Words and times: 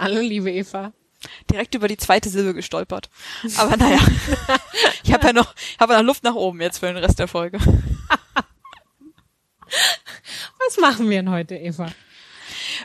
Hallo, 0.00 0.20
liebe 0.20 0.50
Eva. 0.50 0.92
Direkt 1.50 1.74
über 1.74 1.86
die 1.86 1.98
zweite 1.98 2.30
Silbe 2.30 2.54
gestolpert. 2.54 3.10
Aber 3.58 3.76
naja, 3.76 3.98
ich 5.04 5.12
habe 5.12 5.26
ja 5.26 5.34
noch, 5.34 5.54
habe 5.78 5.92
noch 5.92 6.02
Luft 6.02 6.24
nach 6.24 6.34
oben 6.34 6.62
jetzt 6.62 6.78
für 6.78 6.86
den 6.86 6.96
Rest 6.96 7.18
der 7.18 7.28
Folge. 7.28 7.58
Was 9.68 10.78
machen 10.80 11.10
wir 11.10 11.18
denn 11.18 11.30
heute, 11.30 11.54
Eva? 11.54 11.92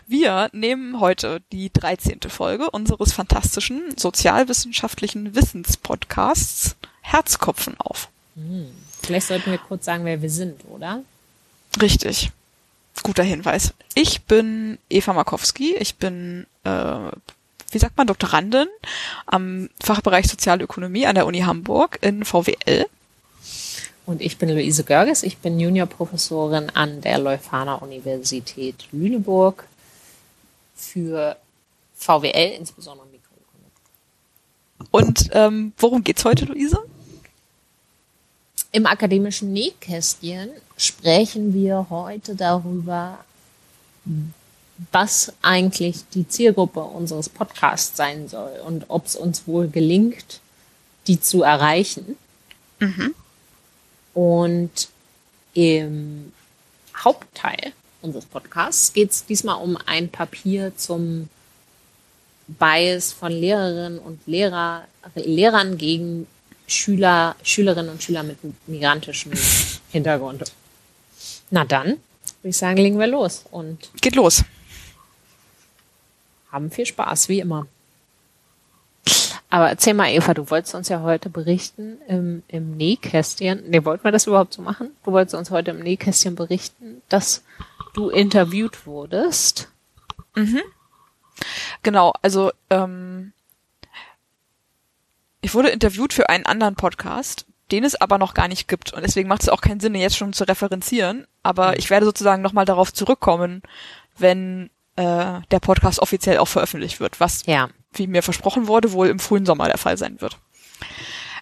Wir 0.07 0.49
nehmen 0.51 0.99
heute 0.99 1.41
die 1.53 1.71
13. 1.71 2.19
Folge 2.27 2.69
unseres 2.69 3.13
fantastischen 3.13 3.97
sozialwissenschaftlichen 3.97 5.35
Wissenspodcasts 5.35 6.75
Herzkopfen 6.99 7.79
auf. 7.79 8.09
Hm. 8.35 8.67
Vielleicht 9.01 9.27
sollten 9.27 9.51
wir 9.51 9.57
kurz 9.57 9.85
sagen, 9.85 10.03
wer 10.03 10.21
wir 10.21 10.29
sind, 10.29 10.65
oder? 10.65 11.01
Richtig. 11.81 12.31
Guter 13.03 13.23
Hinweis. 13.23 13.73
Ich 13.93 14.23
bin 14.23 14.77
Eva 14.89 15.13
Markowski. 15.13 15.75
Ich 15.75 15.95
bin, 15.95 16.45
äh, 16.63 17.11
wie 17.71 17.79
sagt 17.79 17.97
man, 17.97 18.07
Doktorandin 18.07 18.67
am 19.25 19.69
Fachbereich 19.81 20.27
Sozialökonomie 20.27 21.05
an 21.05 21.15
der 21.15 21.25
Uni 21.25 21.41
Hamburg 21.41 21.99
in 22.01 22.25
VWL. 22.25 22.85
Und 24.05 24.21
ich 24.21 24.37
bin 24.37 24.49
Luise 24.49 24.83
Görges. 24.83 25.23
Ich 25.23 25.37
bin 25.37 25.59
Juniorprofessorin 25.59 26.69
an 26.71 27.01
der 27.01 27.17
Leuphana 27.17 27.75
Universität 27.75 28.87
Lüneburg 28.91 29.65
für 30.75 31.37
VWL, 31.95 32.53
insbesondere 32.57 33.07
Mikroökonomie. 33.07 33.71
Und 34.91 35.29
ähm, 35.33 35.73
worum 35.77 36.03
geht's 36.03 36.23
heute, 36.23 36.45
Luise? 36.45 36.83
Im 38.71 38.85
akademischen 38.85 39.53
Nähkästchen 39.53 40.51
sprechen 40.77 41.53
wir 41.53 41.87
heute 41.89 42.35
darüber, 42.35 43.19
was 44.91 45.33
eigentlich 45.41 46.03
die 46.13 46.27
Zielgruppe 46.27 46.81
unseres 46.81 47.29
Podcasts 47.29 47.95
sein 47.95 48.27
soll 48.27 48.59
und 48.65 48.85
ob 48.89 49.05
es 49.05 49.15
uns 49.15 49.47
wohl 49.47 49.69
gelingt, 49.69 50.41
die 51.07 51.19
zu 51.19 51.43
erreichen. 51.43 52.17
Mhm. 52.79 53.15
Und 54.13 54.89
im 55.53 56.33
Hauptteil 56.95 57.73
unseres 58.01 58.25
Podcasts 58.25 58.93
geht 58.93 59.11
es 59.11 59.25
diesmal 59.25 59.61
um 59.61 59.77
ein 59.85 60.09
Papier 60.09 60.75
zum 60.75 61.29
Bias 62.47 63.11
von 63.11 63.31
Lehrerinnen 63.31 63.99
und 63.99 64.19
Lehrer, 64.27 64.83
Lehrern 65.15 65.77
gegen 65.77 66.27
Schüler, 66.67 67.35
Schülerinnen 67.43 67.91
und 67.91 68.03
Schüler 68.03 68.23
mit 68.23 68.37
migrantischem 68.67 69.31
Hintergrund. 69.91 70.51
Na 71.55 71.63
dann, 71.63 71.87
würde 71.87 72.49
ich 72.49 72.57
sagen, 72.57 72.75
legen 72.75 72.99
wir 72.99 73.07
los 73.07 73.45
und 73.49 73.89
geht 74.01 74.15
los. 74.15 74.43
Haben 76.51 76.69
viel 76.69 76.85
Spaß, 76.85 77.29
wie 77.29 77.39
immer. 77.39 77.65
Aber 79.49 79.69
erzähl 79.69 79.93
mal, 79.93 80.09
Eva, 80.09 80.33
du 80.33 80.49
wolltest 80.49 80.75
uns 80.75 80.89
ja 80.89 81.01
heute 81.01 81.29
berichten 81.29 81.97
im, 82.09 82.43
im 82.49 82.75
Nähkästchen. 82.75 83.69
Nee, 83.69 83.85
wollten 83.85 84.03
wir 84.03 84.11
das 84.11 84.27
überhaupt 84.27 84.53
so 84.53 84.61
machen? 84.61 84.91
Du 85.05 85.13
wolltest 85.13 85.33
uns 85.33 85.49
heute 85.49 85.71
im 85.71 85.79
Nähkästchen 85.79 86.35
berichten, 86.35 87.01
dass 87.07 87.41
du 87.93 88.09
interviewt 88.09 88.85
wurdest. 88.85 89.69
Mhm. 90.35 90.61
Genau, 91.83 92.11
also 92.21 92.51
ähm, 92.69 93.31
ich 95.39 95.53
wurde 95.53 95.69
interviewt 95.69 96.11
für 96.11 96.27
einen 96.27 96.45
anderen 96.45 96.75
Podcast, 96.75 97.45
den 97.71 97.83
es 97.83 97.95
aber 97.95 98.17
noch 98.17 98.33
gar 98.33 98.47
nicht 98.47 98.67
gibt. 98.67 98.93
Und 98.93 99.03
deswegen 99.03 99.27
macht 99.27 99.43
es 99.43 99.49
auch 99.49 99.61
keinen 99.61 99.79
Sinn, 99.79 99.95
jetzt 99.95 100.17
schon 100.17 100.33
zu 100.33 100.43
referenzieren. 100.47 101.25
Aber 101.43 101.69
mhm. 101.69 101.75
ich 101.77 101.89
werde 101.89 102.05
sozusagen 102.05 102.41
nochmal 102.41 102.65
darauf 102.65 102.93
zurückkommen, 102.93 103.61
wenn 104.17 104.69
äh, 104.95 105.41
der 105.51 105.59
Podcast 105.59 105.99
offiziell 105.99 106.37
auch 106.37 106.47
veröffentlicht 106.47 106.99
wird, 106.99 107.19
was, 107.19 107.45
ja. 107.45 107.69
wie 107.93 108.07
mir 108.07 108.23
versprochen 108.23 108.67
wurde, 108.67 108.91
wohl 108.91 109.07
im 109.07 109.19
frühen 109.19 109.45
Sommer 109.45 109.67
der 109.67 109.77
Fall 109.77 109.97
sein 109.97 110.21
wird. 110.21 110.37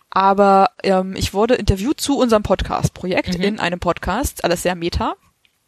Aber 0.09 0.69
ähm, 0.83 1.16
ich 1.16 1.33
wurde 1.33 1.56
interviewt 1.56 2.00
zu 2.00 2.17
unserem 2.17 2.44
Podcast-Projekt 2.44 3.38
mhm. 3.38 3.44
in 3.44 3.59
einem 3.59 3.79
Podcast, 3.79 4.44
alles 4.44 4.62
sehr 4.63 4.75
meta. 4.75 5.16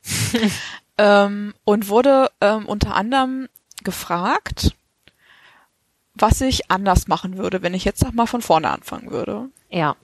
ähm, 0.97 1.53
und 1.63 1.89
wurde 1.89 2.29
ähm, 2.41 2.67
unter 2.67 2.95
anderem 2.95 3.49
gefragt, 3.83 4.75
was 6.13 6.41
ich 6.41 6.71
anders 6.71 7.07
machen 7.07 7.37
würde, 7.37 7.61
wenn 7.61 7.73
ich 7.73 7.85
jetzt 7.85 8.03
noch 8.03 8.13
mal 8.13 8.27
von 8.27 8.41
vorne 8.41 8.69
anfangen 8.69 9.11
würde. 9.11 9.49
Ja. 9.69 9.95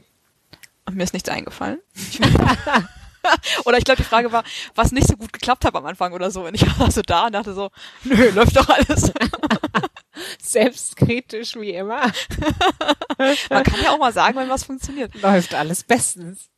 Mir 0.93 1.03
ist 1.03 1.13
nichts 1.13 1.29
eingefallen. 1.29 1.79
oder 3.65 3.77
ich 3.77 3.83
glaube, 3.83 4.01
die 4.01 4.07
Frage 4.07 4.31
war, 4.31 4.43
was 4.75 4.91
nicht 4.91 5.07
so 5.07 5.15
gut 5.15 5.33
geklappt 5.33 5.65
hat 5.65 5.75
am 5.75 5.85
Anfang 5.85 6.13
oder 6.13 6.31
so. 6.31 6.45
Und 6.45 6.55
ich 6.55 6.79
war 6.79 6.91
so 6.91 7.01
da 7.01 7.27
und 7.27 7.33
dachte 7.33 7.53
so, 7.53 7.69
nö, 8.03 8.29
läuft 8.31 8.55
doch 8.55 8.69
alles. 8.69 9.11
Selbstkritisch 10.41 11.55
wie 11.55 11.71
immer. 11.71 12.11
Man 13.49 13.63
kann 13.63 13.81
ja 13.83 13.91
auch 13.91 13.99
mal 13.99 14.13
sagen, 14.13 14.37
wenn 14.37 14.49
was 14.49 14.63
funktioniert. 14.63 15.13
Läuft 15.21 15.53
alles 15.53 15.83
bestens. 15.83 16.49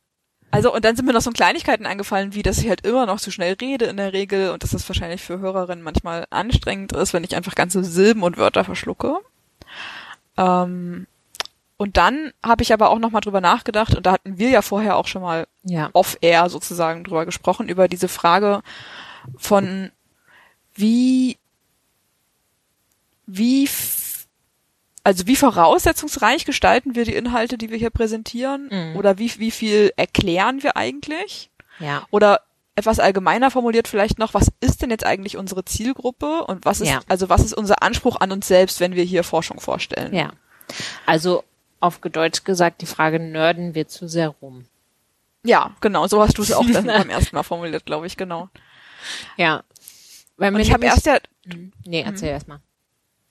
Also, 0.50 0.72
und 0.72 0.84
dann 0.84 0.94
sind 0.94 1.06
mir 1.06 1.12
noch 1.12 1.20
so 1.20 1.32
Kleinigkeiten 1.32 1.84
eingefallen, 1.84 2.34
wie 2.34 2.42
dass 2.42 2.58
ich 2.58 2.68
halt 2.68 2.86
immer 2.86 3.06
noch 3.06 3.18
zu 3.18 3.32
schnell 3.32 3.56
rede 3.60 3.86
in 3.86 3.96
der 3.96 4.12
Regel 4.12 4.50
und 4.50 4.62
dass 4.62 4.70
das 4.70 4.88
wahrscheinlich 4.88 5.20
für 5.20 5.40
Hörerinnen 5.40 5.82
manchmal 5.82 6.26
anstrengend 6.30 6.92
ist, 6.92 7.12
wenn 7.12 7.24
ich 7.24 7.34
einfach 7.34 7.56
ganze 7.56 7.82
Silben 7.82 8.22
und 8.22 8.36
Wörter 8.36 8.64
verschlucke. 8.64 9.18
Ähm, 10.36 11.08
und 11.76 11.96
dann 11.96 12.32
habe 12.42 12.62
ich 12.62 12.72
aber 12.72 12.90
auch 12.90 12.98
noch 12.98 13.10
mal 13.10 13.20
drüber 13.20 13.40
nachgedacht 13.40 13.96
und 13.96 14.06
da 14.06 14.12
hatten 14.12 14.38
wir 14.38 14.48
ja 14.50 14.62
vorher 14.62 14.96
auch 14.96 15.06
schon 15.06 15.22
mal 15.22 15.46
ja. 15.64 15.90
off-air 15.92 16.48
sozusagen 16.48 17.04
drüber 17.04 17.26
gesprochen 17.26 17.68
über 17.68 17.88
diese 17.88 18.08
Frage 18.08 18.62
von 19.36 19.90
wie 20.74 21.38
wie 23.26 23.68
also 25.02 25.26
wie 25.26 25.36
voraussetzungsreich 25.36 26.44
gestalten 26.44 26.94
wir 26.94 27.04
die 27.04 27.14
Inhalte, 27.14 27.58
die 27.58 27.70
wir 27.70 27.78
hier 27.78 27.90
präsentieren 27.90 28.68
mhm. 28.70 28.96
oder 28.96 29.18
wie 29.18 29.32
wie 29.38 29.50
viel 29.50 29.92
erklären 29.96 30.62
wir 30.62 30.76
eigentlich? 30.76 31.50
Ja. 31.80 32.06
Oder 32.10 32.40
etwas 32.76 33.00
allgemeiner 33.00 33.50
formuliert 33.50 33.88
vielleicht 33.88 34.18
noch, 34.18 34.34
was 34.34 34.48
ist 34.60 34.82
denn 34.82 34.90
jetzt 34.90 35.06
eigentlich 35.06 35.36
unsere 35.36 35.64
Zielgruppe 35.64 36.44
und 36.44 36.64
was 36.64 36.80
ist, 36.80 36.88
ja. 36.88 37.00
also 37.08 37.28
was 37.28 37.44
ist 37.44 37.54
unser 37.54 37.82
Anspruch 37.82 38.16
an 38.20 38.32
uns 38.32 38.48
selbst, 38.48 38.80
wenn 38.80 38.94
wir 38.94 39.04
hier 39.04 39.22
Forschung 39.24 39.60
vorstellen? 39.60 40.14
Ja. 40.14 40.30
Also 41.06 41.44
auf 41.84 41.98
Deutsch 41.98 42.44
gesagt, 42.44 42.80
die 42.80 42.86
Frage 42.86 43.20
nörden 43.20 43.74
wir 43.74 43.88
zu 43.88 44.08
sehr 44.08 44.28
rum. 44.28 44.64
Ja, 45.44 45.76
genau, 45.80 46.06
so 46.06 46.22
hast 46.22 46.38
du 46.38 46.42
es 46.42 46.52
auch 46.52 46.66
dann 46.72 46.86
beim 46.86 47.10
ersten 47.10 47.36
Mal 47.36 47.42
formuliert, 47.42 47.84
glaube 47.84 48.06
ich, 48.06 48.16
genau. 48.16 48.48
Ja. 49.36 49.62
Weil 50.36 50.54
und 50.54 50.60
ich 50.60 50.72
habe 50.72 50.86
erst 50.86 51.06
ja. 51.06 51.18
Hm, 51.46 51.72
nee, 51.84 52.00
erzähl 52.00 52.28
mhm. 52.28 52.34
erst 52.34 52.48
mal. 52.48 52.60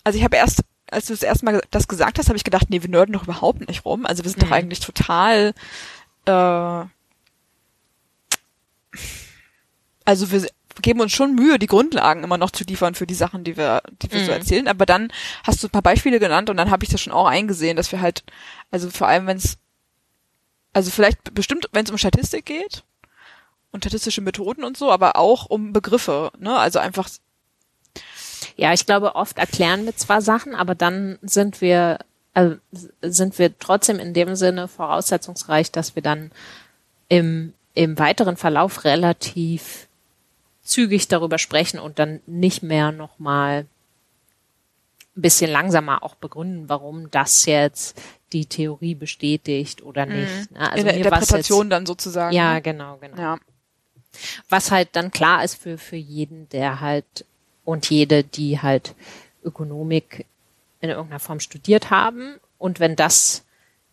Also 0.03 0.18
ich 0.18 0.24
habe 0.24 0.38
erst, 0.38 0.62
als 0.91 1.08
du 1.08 1.14
das 1.14 1.24
erste 1.24 1.46
Mal 1.46 1.62
das 1.72 1.88
gesagt 1.88 2.19
hast, 2.19 2.28
habe 2.28 2.38
ich 2.38 2.44
gedacht, 2.44 2.69
nee, 2.69 2.81
wir 2.81 2.90
nörden 2.90 3.14
doch 3.14 3.24
überhaupt 3.24 3.68
nicht 3.68 3.86
rum. 3.86 4.06
Also 4.06 4.24
wir 4.24 4.30
sind 4.30 4.44
mhm. 4.44 4.47
doch 4.47 4.56
eigentlich 4.56 4.80
total 4.80 5.53
äh, 6.25 6.85
also 10.06 10.31
wir 10.31 10.47
geben 10.81 11.01
uns 11.01 11.11
schon 11.11 11.35
Mühe, 11.35 11.59
die 11.59 11.67
Grundlagen 11.67 12.23
immer 12.23 12.38
noch 12.38 12.51
zu 12.51 12.63
liefern 12.63 12.95
für 12.95 13.07
die 13.07 13.13
Sachen, 13.13 13.44
die 13.44 13.57
wir, 13.57 13.84
die 14.01 14.11
wir 14.11 14.22
mhm. 14.22 14.25
so 14.25 14.31
erzählen. 14.31 14.67
Aber 14.67 14.85
dann 14.85 15.11
hast 15.44 15.61
du 15.61 15.67
ein 15.67 15.72
paar 15.72 15.81
Beispiele 15.81 16.19
genannt 16.19 16.50
und 16.50 16.57
dann 16.57 16.72
habe 16.72 16.84
ich 16.84 16.89
das 16.89 17.01
schon 17.01 17.13
auch 17.13 17.28
eingesehen, 17.28 17.78
dass 17.78 17.91
wir 17.91 18.01
halt, 18.01 18.23
also 18.72 18.89
vor 18.89 19.07
allem 19.07 19.28
wenn 19.28 19.38
es, 19.38 19.57
also 20.73 20.89
vielleicht 20.89 21.34
bestimmt, 21.34 21.69
wenn 21.72 21.85
es 21.85 21.91
um 21.91 21.97
Statistik 21.97 22.45
geht 22.45 22.84
und 23.72 23.84
statistische 23.84 24.22
Methoden 24.22 24.63
und 24.63 24.78
so, 24.78 24.91
aber 24.91 25.17
auch 25.17 25.45
um 25.45 25.73
Begriffe, 25.73 26.31
ne? 26.39 26.57
Also 26.57 26.79
einfach. 26.79 27.09
Ja, 28.55 28.73
ich 28.73 28.85
glaube, 28.85 29.16
oft 29.16 29.38
erklären 29.38 29.85
wir 29.85 29.95
zwar 29.95 30.22
Sachen, 30.22 30.53
aber 30.53 30.76
dann 30.76 31.17
sind 31.22 31.61
wir, 31.61 31.99
also 32.34 32.58
sind 33.02 33.40
wir 33.40 33.58
trotzdem 33.58 33.99
in 33.99 34.14
dem 34.14 34.35
Sinne 34.35 34.67
voraussetzungsreich, 34.67 35.72
dass 35.72 35.96
wir 35.96 36.03
dann 36.03 36.31
im, 37.09 37.53
im 37.73 37.97
weiteren 37.97 38.37
Verlauf 38.37 38.84
relativ 38.84 39.87
zügig 40.64 41.08
darüber 41.08 41.38
sprechen 41.38 41.80
und 41.80 42.00
dann 42.00 42.22
nicht 42.26 42.64
mehr 42.64 42.92
nochmal 42.92 43.66
ein 45.16 45.22
bisschen 45.22 45.52
langsamer 45.52 46.04
auch 46.04 46.16
begründen, 46.16 46.70
warum 46.70 47.12
das 47.12 47.46
jetzt 47.46 48.02
die 48.32 48.46
Theorie 48.48 48.96
bestätigt 48.96 49.84
oder 49.84 50.06
mhm. 50.06 50.22
nicht. 50.22 50.52
Mhm. 50.52 50.58
Also 50.58 50.78
In 50.78 50.86
der 50.86 50.96
Interpretation 50.96 51.66
jetzt, 51.66 51.72
dann 51.72 51.86
sozusagen. 51.86 52.36
Ja, 52.36 52.60
genau, 52.60 52.98
genau. 52.98 53.18
Ja. 53.18 53.40
Was 54.50 54.72
halt 54.72 54.90
dann 54.94 55.12
klar 55.12 55.44
ist 55.44 55.56
für, 55.56 55.78
für 55.78 55.96
jeden, 55.96 56.50
der 56.50 56.82
halt 56.82 57.26
und 57.66 57.90
jede, 57.90 58.24
die 58.24 58.60
halt 58.62 58.96
Ökonomik 59.44 60.26
in 60.82 60.90
irgendeiner 60.90 61.20
Form 61.20 61.40
studiert 61.40 61.90
haben. 61.90 62.40
Und 62.58 62.80
wenn 62.80 62.96
das 62.96 63.44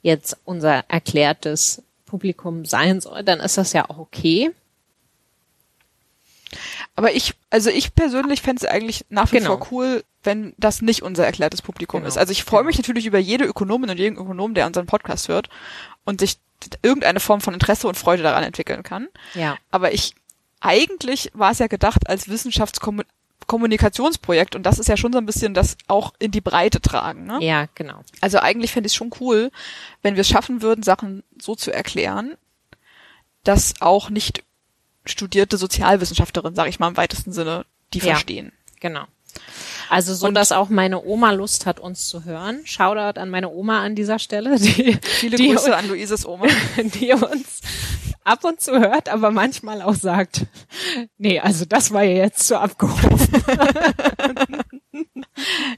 jetzt 0.03 0.37
unser 0.45 0.85
erklärtes 0.89 1.83
Publikum 2.07 2.65
sein 2.65 3.01
soll, 3.01 3.23
dann 3.23 3.41
ist 3.41 3.59
das 3.59 3.73
ja 3.73 3.89
auch 3.89 3.99
okay. 3.99 4.51
Aber 7.01 7.15
ich, 7.15 7.33
also 7.49 7.71
ich 7.71 7.95
persönlich 7.95 8.43
fände 8.43 8.63
es 8.63 8.71
eigentlich 8.71 9.07
nach 9.09 9.33
wie 9.33 9.39
genau. 9.39 9.57
vor 9.57 9.69
cool, 9.73 10.05
wenn 10.23 10.53
das 10.59 10.83
nicht 10.83 11.03
unser 11.03 11.25
erklärtes 11.25 11.63
Publikum 11.63 12.01
genau. 12.01 12.09
ist. 12.09 12.19
Also 12.19 12.31
ich 12.31 12.45
freue 12.45 12.63
mich 12.63 12.77
natürlich 12.77 13.07
über 13.07 13.19
jede 13.19 13.47
Ökonomin 13.47 13.89
und 13.89 13.99
jeden 13.99 14.19
Ökonom, 14.19 14.53
der 14.53 14.67
unseren 14.67 14.85
Podcast 14.85 15.29
hört 15.29 15.49
und 16.05 16.21
sich 16.21 16.37
irgendeine 16.83 17.19
Form 17.19 17.41
von 17.41 17.55
Interesse 17.55 17.89
und 17.89 17.97
Freude 17.97 18.23
daran 18.23 18.45
entwickeln 18.45 18.83
kann. 18.83 19.09
Ja. 19.33 19.57
Aber 19.71 19.95
ich, 19.95 20.15
eigentlich 20.61 21.31
war 21.33 21.53
es 21.53 21.59
ja 21.59 21.69
gedacht 21.69 22.07
als 22.07 22.29
Wissenschaftskommunikation 22.29 23.17
Kommunikationsprojekt 23.47 24.55
und 24.55 24.65
das 24.65 24.79
ist 24.79 24.89
ja 24.89 24.99
schon 24.99 25.15
so 25.15 25.19
ein 25.19 25.25
bisschen 25.25 25.55
das 25.55 25.79
auch 25.89 26.13
in 26.19 26.33
die 26.33 26.43
Breite 26.43 26.83
tragen. 26.83 27.25
Ne? 27.25 27.39
Ja, 27.41 27.67
genau. 27.75 28.03
Also 28.21 28.41
eigentlich 28.41 28.73
fände 28.73 28.89
ich 28.89 28.93
es 28.93 28.97
schon 28.97 29.11
cool, 29.21 29.51
wenn 30.03 30.17
wir 30.17 30.21
es 30.21 30.29
schaffen 30.29 30.61
würden, 30.61 30.83
Sachen 30.83 31.25
so 31.41 31.55
zu 31.55 31.73
erklären, 31.73 32.37
dass 33.43 33.81
auch 33.81 34.11
nicht 34.11 34.45
studierte 35.07 35.57
Sozialwissenschaftlerinnen, 35.57 36.55
sage 36.57 36.69
ich 36.71 36.79
mal 36.79 36.89
im 36.89 36.97
weitesten 36.97 37.33
Sinne, 37.33 37.65
die 37.95 37.99
Ja. 37.99 38.05
verstehen. 38.15 38.53
Genau. 38.81 39.05
Also 39.89 40.15
so, 40.15 40.27
Und- 40.29 40.35
dass 40.35 40.53
auch 40.53 40.69
meine 40.69 41.03
Oma 41.05 41.31
Lust 41.33 41.67
hat, 41.67 41.79
uns 41.81 42.09
zu 42.09 42.25
hören. 42.25 42.61
Shoutout 42.65 43.19
an 43.21 43.31
meine 43.31 43.49
Oma 43.51 43.81
an 43.83 43.95
dieser 43.95 44.19
Stelle, 44.19 44.59
die, 44.59 44.99
Viele 45.03 45.37
die, 45.37 45.49
Grüße 45.49 45.75
an 45.77 45.89
Luises 45.89 46.27
Oma. 46.27 46.47
die 46.77 47.13
uns 47.13 47.61
ab 48.25 48.45
und 48.45 48.61
zu 48.61 48.73
hört, 48.79 49.09
aber 49.09 49.31
manchmal 49.31 49.83
auch 49.83 49.95
sagt, 49.95 50.47
nee, 51.19 51.41
also 51.41 51.65
das 51.65 51.93
war 51.93 52.03
ja 52.03 52.17
jetzt 52.25 52.47
zu 52.47 52.59
abgehoben. 52.59 53.19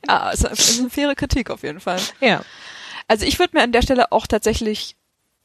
Ja, 0.08 0.30
es 0.32 0.42
ist 0.42 0.80
eine 0.80 0.90
faire 0.90 1.14
Kritik 1.14 1.50
auf 1.50 1.62
jeden 1.62 1.80
Fall. 1.80 2.00
Ja. 2.20 2.42
Also 3.08 3.24
ich 3.26 3.38
würde 3.38 3.56
mir 3.56 3.62
an 3.62 3.72
der 3.72 3.82
Stelle 3.82 4.10
auch 4.12 4.26
tatsächlich 4.26 4.96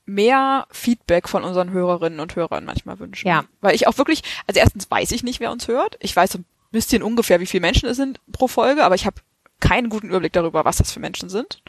mehr 0.07 0.65
Feedback 0.71 1.29
von 1.29 1.43
unseren 1.43 1.71
Hörerinnen 1.71 2.19
und 2.19 2.35
Hörern 2.35 2.65
manchmal 2.65 2.97
wünschen. 2.99 3.27
Ja. 3.27 3.43
Weil 3.61 3.75
ich 3.75 3.87
auch 3.87 3.97
wirklich, 3.97 4.23
also 4.47 4.59
erstens 4.59 4.89
weiß 4.89 5.11
ich 5.11 5.21
nicht, 5.21 5.39
wer 5.39 5.51
uns 5.51 5.67
hört. 5.67 5.97
Ich 5.99 6.15
weiß 6.15 6.31
so 6.31 6.39
ein 6.39 6.45
bisschen 6.71 7.03
ungefähr, 7.03 7.39
wie 7.39 7.45
viele 7.45 7.61
Menschen 7.61 7.87
es 7.89 7.97
sind 7.97 8.19
pro 8.31 8.47
Folge, 8.47 8.83
aber 8.83 8.95
ich 8.95 9.05
habe 9.05 9.17
keinen 9.59 9.89
guten 9.89 10.09
Überblick 10.09 10.33
darüber, 10.33 10.65
was 10.65 10.77
das 10.77 10.91
für 10.91 10.99
Menschen 10.99 11.29
sind. 11.29 11.61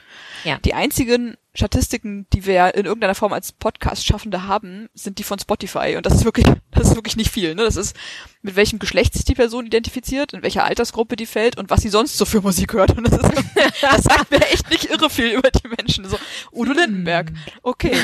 Ja. 0.45 0.59
Die 0.59 0.75
einzigen 0.75 1.37
Statistiken, 1.59 2.27
die 2.33 2.47
wir 2.47 2.77
in 2.77 2.87
irgendeiner 2.87 3.17
Form 3.17 3.33
als 3.33 3.51
Podcast-Schaffende 3.51 4.47
haben, 4.47 4.89
sind 4.95 5.19
die 5.19 5.25
von 5.25 5.41
Spotify. 5.41 5.97
Und 5.97 6.07
das 6.07 6.15
ist 6.15 6.25
wirklich, 6.25 6.47
das 6.71 6.91
ist 6.91 6.95
wirklich 6.95 7.17
nicht 7.17 7.33
viel. 7.33 7.57
Ne? 7.57 7.65
Das 7.65 7.75
ist, 7.75 7.97
mit 8.43 8.55
welchem 8.55 8.79
Geschlecht 8.79 9.15
sich 9.15 9.25
die 9.25 9.35
Person 9.35 9.67
identifiziert, 9.67 10.33
in 10.33 10.43
welcher 10.43 10.65
Altersgruppe 10.65 11.17
die 11.17 11.27
fällt 11.27 11.59
und 11.59 11.69
was 11.69 11.83
sie 11.83 11.89
sonst 11.89 12.17
so 12.17 12.25
für 12.25 12.41
Musik 12.41 12.75
hört. 12.75 12.97
Und 12.97 13.09
das, 13.09 13.19
ist, 13.19 13.45
das 13.81 14.05
sagt 14.05 14.31
mir 14.31 14.41
echt 14.53 14.71
nicht 14.71 14.85
irre 14.85 15.11
viel 15.11 15.31
über 15.31 15.51
die 15.51 15.67
Menschen. 15.67 16.05
So, 16.09 16.17
Udo 16.53 16.73
Lindenberg. 16.73 17.33
Okay. 17.63 17.97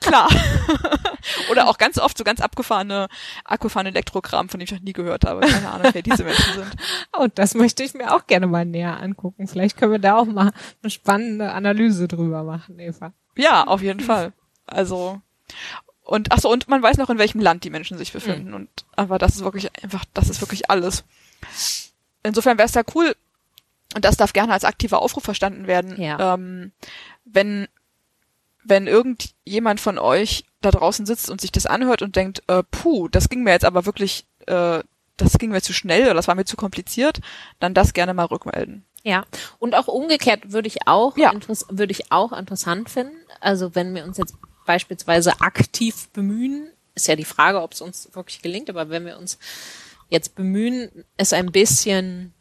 Klar. 0.00 0.28
Oder 1.50 1.68
auch 1.68 1.78
ganz 1.78 1.98
oft 1.98 2.18
so 2.18 2.24
ganz 2.24 2.40
abgefahrene, 2.40 3.06
abgefahrene 3.44 3.90
Elektrokram, 3.90 4.48
von 4.48 4.58
dem 4.58 4.64
ich 4.64 4.72
noch 4.72 4.80
nie 4.80 4.92
gehört 4.92 5.24
habe. 5.24 5.46
Keine 5.46 5.70
Ahnung, 5.70 5.90
wer 5.92 6.02
diese 6.02 6.24
Menschen 6.24 6.54
sind. 6.54 6.76
Oh, 7.12 7.28
das 7.32 7.54
möchte 7.54 7.84
ich 7.84 7.94
mir 7.94 8.12
auch 8.14 8.26
gerne 8.26 8.46
mal 8.46 8.64
näher 8.64 9.00
angucken. 9.00 9.46
Vielleicht 9.46 9.76
können 9.76 9.92
wir 9.92 9.98
da 10.00 10.16
auch 10.16 10.26
mal 10.26 10.50
eine 10.82 10.90
spannende 10.90 11.52
Analyse 11.52 12.08
drüber 12.08 12.42
machen, 12.42 12.63
Eva. 12.68 13.12
Ja, 13.36 13.64
auf 13.66 13.82
jeden 13.82 14.00
Fall. 14.00 14.32
Also 14.66 15.20
und 16.02 16.32
ach 16.32 16.38
so 16.40 16.50
und 16.50 16.68
man 16.68 16.82
weiß 16.82 16.96
noch 16.98 17.10
in 17.10 17.18
welchem 17.18 17.40
Land 17.40 17.64
die 17.64 17.70
Menschen 17.70 17.96
sich 17.98 18.12
befinden 18.12 18.54
und 18.54 18.68
aber 18.96 19.18
das 19.18 19.34
ist 19.36 19.42
wirklich 19.44 19.70
einfach 19.82 20.04
das 20.14 20.28
ist 20.28 20.40
wirklich 20.40 20.70
alles. 20.70 21.04
Insofern 22.22 22.58
wäre 22.58 22.66
es 22.66 22.72
da 22.72 22.82
cool 22.94 23.14
und 23.94 24.04
das 24.04 24.16
darf 24.16 24.32
gerne 24.32 24.52
als 24.52 24.64
aktiver 24.64 25.00
Aufruf 25.02 25.24
verstanden 25.24 25.66
werden, 25.66 26.00
Ja. 26.00 26.34
ähm, 26.34 26.72
wenn 27.24 27.68
wenn 28.66 28.86
irgendjemand 28.86 29.78
von 29.80 29.98
euch 29.98 30.44
da 30.62 30.70
draußen 30.70 31.04
sitzt 31.04 31.28
und 31.28 31.40
sich 31.42 31.52
das 31.52 31.66
anhört 31.66 32.00
und 32.00 32.16
denkt, 32.16 32.42
äh, 32.46 32.62
puh, 32.70 33.08
das 33.08 33.28
ging 33.28 33.42
mir 33.42 33.50
jetzt 33.52 33.66
aber 33.66 33.84
wirklich, 33.84 34.24
äh, 34.46 34.82
das 35.18 35.38
ging 35.38 35.50
mir 35.50 35.60
zu 35.60 35.74
schnell 35.74 36.04
oder 36.04 36.14
das 36.14 36.28
war 36.28 36.34
mir 36.34 36.46
zu 36.46 36.56
kompliziert, 36.56 37.20
dann 37.60 37.74
das 37.74 37.92
gerne 37.92 38.14
mal 38.14 38.24
rückmelden. 38.24 38.86
Ja, 39.04 39.26
und 39.58 39.74
auch 39.74 39.86
umgekehrt 39.86 40.52
würde 40.52 40.66
ich 40.66 40.88
auch 40.88 41.16
Ja. 41.16 41.32
würde 41.68 41.92
ich 41.92 42.10
auch 42.10 42.32
interessant 42.32 42.88
finden. 42.88 43.14
Also 43.40 43.74
wenn 43.74 43.94
wir 43.94 44.02
uns 44.04 44.16
jetzt 44.16 44.34
beispielsweise 44.64 45.40
aktiv 45.40 46.08
bemühen, 46.14 46.70
ist 46.94 47.06
ja 47.06 47.14
die 47.14 47.26
Frage, 47.26 47.60
ob 47.60 47.74
es 47.74 47.82
uns 47.82 48.08
wirklich 48.14 48.40
gelingt, 48.40 48.70
aber 48.70 48.88
wenn 48.88 49.04
wir 49.04 49.18
uns 49.18 49.38
jetzt 50.08 50.34
bemühen, 50.34 51.04
es 51.18 51.34
ein 51.34 51.52
bisschen, 51.52 52.32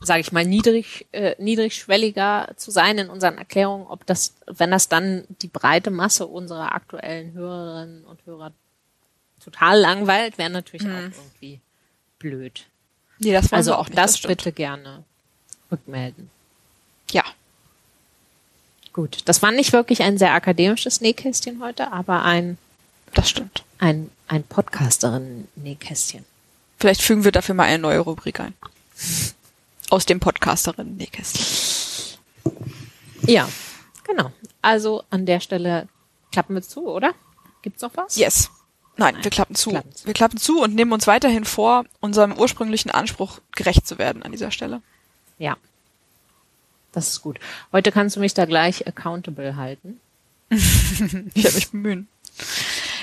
sage 0.00 0.20
ich 0.22 0.32
mal, 0.32 0.44
niedrig, 0.44 1.06
äh, 1.12 1.36
niedrigschwelliger 1.38 2.54
zu 2.56 2.72
sein 2.72 2.98
in 2.98 3.08
unseren 3.10 3.38
Erklärungen, 3.38 3.86
ob 3.86 4.06
das, 4.06 4.34
wenn 4.46 4.72
das 4.72 4.88
dann 4.88 5.24
die 5.42 5.48
breite 5.48 5.90
Masse 5.92 6.26
unserer 6.26 6.74
aktuellen 6.74 7.32
Hörerinnen 7.32 8.04
und 8.04 8.26
Hörer 8.26 8.52
total 9.40 9.78
langweilt, 9.78 10.36
wäre 10.36 10.50
natürlich 10.50 10.86
auch 10.86 11.16
irgendwie 11.16 11.60
blöd. 12.18 12.66
Nee, 13.20 13.32
das 13.32 13.52
wollen 13.52 13.58
Also 13.58 13.74
auch 13.74 13.80
auch 13.80 13.88
nicht. 13.88 13.98
bitte 14.26 14.52
gerne 14.52 15.04
rückmelden. 15.70 16.30
Ja. 17.10 17.24
Gut, 18.92 19.18
das 19.26 19.42
war 19.42 19.52
nicht 19.52 19.72
wirklich 19.72 20.02
ein 20.02 20.18
sehr 20.18 20.32
akademisches 20.32 21.00
Nähkästchen 21.00 21.62
heute, 21.62 21.92
aber 21.92 22.24
ein, 22.24 22.58
Das 23.14 23.30
stimmt. 23.30 23.64
ein, 23.78 24.10
ein 24.26 24.42
Podcasterin-Nähkästchen. 24.44 26.24
Vielleicht 26.78 27.02
fügen 27.02 27.24
wir 27.24 27.32
dafür 27.32 27.54
mal 27.54 27.64
eine 27.64 27.78
neue 27.78 28.00
Rubrik 28.00 28.40
ein. 28.40 28.54
Aus 29.90 30.06
dem 30.06 30.20
Podcasterinnen 30.20 30.96
Nähkästchen. 30.96 32.18
Ja, 33.22 33.48
genau. 34.04 34.32
Also 34.62 35.04
an 35.10 35.26
der 35.26 35.40
Stelle 35.40 35.88
klappen 36.32 36.54
wir 36.54 36.62
zu, 36.62 36.88
oder? 36.88 37.14
Gibt's 37.62 37.82
noch 37.82 37.96
was? 37.96 38.16
Yes. 38.16 38.50
Nein, 38.96 39.16
wir 39.22 39.30
klappen 39.30 39.54
zu. 39.54 39.70
klappen 39.70 39.94
zu. 39.94 40.06
Wir 40.06 40.14
klappen 40.14 40.38
zu 40.38 40.60
und 40.60 40.74
nehmen 40.74 40.92
uns 40.92 41.06
weiterhin 41.06 41.44
vor, 41.44 41.84
unserem 42.00 42.36
ursprünglichen 42.36 42.90
Anspruch 42.90 43.38
gerecht 43.52 43.86
zu 43.86 43.98
werden 43.98 44.22
an 44.24 44.32
dieser 44.32 44.50
Stelle. 44.50 44.82
Ja. 45.38 45.56
Das 46.92 47.08
ist 47.08 47.22
gut. 47.22 47.38
Heute 47.72 47.92
kannst 47.92 48.16
du 48.16 48.20
mich 48.20 48.34
da 48.34 48.44
gleich 48.44 48.86
accountable 48.86 49.56
halten. 49.56 50.00
Ich 51.34 51.44
werde 51.44 51.56
mich 51.56 51.70
bemühen. 51.70 52.08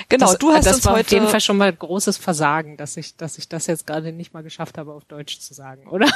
Genau, 0.08 0.26
das, 0.26 0.38
du 0.38 0.52
hast 0.52 0.66
das 0.66 0.76
uns 0.76 0.84
war 0.84 0.92
heute 0.94 1.06
auf 1.06 1.12
jeden 1.12 1.28
Fall 1.28 1.40
schon 1.40 1.56
mal 1.56 1.72
großes 1.72 2.16
Versagen, 2.16 2.76
dass 2.76 2.96
ich, 2.96 3.16
dass 3.16 3.38
ich 3.38 3.48
das 3.48 3.66
jetzt 3.66 3.86
gerade 3.86 4.12
nicht 4.12 4.34
mal 4.34 4.44
geschafft 4.44 4.78
habe, 4.78 4.92
auf 4.92 5.04
Deutsch 5.04 5.40
zu 5.40 5.52
sagen, 5.54 5.88
oder? 5.88 6.06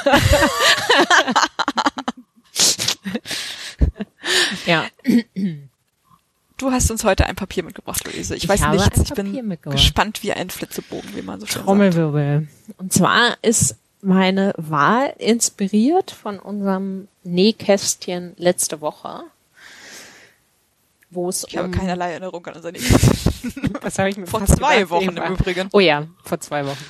ja. 4.65 4.85
du 6.57 6.71
hast 6.71 6.89
uns 6.89 7.03
heute 7.03 7.25
ein 7.25 7.35
Papier 7.35 7.63
mitgebracht, 7.63 8.05
Luise. 8.05 8.35
Ich, 8.35 8.43
Ich 8.43 8.49
weiß 8.49 8.61
ein 8.63 8.75
Ich 8.75 9.13
bin 9.13 9.33
Papier 9.33 9.57
gespannt 9.71 10.23
wie 10.23 10.31
ein 10.31 10.49
Flitzebogen, 10.49 11.13
wie 11.15 11.21
man 11.21 11.41
so 11.41 11.45
schön 11.45 11.55
sagt. 11.55 11.65
Trommelwirbel. 11.65 12.47
Und 12.77 12.93
zwar 12.93 13.37
ist 13.41 13.75
meine 14.01 14.53
Wahl 14.57 15.13
inspiriert 15.17 16.11
von 16.11 16.39
unserem 16.39 17.07
Nähkästchen 17.23 18.33
letzte 18.37 18.81
Woche, 18.81 19.23
wo 21.09 21.29
es 21.29 21.45
Ich 21.47 21.57
habe 21.57 21.67
um, 21.67 21.73
keinerlei 21.73 22.11
Erinnerung 22.11 22.45
an 22.47 22.55
unser 22.55 22.71
Nähkästchen. 22.71 23.73
was 23.81 23.99
habe 23.99 24.09
ich 24.09 24.17
mir 24.17 24.27
Vor 24.27 24.45
zwei 24.45 24.89
Wochen 24.89 25.17
im 25.17 25.33
Übrigen. 25.33 25.69
Oh 25.71 25.79
ja, 25.79 26.07
vor 26.23 26.39
zwei 26.39 26.65
Wochen. 26.65 26.83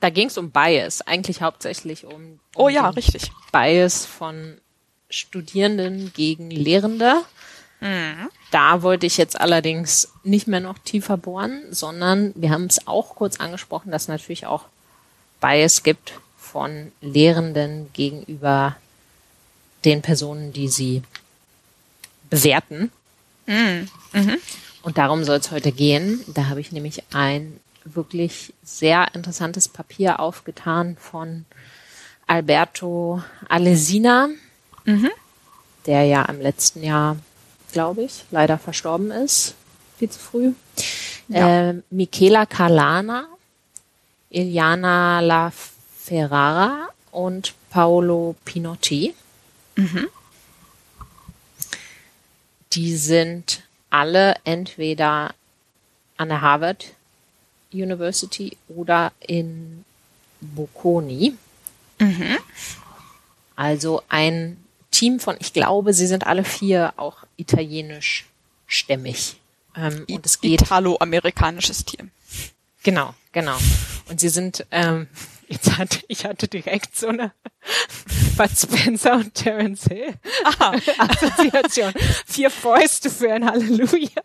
Da 0.00 0.10
ging 0.10 0.28
es 0.28 0.38
um 0.38 0.50
Bias, 0.50 1.02
eigentlich 1.02 1.42
hauptsächlich 1.42 2.04
um, 2.04 2.12
um 2.12 2.40
Oh 2.56 2.68
ja, 2.68 2.88
richtig. 2.90 3.32
Bias 3.50 4.04
von 4.04 4.58
Studierenden 5.10 6.12
gegen 6.14 6.50
Lehrende. 6.50 7.22
Mhm. 7.80 8.28
Da 8.50 8.82
wollte 8.82 9.06
ich 9.06 9.16
jetzt 9.16 9.40
allerdings 9.40 10.12
nicht 10.24 10.46
mehr 10.46 10.60
noch 10.60 10.78
tiefer 10.78 11.16
bohren, 11.16 11.62
sondern 11.70 12.32
wir 12.36 12.50
haben 12.50 12.66
es 12.66 12.86
auch 12.86 13.14
kurz 13.16 13.40
angesprochen, 13.40 13.90
dass 13.90 14.08
natürlich 14.08 14.46
auch 14.46 14.66
Bias 15.40 15.82
gibt 15.82 16.14
von 16.38 16.92
Lehrenden 17.00 17.90
gegenüber 17.92 18.76
den 19.84 20.02
Personen, 20.02 20.52
die 20.52 20.68
sie 20.68 21.02
bewerten. 22.30 22.90
Mhm. 23.46 23.88
Und 24.82 24.98
darum 24.98 25.24
soll 25.24 25.38
es 25.38 25.50
heute 25.50 25.72
gehen. 25.72 26.24
Da 26.28 26.46
habe 26.46 26.60
ich 26.60 26.72
nämlich 26.72 27.02
ein 27.12 27.60
wirklich 27.84 28.52
sehr 28.62 29.14
interessantes 29.14 29.68
Papier 29.68 30.20
aufgetan 30.20 30.96
von 30.98 31.44
Alberto 32.26 33.22
Alesina, 33.48 34.28
der 35.86 36.04
ja 36.04 36.24
im 36.24 36.40
letzten 36.40 36.82
Jahr, 36.82 37.16
glaube 37.72 38.02
ich, 38.02 38.24
leider 38.30 38.58
verstorben 38.58 39.10
ist, 39.10 39.54
viel 39.98 40.10
zu 40.10 40.18
früh. 40.18 40.52
Ja. 41.28 41.70
Äh, 41.70 41.82
Michela 41.90 42.46
Calana, 42.46 43.26
Iliana 44.30 45.20
La 45.20 45.50
Ferrara 45.50 46.88
und 47.12 47.54
Paolo 47.70 48.36
Pinotti. 48.44 49.14
Die 52.72 52.96
sind 52.96 53.62
alle 53.90 54.36
entweder 54.44 55.34
an 56.16 56.28
der 56.28 56.40
Harvard 56.40 56.86
University 57.72 58.56
oder 58.68 59.12
in 59.20 59.84
Bocconi. 60.40 61.34
Also 63.56 64.02
ein 64.08 64.56
Team 64.90 65.20
von, 65.20 65.36
ich 65.40 65.52
glaube, 65.52 65.92
sie 65.92 66.06
sind 66.06 66.26
alle 66.26 66.44
vier 66.44 66.92
auch 66.96 67.24
italienisch 67.36 68.26
stämmig. 68.66 69.36
Ähm, 69.76 70.04
und 70.08 70.26
es 70.26 70.40
geht 70.40 70.62
Italo-amerikanisches 70.62 71.84
Tier. 71.84 72.08
Genau, 72.82 73.14
genau. 73.32 73.56
Und 74.08 74.20
sie 74.20 74.28
sind, 74.28 74.66
ähm, 74.70 75.08
jetzt 75.48 75.78
hatte, 75.78 76.00
ich 76.08 76.24
hatte 76.24 76.48
direkt 76.48 76.96
so 76.96 77.08
eine 77.08 77.32
Bud 78.36 78.50
Spencer 78.50 79.14
und 79.14 79.34
Terence 79.34 79.84
Hill 79.84 80.14
Assoziation. 80.98 81.92
Vier 82.26 82.50
Fäuste 82.50 83.10
für 83.10 83.32
ein 83.32 83.44
Halleluja. 83.44 84.22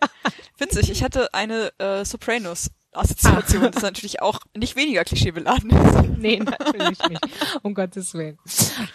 Witzig, 0.57 0.89
ich 0.89 1.03
hatte 1.03 1.33
eine 1.33 1.71
äh, 1.79 2.05
Sopranos 2.05 2.69
Assoziation, 2.91 3.71
das 3.71 3.81
natürlich 3.81 4.21
auch 4.21 4.39
nicht 4.55 4.75
weniger 4.75 5.03
klischeebeladen 5.03 5.71
ist. 5.71 6.19
Nee, 6.19 6.37
natürlich 6.37 6.99
nicht. 7.09 7.21
Um 7.63 7.73
Gottes 7.73 8.13
Willen. 8.13 8.37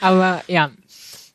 Aber 0.01 0.43
ja, 0.47 0.71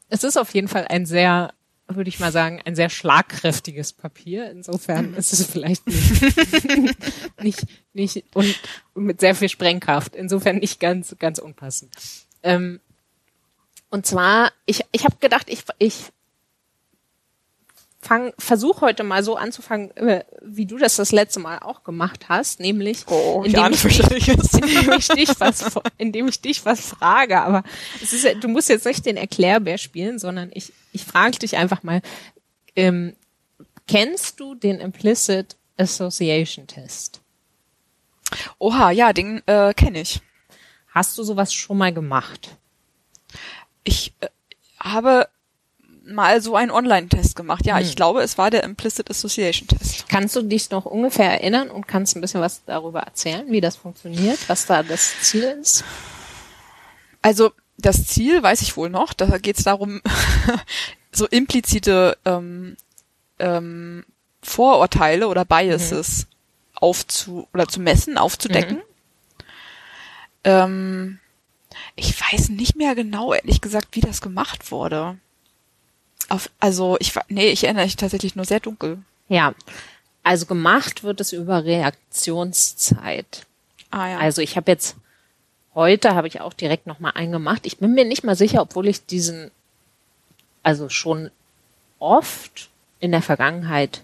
es 0.08 0.24
ist 0.24 0.38
auf 0.38 0.54
jeden 0.54 0.70
Fall 0.70 0.86
ein 0.88 1.06
sehr, 1.06 1.54
würde 1.96 2.10
ich 2.10 2.20
mal 2.20 2.32
sagen, 2.32 2.62
ein 2.66 2.76
sehr 2.76 2.90
schlagkräftiges 2.90 3.94
Papier. 3.94 4.50
Insofern 4.52 5.14
ist 5.14 5.34
es 5.34 5.46
vielleicht 5.46 5.86
nicht, 5.88 6.94
nicht, 7.42 7.66
nicht 7.94 8.24
und 8.34 8.56
mit 8.96 9.20
sehr 9.20 9.36
viel 9.36 9.50
Sprengkraft. 9.50 10.16
Insofern 10.16 10.58
nicht 10.58 10.80
ganz, 10.80 11.16
ganz 11.20 11.40
unpassend. 11.40 11.94
Ähm, 12.44 12.80
und 13.90 14.06
zwar, 14.06 14.52
ich, 14.66 14.82
ich 14.92 15.06
habe 15.06 15.18
gedacht, 15.20 15.50
ich, 15.50 15.64
ich 15.78 16.12
fang, 18.04 18.34
versuch 18.38 18.82
heute 18.82 19.04
mal 19.04 19.24
so 19.24 19.36
anzufangen, 19.36 19.96
äh, 19.98 20.24
wie 20.42 20.66
du 20.66 20.78
das 20.78 20.98
das 20.98 21.12
letzte 21.12 21.40
Mal 21.40 21.60
auch 21.60 21.84
gemacht 21.84 22.28
hast, 22.30 22.60
nämlich 22.60 23.06
Oh, 23.08 23.44
indem, 23.46 23.72
ich 23.72 23.82
dich, 23.82 24.28
indem 24.54 24.94
ich 24.98 25.08
dich 25.08 25.30
was, 25.40 25.72
indem 25.98 26.28
ich 26.28 26.42
dich 26.42 26.66
was 26.66 26.82
frage. 26.82 27.42
Aber 27.42 27.64
es 28.02 28.14
ist, 28.14 28.28
du 28.42 28.48
musst 28.48 28.70
jetzt 28.70 28.86
nicht 28.86 29.06
den 29.06 29.18
Erklärbär 29.18 29.78
spielen, 29.78 30.20
sondern 30.20 30.52
ich, 30.54 30.74
ich 30.92 31.04
frage 31.04 31.40
dich 31.40 31.56
einfach 31.56 31.84
mal, 31.84 32.02
ähm, 32.76 33.16
kennst 33.88 34.40
du 34.40 34.56
den 34.56 34.80
Implicit 34.80 35.56
Association 35.78 36.68
Test? 36.68 37.22
Oha, 38.60 38.92
ja, 38.92 39.14
den 39.14 39.42
äh, 39.48 39.74
kenne 39.74 40.02
ich. 40.02 40.22
Hast 40.90 41.18
du 41.18 41.24
sowas 41.24 41.54
schon 41.54 41.78
mal 41.78 41.94
gemacht? 41.94 42.58
Ich 43.84 44.14
äh, 44.20 44.28
habe 44.80 45.28
mal 46.06 46.42
so 46.42 46.56
einen 46.56 46.72
Online-Test 46.72 47.36
gemacht. 47.36 47.66
Ja, 47.66 47.80
ich 47.80 47.96
glaube, 47.96 48.22
es 48.22 48.38
war 48.38 48.50
der 48.50 48.64
Implicit 48.64 49.10
Association 49.10 49.68
Test. 49.68 50.10
Kannst 50.10 50.36
du 50.36 50.42
dich 50.42 50.70
noch 50.70 50.86
ungefähr 50.86 51.32
erinnern 51.32 51.70
und 51.70 51.88
kannst 51.88 52.16
ein 52.16 52.22
bisschen 52.22 52.42
was 52.42 52.64
darüber 52.66 53.02
erzählen, 53.02 53.50
wie 53.50 53.62
das 53.62 53.78
funktioniert, 53.78 54.38
was 54.48 54.66
da 54.66 54.84
das 54.84 55.14
Ziel 55.22 55.44
ist? 55.44 55.84
Also 57.22 57.52
das 57.78 58.06
Ziel 58.08 58.44
weiß 58.44 58.62
ich 58.62 58.76
wohl 58.78 58.90
noch. 58.90 59.14
Da 59.14 59.38
geht 59.38 59.58
es 59.58 59.64
darum, 59.64 60.02
so 61.12 61.26
implizite 61.28 62.18
ähm, 62.26 62.76
ähm, 63.40 64.06
Vorurteile 64.42 65.28
oder 65.28 65.46
Biases 65.46 66.28
aufzu 66.76 67.48
oder 67.54 67.68
zu 67.68 67.80
messen, 67.80 68.18
aufzudecken. 68.18 68.82
Ähm, 70.44 71.20
ich 71.96 72.20
weiß 72.20 72.50
nicht 72.50 72.76
mehr 72.76 72.94
genau, 72.96 73.34
ehrlich 73.34 73.62
gesagt, 73.62 73.90
wie 73.92 74.02
das 74.02 74.20
gemacht 74.22 74.72
wurde. 74.72 75.18
Auf, 76.34 76.50
also 76.60 76.98
ich 77.00 77.14
nee, 77.30 77.50
ich 77.52 77.64
erinnere 77.64 77.84
mich 77.84 77.96
tatsächlich 77.96 78.36
nur 78.36 78.46
sehr 78.46 78.60
dunkel. 78.60 78.98
Ja, 79.30 79.54
also 80.24 80.48
gemacht 80.48 81.04
wird 81.04 81.22
es 81.22 81.32
über 81.32 81.64
Reaktionszeit. 81.64 83.46
Ah 83.92 84.10
ja. 84.10 84.18
Also 84.18 84.42
ich 84.42 84.58
habe 84.58 84.72
jetzt 84.72 84.96
heute 85.76 86.16
habe 86.16 86.28
ich 86.28 86.42
auch 86.42 86.54
direkt 86.54 86.88
noch 86.88 87.00
mal 87.00 87.12
einen 87.12 87.34
gemacht. 87.34 87.68
Ich 87.68 87.78
bin 87.78 87.94
mir 87.94 88.04
nicht 88.04 88.24
mal 88.24 88.36
sicher, 88.36 88.64
obwohl 88.64 88.88
ich 88.88 89.06
diesen 89.06 89.52
also 90.64 90.90
schon 90.90 91.30
oft 92.00 92.72
in 93.00 93.12
der 93.12 93.22
Vergangenheit 93.22 94.02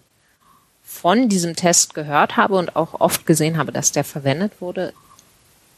von 0.84 1.30
diesem 1.30 1.56
Test 1.56 1.96
gehört 1.96 2.38
habe 2.38 2.58
und 2.58 2.76
auch 2.76 3.02
oft 3.02 3.26
gesehen 3.26 3.58
habe, 3.58 3.72
dass 3.72 3.92
der 3.92 4.04
verwendet 4.04 4.62
wurde 4.62 4.94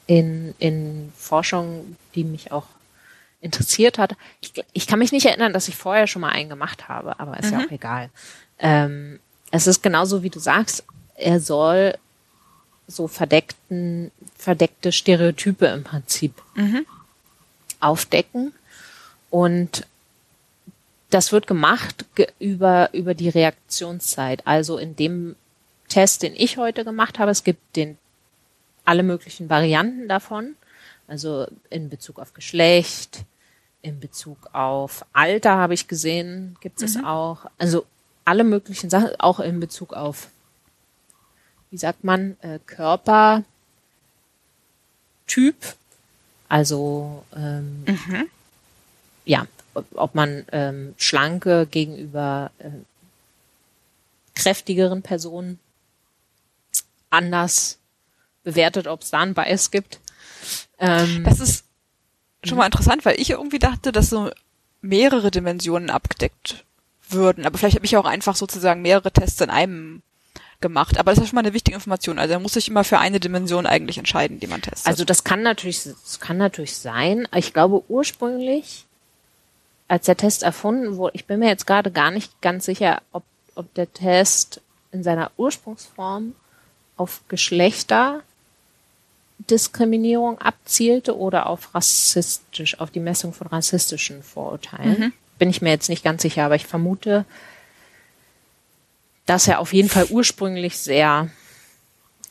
in, 0.05 0.53
in 0.59 1.13
Forschung, 1.15 1.95
die 2.13 2.25
mich 2.25 2.51
auch 2.51 2.65
interessiert 3.41 3.97
hat. 3.97 4.15
Ich, 4.39 4.53
ich 4.71 4.87
kann 4.87 4.99
mich 4.99 5.11
nicht 5.11 5.25
erinnern, 5.25 5.53
dass 5.53 5.67
ich 5.67 5.75
vorher 5.75 6.07
schon 6.07 6.21
mal 6.21 6.29
einen 6.29 6.49
gemacht 6.49 6.87
habe, 6.87 7.19
aber 7.19 7.39
ist 7.39 7.51
ja 7.51 7.59
auch 7.59 7.71
egal. 7.71 8.09
Ähm, 8.59 9.19
es 9.51 9.67
ist 9.67 9.83
genauso, 9.83 10.23
wie 10.23 10.29
du 10.29 10.39
sagst, 10.39 10.85
er 11.15 11.39
soll 11.39 11.95
so 12.87 13.07
verdeckten, 13.07 14.11
verdeckte 14.37 14.91
Stereotype 14.91 15.65
im 15.67 15.83
Prinzip 15.83 16.41
aufdecken. 17.79 18.53
Und 19.29 19.87
das 21.09 21.31
wird 21.31 21.47
gemacht 21.47 22.05
ge 22.15 22.27
über, 22.39 22.89
über 22.93 23.13
die 23.13 23.29
Reaktionszeit. 23.29 24.45
Also 24.45 24.77
in 24.77 24.95
dem 24.95 25.35
Test, 25.89 26.23
den 26.23 26.33
ich 26.35 26.57
heute 26.57 26.85
gemacht 26.85 27.19
habe, 27.19 27.31
es 27.31 27.43
gibt 27.43 27.75
den, 27.75 27.97
alle 28.85 29.03
möglichen 29.03 29.49
Varianten 29.49 30.07
davon. 30.07 30.55
Also 31.07 31.47
in 31.69 31.89
Bezug 31.89 32.19
auf 32.19 32.33
Geschlecht, 32.33 33.25
in 33.81 33.99
Bezug 33.99 34.37
auf 34.53 35.05
Alter 35.13 35.57
habe 35.57 35.73
ich 35.73 35.87
gesehen, 35.87 36.57
gibt 36.61 36.81
es 36.81 36.97
auch. 37.03 37.45
Also 37.57 37.85
alle 38.25 38.43
möglichen 38.43 38.89
Sachen, 38.89 39.19
auch 39.19 39.39
in 39.39 39.59
Bezug 39.59 39.93
auf, 39.93 40.29
wie 41.69 41.77
sagt 41.77 42.03
man, 42.03 42.37
äh, 42.41 42.59
Körpertyp. 42.65 43.45
Also 46.47 47.23
ähm, 47.35 47.85
ja, 49.25 49.47
ob, 49.73 49.85
ob 49.93 50.15
man 50.15 50.45
ähm, 50.51 50.93
schlanke 50.97 51.65
gegenüber 51.65 52.51
äh, 52.59 52.69
kräftigeren 54.35 55.01
Personen 55.01 55.59
anders 57.09 57.77
bewertet, 58.43 58.87
ob 58.87 59.01
es 59.01 59.11
da 59.11 59.19
einen 59.19 59.33
Bias 59.33 59.71
gibt. 59.71 60.00
Ähm, 60.81 61.23
Das 61.23 61.39
ist 61.39 61.63
schon 62.43 62.57
mal 62.57 62.65
interessant, 62.65 63.05
weil 63.05 63.19
ich 63.19 63.29
irgendwie 63.29 63.59
dachte, 63.59 63.91
dass 63.91 64.09
so 64.09 64.29
mehrere 64.81 65.31
Dimensionen 65.31 65.89
abgedeckt 65.89 66.65
würden. 67.09 67.45
Aber 67.45 67.57
vielleicht 67.57 67.75
habe 67.75 67.85
ich 67.85 67.95
auch 67.95 68.05
einfach 68.05 68.35
sozusagen 68.35 68.81
mehrere 68.81 69.11
Tests 69.11 69.39
in 69.39 69.49
einem 69.49 70.01
gemacht. 70.59 70.97
Aber 70.97 71.11
das 71.11 71.19
ist 71.19 71.29
schon 71.29 71.35
mal 71.35 71.41
eine 71.41 71.53
wichtige 71.53 71.75
Information. 71.75 72.19
Also 72.19 72.33
man 72.35 72.43
muss 72.43 72.53
sich 72.53 72.67
immer 72.67 72.83
für 72.83 72.99
eine 72.99 73.19
Dimension 73.19 73.65
eigentlich 73.65 73.97
entscheiden, 73.97 74.39
die 74.39 74.47
man 74.47 74.61
testet. 74.61 74.87
Also 74.87 75.05
das 75.05 75.23
kann 75.23 75.41
natürlich, 75.41 75.83
das 75.83 76.19
kann 76.19 76.37
natürlich 76.37 76.77
sein. 76.77 77.27
Ich 77.35 77.53
glaube 77.53 77.83
ursprünglich, 77.89 78.85
als 79.87 80.05
der 80.05 80.17
Test 80.17 80.43
erfunden 80.43 80.97
wurde, 80.97 81.15
ich 81.15 81.25
bin 81.25 81.39
mir 81.39 81.47
jetzt 81.47 81.67
gerade 81.67 81.91
gar 81.91 82.11
nicht 82.11 82.41
ganz 82.41 82.65
sicher, 82.65 83.01
ob, 83.11 83.23
ob 83.55 83.73
der 83.73 83.91
Test 83.91 84.61
in 84.91 85.03
seiner 85.03 85.31
Ursprungsform 85.37 86.35
auf 86.95 87.27
Geschlechterdiskriminierung 89.41 90.39
abzielte 90.39 91.17
oder 91.17 91.47
auf 91.47 91.73
rassistisch, 91.73 92.79
auf 92.79 92.91
die 92.91 92.99
Messung 92.99 93.33
von 93.33 93.47
rassistischen 93.47 94.23
Vorurteilen. 94.23 95.13
Bin 95.39 95.49
ich 95.49 95.61
mir 95.61 95.69
jetzt 95.69 95.89
nicht 95.89 96.03
ganz 96.03 96.21
sicher, 96.21 96.45
aber 96.45 96.55
ich 96.55 96.67
vermute, 96.67 97.25
dass 99.25 99.47
er 99.47 99.59
auf 99.59 99.73
jeden 99.73 99.89
Fall 99.89 100.05
ursprünglich 100.09 100.77
sehr 100.77 101.29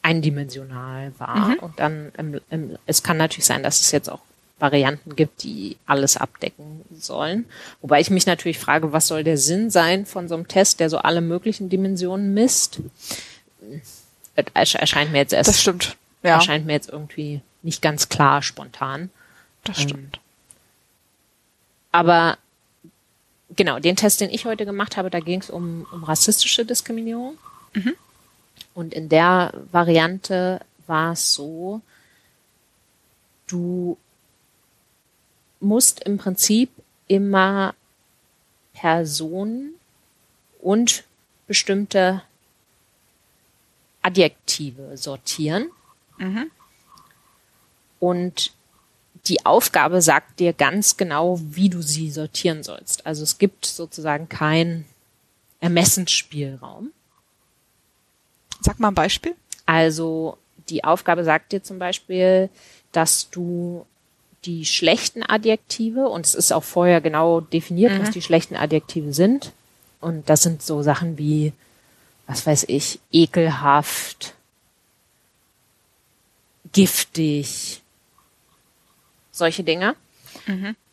eindimensional 0.03 1.13
war. 1.19 1.57
Und 1.61 1.79
dann, 1.79 2.13
im, 2.17 2.41
im, 2.51 2.79
es 2.87 3.03
kann 3.03 3.17
natürlich 3.17 3.47
sein, 3.47 3.63
dass 3.63 3.81
es 3.81 3.91
jetzt 3.91 4.09
auch 4.09 4.21
Varianten 4.59 5.17
gibt, 5.17 5.43
die 5.43 5.77
alles 5.87 6.17
abdecken 6.17 6.83
sollen. 6.95 7.47
Wobei 7.81 8.01
ich 8.01 8.11
mich 8.11 8.27
natürlich 8.27 8.59
frage, 8.59 8.93
was 8.93 9.07
soll 9.07 9.25
der 9.25 9.39
Sinn 9.39 9.71
sein 9.71 10.07
von 10.07 10.29
so 10.29 10.35
einem 10.35 10.49
Test, 10.49 10.81
der 10.81 10.91
so 10.91 10.99
alle 10.99 11.23
möglichen 11.23 11.71
Dimensionen 11.71 12.35
misst? 12.35 12.81
Erscheint 14.55 15.13
mir 15.13 15.19
jetzt 15.19 15.33
erst, 15.33 15.49
das 15.49 15.61
stimmt. 15.61 15.97
Ja, 16.23 16.35
erscheint 16.35 16.67
mir 16.67 16.73
jetzt 16.73 16.89
irgendwie 16.89 17.41
nicht 17.63 17.83
ganz 17.83 18.09
klar 18.09 18.43
spontan. 18.43 19.11
das 19.65 19.81
stimmt. 19.81 20.21
Aber 21.93 22.39
genau, 23.57 23.79
den 23.79 23.97
Test, 23.97 24.21
den 24.21 24.31
ich 24.31 24.45
heute 24.45 24.65
gemacht 24.65 24.97
habe, 24.97 25.11
da 25.11 25.21
ging 25.21 25.41
es 25.41 25.51
um, 25.51 25.87
um 25.93 26.05
rassistische 26.05 26.65
Diskriminierung. 26.65 27.37
Und 28.75 28.95
in 28.95 29.09
der 29.09 29.53
Variante 29.73 30.61
war 30.87 31.13
es 31.13 31.35
so, 31.35 31.81
du 33.47 33.97
musst 35.61 36.01
im 36.05 36.19
Prinzip 36.19 36.71
immer 37.09 37.75
Personen 38.73 39.75
und 40.61 41.05
bestimmte 41.47 42.23
Adjektive 44.03 44.97
sortieren. 44.97 45.71
Und 47.99 48.53
die 49.27 49.45
Aufgabe 49.45 50.01
sagt 50.03 50.41
dir 50.41 50.53
ganz 50.53 50.97
genau, 50.97 51.39
wie 51.43 51.69
du 51.69 51.83
sie 51.83 52.11
sortieren 52.11 52.63
sollst. 52.63 53.07
Also 53.07 53.23
es 53.23 53.39
gibt 53.39 53.67
sozusagen 53.67 54.29
keinen 54.29 54.87
Ermessensspielraum. 55.61 56.91
Sag 58.61 58.81
mal 58.81 58.89
ein 58.89 58.95
Beispiel. 58.95 59.35
Also 59.67 60.39
die 60.69 60.85
Aufgabe 60.85 61.25
sagt 61.25 61.53
dir 61.53 61.63
zum 61.63 61.79
Beispiel, 61.79 62.49
dass 62.93 63.31
du 63.31 63.87
die 64.45 64.65
schlechten 64.65 65.23
Adjektive, 65.23 66.09
und 66.09 66.25
es 66.25 66.35
ist 66.35 66.53
auch 66.53 66.65
vorher 66.65 67.03
genau 67.03 67.43
definiert, 67.43 68.01
was 68.01 68.11
die 68.11 68.23
schlechten 68.23 68.57
Adjektive 68.57 69.13
sind. 69.13 69.53
Und 70.01 70.31
das 70.31 70.43
sind 70.43 70.63
so 70.63 70.83
Sachen 70.83 71.19
wie, 71.19 71.53
was 72.27 72.47
weiß 72.47 72.65
ich, 72.69 73.01
ekelhaft, 73.13 74.35
giftig, 76.73 77.83
solche 79.33 79.65
Dinge, 79.65 79.97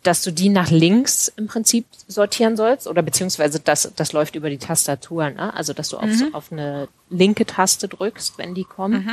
dass 0.04 0.24
du 0.24 0.32
die 0.32 0.50
nach 0.50 0.72
links 0.72 1.28
im 1.36 1.48
Prinzip 1.48 1.86
sortieren 2.08 2.56
sollst 2.56 2.88
oder 2.88 3.02
beziehungsweise 3.02 3.60
das, 3.60 3.92
das 3.96 4.14
läuft 4.14 4.36
über 4.36 4.50
die 4.50 4.58
Tastatur, 4.58 5.30
ne? 5.30 5.54
also 5.54 5.74
dass 5.74 5.90
du 5.90 5.98
auf, 5.98 6.10
auf 6.34 6.52
eine 6.52 6.88
linke 7.10 7.46
Taste 7.46 7.88
drückst, 7.88 8.38
wenn 8.38 8.56
die 8.56 8.64
kommen 8.64 9.04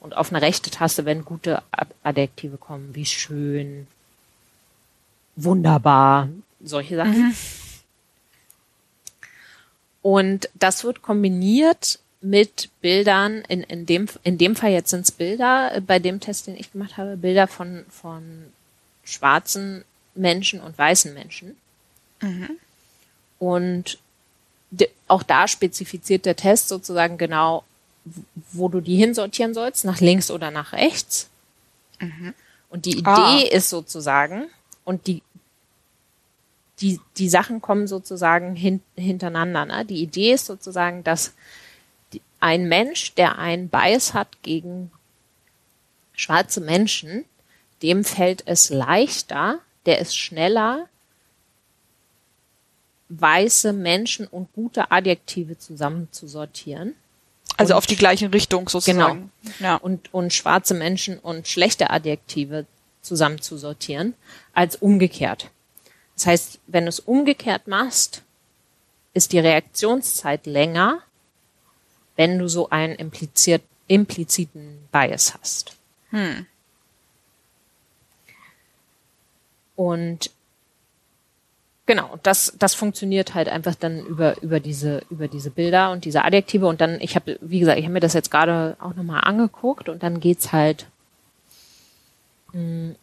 Und 0.00 0.16
auf 0.16 0.32
eine 0.32 0.42
rechte 0.42 0.70
Taste, 0.70 1.04
wenn 1.04 1.24
gute 1.24 1.62
Adjektive 2.02 2.56
kommen, 2.56 2.94
wie 2.94 3.06
schön, 3.06 3.86
wunderbar, 5.36 6.28
solche 6.60 6.96
Sachen. 6.96 7.28
Mhm. 7.28 7.34
Und 10.02 10.48
das 10.54 10.82
wird 10.82 11.02
kombiniert 11.02 12.00
mit 12.22 12.70
Bildern, 12.80 13.42
in, 13.48 13.62
in, 13.64 13.84
dem, 13.84 14.08
in 14.22 14.38
dem 14.38 14.56
Fall 14.56 14.70
jetzt 14.70 14.90
sind 14.90 15.02
es 15.02 15.10
Bilder, 15.10 15.82
bei 15.86 15.98
dem 15.98 16.20
Test, 16.20 16.46
den 16.46 16.56
ich 16.56 16.72
gemacht 16.72 16.96
habe, 16.96 17.16
Bilder 17.16 17.48
von, 17.48 17.84
von 17.90 18.46
schwarzen 19.04 19.84
Menschen 20.14 20.60
und 20.60 20.78
weißen 20.78 21.12
Menschen. 21.12 21.56
Mhm. 22.20 22.50
Und 23.38 23.98
auch 25.08 25.22
da 25.22 25.48
spezifiziert 25.48 26.24
der 26.24 26.36
Test 26.36 26.68
sozusagen 26.68 27.18
genau, 27.18 27.64
wo 28.52 28.68
du 28.68 28.80
die 28.80 28.96
hinsortieren 28.96 29.52
sollst, 29.52 29.84
nach 29.84 30.00
links 30.00 30.30
oder 30.30 30.50
nach 30.50 30.72
rechts. 30.72 31.28
Mhm. 32.00 32.34
Und 32.70 32.86
die 32.86 33.04
ah. 33.04 33.36
Idee 33.36 33.48
ah. 33.50 33.56
ist 33.56 33.68
sozusagen, 33.68 34.46
und 34.84 35.06
die, 35.08 35.22
die, 36.80 37.00
die 37.16 37.28
Sachen 37.28 37.60
kommen 37.60 37.86
sozusagen 37.86 38.54
hin, 38.54 38.80
hintereinander. 38.96 39.66
Ne? 39.66 39.84
Die 39.84 40.02
Idee 40.02 40.32
ist 40.32 40.46
sozusagen, 40.46 41.04
dass 41.04 41.34
ein 42.42 42.68
Mensch, 42.68 43.14
der 43.14 43.38
einen 43.38 43.68
Bias 43.68 44.14
hat 44.14 44.42
gegen 44.42 44.90
schwarze 46.12 46.60
Menschen, 46.60 47.24
dem 47.82 48.04
fällt 48.04 48.42
es 48.46 48.68
leichter, 48.68 49.60
der 49.86 50.00
ist 50.00 50.16
schneller, 50.16 50.88
weiße 53.08 53.72
Menschen 53.72 54.26
und 54.26 54.52
gute 54.54 54.90
Adjektive 54.90 55.56
zusammenzusortieren. 55.58 56.94
Also 57.58 57.74
und, 57.74 57.78
auf 57.78 57.86
die 57.86 57.96
gleiche 57.96 58.32
Richtung 58.32 58.68
sozusagen. 58.68 59.30
Genau. 59.42 59.54
Ja. 59.60 59.76
Und, 59.76 60.12
und 60.12 60.32
schwarze 60.32 60.74
Menschen 60.74 61.18
und 61.18 61.46
schlechte 61.46 61.90
Adjektive 61.90 62.66
zusammenzusortieren, 63.02 64.14
als 64.52 64.76
umgekehrt. 64.76 65.50
Das 66.16 66.26
heißt, 66.26 66.60
wenn 66.66 66.84
du 66.84 66.88
es 66.88 67.00
umgekehrt 67.00 67.68
machst, 67.68 68.22
ist 69.14 69.32
die 69.32 69.38
Reaktionszeit 69.38 70.46
länger, 70.46 71.02
wenn 72.16 72.38
du 72.38 72.48
so 72.48 72.70
einen 72.70 72.94
impliziert, 72.94 73.62
impliziten 73.86 74.78
Bias 74.90 75.34
hast. 75.34 75.76
Hm. 76.10 76.46
Und 79.76 80.30
genau, 81.86 82.18
das, 82.22 82.54
das 82.58 82.74
funktioniert 82.74 83.34
halt 83.34 83.48
einfach 83.48 83.74
dann 83.74 84.04
über, 84.06 84.40
über 84.42 84.60
diese, 84.60 85.02
über 85.10 85.28
diese 85.28 85.50
Bilder 85.50 85.90
und 85.90 86.04
diese 86.04 86.24
Adjektive. 86.24 86.66
Und 86.66 86.80
dann, 86.80 87.00
ich 87.00 87.16
habe, 87.16 87.38
wie 87.40 87.60
gesagt, 87.60 87.78
ich 87.78 87.84
habe 87.84 87.94
mir 87.94 88.00
das 88.00 88.12
jetzt 88.12 88.30
gerade 88.30 88.76
auch 88.80 88.94
nochmal 88.94 89.22
angeguckt 89.24 89.88
und 89.88 90.02
dann 90.02 90.20
geht's 90.20 90.52
halt, 90.52 90.86
mh, 92.52 92.60
mm, 92.60 92.96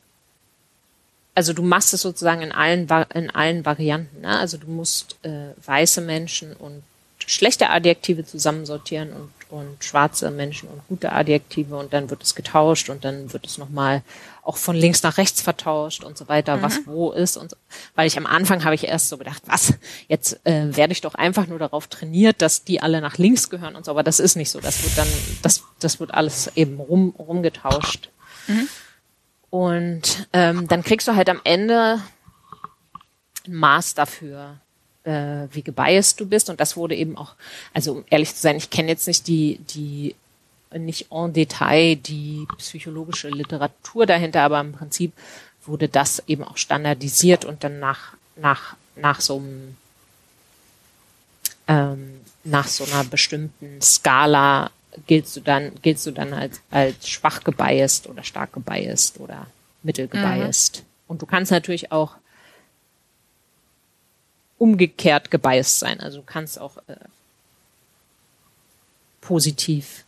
also 1.35 1.53
du 1.53 1.63
machst 1.63 1.93
es 1.93 2.01
sozusagen 2.01 2.41
in 2.41 2.51
allen, 2.51 2.85
in 3.13 3.29
allen 3.29 3.65
Varianten. 3.65 4.21
Ne? 4.21 4.37
Also 4.37 4.57
du 4.57 4.67
musst 4.67 5.17
äh, 5.23 5.53
weiße 5.65 6.01
Menschen 6.01 6.53
und 6.53 6.83
schlechte 7.29 7.69
Adjektive 7.69 8.25
zusammensortieren 8.25 9.13
und, 9.13 9.31
und 9.51 9.83
schwarze 9.83 10.31
Menschen 10.31 10.67
und 10.67 10.87
gute 10.87 11.11
Adjektive 11.11 11.77
und 11.77 11.93
dann 11.93 12.09
wird 12.09 12.23
es 12.23 12.33
getauscht 12.33 12.89
und 12.89 13.05
dann 13.05 13.31
wird 13.31 13.45
es 13.45 13.59
nochmal 13.59 14.01
auch 14.41 14.57
von 14.57 14.75
links 14.75 15.03
nach 15.03 15.17
rechts 15.17 15.39
vertauscht 15.39 16.03
und 16.03 16.17
so 16.17 16.27
weiter, 16.27 16.57
mhm. 16.57 16.61
was 16.63 16.87
wo 16.87 17.11
ist 17.11 17.37
und 17.37 17.51
so. 17.51 17.57
Weil 17.93 18.07
ich 18.07 18.17
am 18.17 18.25
Anfang 18.25 18.63
habe 18.63 18.73
ich 18.73 18.87
erst 18.87 19.09
so 19.09 19.19
gedacht, 19.19 19.43
was, 19.45 19.75
jetzt 20.07 20.43
äh, 20.43 20.75
werde 20.75 20.91
ich 20.91 21.01
doch 21.01 21.13
einfach 21.13 21.45
nur 21.45 21.59
darauf 21.59 21.85
trainiert, 21.85 22.41
dass 22.41 22.63
die 22.63 22.81
alle 22.81 22.99
nach 22.99 23.19
links 23.19 23.51
gehören 23.51 23.75
und 23.75 23.85
so, 23.85 23.91
aber 23.91 24.01
das 24.01 24.19
ist 24.19 24.35
nicht 24.35 24.49
so. 24.49 24.59
Das 24.59 24.83
wird 24.83 24.97
dann, 24.97 25.07
das, 25.43 25.61
das 25.79 25.99
wird 25.99 26.15
alles 26.15 26.51
eben 26.55 26.79
rum, 26.79 27.13
rumgetauscht. 27.19 28.09
Mhm. 28.47 28.69
Und 29.51 30.27
ähm, 30.33 30.67
dann 30.67 30.83
kriegst 30.83 31.07
du 31.07 31.15
halt 31.15 31.29
am 31.29 31.41
Ende 31.43 32.01
ein 33.45 33.53
Maß 33.53 33.93
dafür, 33.93 34.59
äh, 35.09 35.47
wie 35.51 35.63
gebiased 35.63 36.19
du 36.19 36.25
bist. 36.27 36.49
Und 36.49 36.59
das 36.59 36.77
wurde 36.77 36.95
eben 36.95 37.17
auch, 37.17 37.33
also 37.73 37.93
um 37.93 38.03
ehrlich 38.09 38.35
zu 38.35 38.41
sein, 38.41 38.55
ich 38.55 38.69
kenne 38.69 38.89
jetzt 38.89 39.07
nicht 39.07 39.27
die, 39.27 39.59
die 39.69 40.15
nicht 40.71 41.07
en 41.11 41.33
Detail 41.33 41.95
die 41.95 42.47
psychologische 42.57 43.29
Literatur 43.29 44.05
dahinter, 44.05 44.43
aber 44.43 44.59
im 44.61 44.73
Prinzip 44.73 45.13
wurde 45.65 45.87
das 45.87 46.21
eben 46.27 46.43
auch 46.43 46.57
standardisiert 46.57 47.43
und 47.43 47.63
dann 47.63 47.79
nach, 47.79 48.13
nach, 48.35 48.75
nach 48.95 49.19
so 49.19 49.37
einem, 49.37 49.77
ähm, 51.67 52.21
nach 52.43 52.67
so 52.67 52.83
einer 52.83 53.03
bestimmten 53.03 53.81
Skala 53.81 54.69
giltst 55.07 55.35
du 55.37 55.41
dann, 55.41 55.71
giltst 55.81 56.05
du 56.05 56.11
dann 56.11 56.33
als, 56.33 56.61
als 56.69 57.09
schwach 57.09 57.43
gebiased 57.43 58.07
oder 58.07 58.23
stark 58.23 58.53
gebiased 58.53 59.19
oder 59.19 59.47
mittel 59.81 60.07
gebiased. 60.07 60.79
Mhm. 60.81 60.85
Und 61.07 61.21
du 61.23 61.25
kannst 61.25 61.51
natürlich 61.51 61.91
auch 61.91 62.15
umgekehrt 64.59 65.31
gebiased 65.31 65.79
sein. 65.79 65.99
Also 65.99 66.19
du 66.19 66.23
kannst 66.23 66.59
auch 66.59 66.77
äh, 66.87 66.95
positiv 69.21 70.05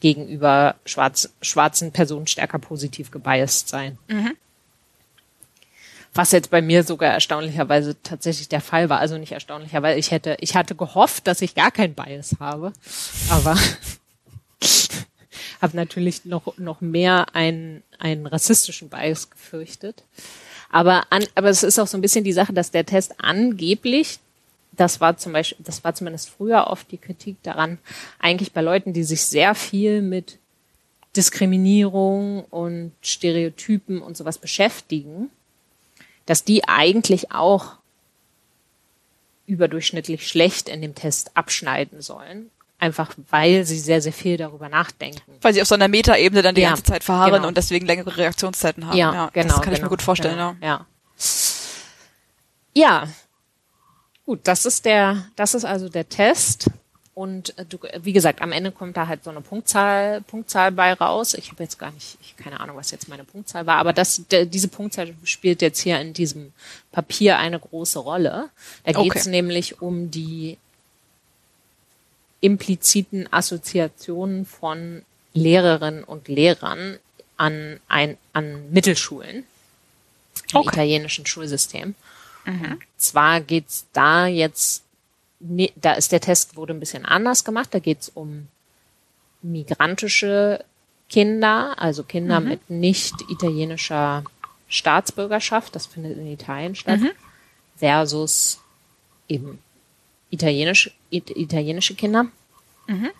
gegenüber 0.00 0.76
schwarz, 0.84 1.30
schwarzen 1.42 1.92
Personen 1.92 2.26
stärker 2.26 2.58
positiv 2.58 3.10
gebiased 3.10 3.68
sein. 3.68 3.98
Mhm. 4.08 4.36
Was 6.12 6.32
jetzt 6.32 6.50
bei 6.50 6.62
mir 6.62 6.82
sogar 6.82 7.12
erstaunlicherweise 7.12 8.00
tatsächlich 8.02 8.48
der 8.48 8.62
Fall 8.62 8.88
war. 8.88 9.00
Also 9.00 9.18
nicht 9.18 9.32
erstaunlicherweise, 9.32 9.98
ich 9.98 10.10
hätte, 10.10 10.36
ich 10.40 10.56
hatte 10.56 10.74
gehofft, 10.74 11.26
dass 11.26 11.42
ich 11.42 11.54
gar 11.54 11.70
kein 11.70 11.94
Bias 11.94 12.36
habe. 12.40 12.72
Aber 13.28 13.54
habe 15.60 15.76
natürlich 15.76 16.24
noch, 16.24 16.56
noch 16.56 16.80
mehr 16.80 17.34
einen, 17.34 17.82
einen 17.98 18.26
rassistischen 18.26 18.88
Bias 18.88 19.30
gefürchtet. 19.30 20.04
Aber, 20.70 21.04
an, 21.10 21.24
aber 21.34 21.48
es 21.48 21.62
ist 21.62 21.78
auch 21.78 21.86
so 21.86 21.96
ein 21.96 22.00
bisschen 22.00 22.24
die 22.24 22.32
Sache, 22.32 22.52
dass 22.52 22.70
der 22.70 22.86
Test 22.86 23.14
angeblich, 23.18 24.18
das 24.72 25.00
war 25.00 25.16
zum 25.16 25.32
Beispiel, 25.32 25.64
das 25.64 25.84
war 25.84 25.94
zumindest 25.94 26.30
früher 26.30 26.66
oft 26.66 26.90
die 26.90 26.98
Kritik 26.98 27.42
daran, 27.42 27.78
eigentlich 28.18 28.52
bei 28.52 28.60
Leuten, 28.60 28.92
die 28.92 29.04
sich 29.04 29.22
sehr 29.22 29.54
viel 29.54 30.02
mit 30.02 30.38
Diskriminierung 31.16 32.44
und 32.44 32.92
Stereotypen 33.00 34.02
und 34.02 34.16
sowas 34.16 34.38
beschäftigen, 34.38 35.30
dass 36.26 36.44
die 36.44 36.68
eigentlich 36.68 37.32
auch 37.32 37.76
überdurchschnittlich 39.46 40.26
schlecht 40.26 40.68
in 40.68 40.82
dem 40.82 40.94
Test 40.94 41.36
abschneiden 41.36 42.02
sollen. 42.02 42.50
Einfach 42.78 43.14
weil 43.30 43.64
sie 43.64 43.78
sehr, 43.78 44.02
sehr 44.02 44.12
viel 44.12 44.36
darüber 44.36 44.68
nachdenken. 44.68 45.32
Weil 45.40 45.54
sie 45.54 45.62
auf 45.62 45.68
so 45.68 45.74
einer 45.74 45.88
Metaebene 45.88 46.42
dann 46.42 46.54
die 46.54 46.60
ja, 46.60 46.68
ganze 46.68 46.82
Zeit 46.82 47.04
verharren 47.04 47.34
genau. 47.34 47.48
und 47.48 47.56
deswegen 47.56 47.86
längere 47.86 48.16
Reaktionszeiten 48.16 48.86
haben. 48.86 48.96
Ja, 48.96 49.14
ja 49.14 49.30
genau. 49.32 49.48
Das 49.48 49.54
kann 49.56 49.64
genau, 49.64 49.76
ich 49.76 49.82
mir 49.82 49.88
gut 49.88 50.02
vorstellen, 50.02 50.36
genau, 50.36 50.54
ja. 50.60 50.86
Ja. 52.74 53.08
Gut, 54.26 54.40
das 54.44 54.66
ist 54.66 54.84
der, 54.84 55.24
das 55.36 55.54
ist 55.54 55.64
also 55.64 55.88
der 55.88 56.08
Test. 56.08 56.68
Und 57.14 57.58
äh, 57.58 57.64
du, 57.64 57.78
wie 58.02 58.12
gesagt, 58.12 58.42
am 58.42 58.52
Ende 58.52 58.70
kommt 58.70 58.94
da 58.98 59.08
halt 59.08 59.24
so 59.24 59.30
eine 59.30 59.40
Punktzahl, 59.40 60.20
Punktzahl 60.20 60.70
bei 60.70 60.92
raus. 60.92 61.32
Ich 61.32 61.50
habe 61.50 61.62
jetzt 61.62 61.78
gar 61.78 61.90
nicht, 61.92 62.18
ich 62.20 62.36
keine 62.36 62.60
Ahnung, 62.60 62.76
was 62.76 62.90
jetzt 62.90 63.08
meine 63.08 63.24
Punktzahl 63.24 63.64
war, 63.64 63.76
aber 63.78 63.94
das, 63.94 64.20
de, 64.30 64.44
diese 64.44 64.68
Punktzahl 64.68 65.14
spielt 65.24 65.62
jetzt 65.62 65.80
hier 65.80 65.98
in 65.98 66.12
diesem 66.12 66.52
Papier 66.92 67.38
eine 67.38 67.58
große 67.58 67.98
Rolle. 67.98 68.50
Da 68.84 68.92
geht 68.92 69.16
es 69.16 69.22
okay. 69.22 69.30
nämlich 69.30 69.80
um 69.80 70.10
die 70.10 70.58
impliziten 72.40 73.32
Assoziationen 73.32 74.46
von 74.46 75.02
Lehrerinnen 75.32 76.04
und 76.04 76.28
Lehrern 76.28 76.98
an 77.36 77.80
ein, 77.88 78.16
an 78.32 78.70
Mittelschulen 78.70 79.44
im 80.52 80.56
okay. 80.56 80.68
italienischen 80.68 81.26
Schulsystem. 81.26 81.94
Mhm. 82.44 82.78
Zwar 82.96 83.40
geht's 83.40 83.86
da 83.92 84.26
jetzt 84.26 84.84
nee, 85.40 85.72
da 85.76 85.92
ist 85.92 86.12
der 86.12 86.20
Test 86.20 86.56
wurde 86.56 86.74
ein 86.74 86.80
bisschen 86.80 87.04
anders 87.04 87.44
gemacht. 87.44 87.68
Da 87.72 87.78
geht 87.78 88.00
es 88.02 88.08
um 88.08 88.48
migrantische 89.42 90.64
Kinder, 91.08 91.74
also 91.78 92.02
Kinder 92.02 92.40
mhm. 92.40 92.48
mit 92.48 92.70
nicht 92.70 93.14
italienischer 93.28 94.24
Staatsbürgerschaft, 94.68 95.74
das 95.76 95.86
findet 95.86 96.18
in 96.18 96.26
Italien 96.26 96.74
statt, 96.74 97.00
mhm. 97.00 97.10
versus 97.76 98.60
eben 99.28 99.60
italienisch, 100.36 100.90
it, 101.10 101.30
italienische 101.30 101.94
Kinder. 101.94 102.26
Mhm. 102.86 103.10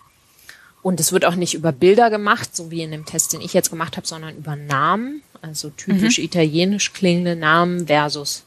Und 0.81 0.99
es 0.99 1.11
wird 1.11 1.25
auch 1.25 1.35
nicht 1.35 1.53
über 1.53 1.71
Bilder 1.71 2.09
gemacht, 2.09 2.55
so 2.55 2.71
wie 2.71 2.81
in 2.81 2.91
dem 2.91 3.05
Test, 3.05 3.33
den 3.33 3.41
ich 3.41 3.53
jetzt 3.53 3.69
gemacht 3.69 3.97
habe, 3.97 4.07
sondern 4.07 4.37
über 4.37 4.55
Namen, 4.55 5.21
also 5.41 5.69
typisch 5.69 6.17
mhm. 6.17 6.23
italienisch 6.23 6.93
klingende 6.93 7.35
Namen 7.35 7.87
versus 7.87 8.43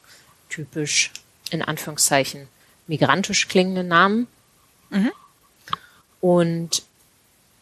typisch 0.49 1.13
in 1.51 1.63
Anführungszeichen 1.63 2.49
migrantisch 2.87 3.49
klingende 3.49 3.85
Namen. 3.85 4.27
Mhm. 4.91 5.13
Und 6.21 6.83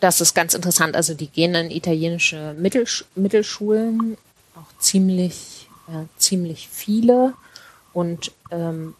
das 0.00 0.20
ist 0.20 0.34
ganz 0.34 0.54
interessant. 0.54 0.94
Also 0.94 1.14
die 1.14 1.28
gehen 1.28 1.54
in 1.54 1.70
italienische 1.70 2.54
Mittelsch 2.58 3.04
Mittelschulen, 3.14 4.16
auch 4.54 4.78
ziemlich, 4.78 5.68
äh, 5.88 6.04
ziemlich 6.18 6.68
viele 6.70 7.34
und 7.92 8.32
ähm, 8.50 8.94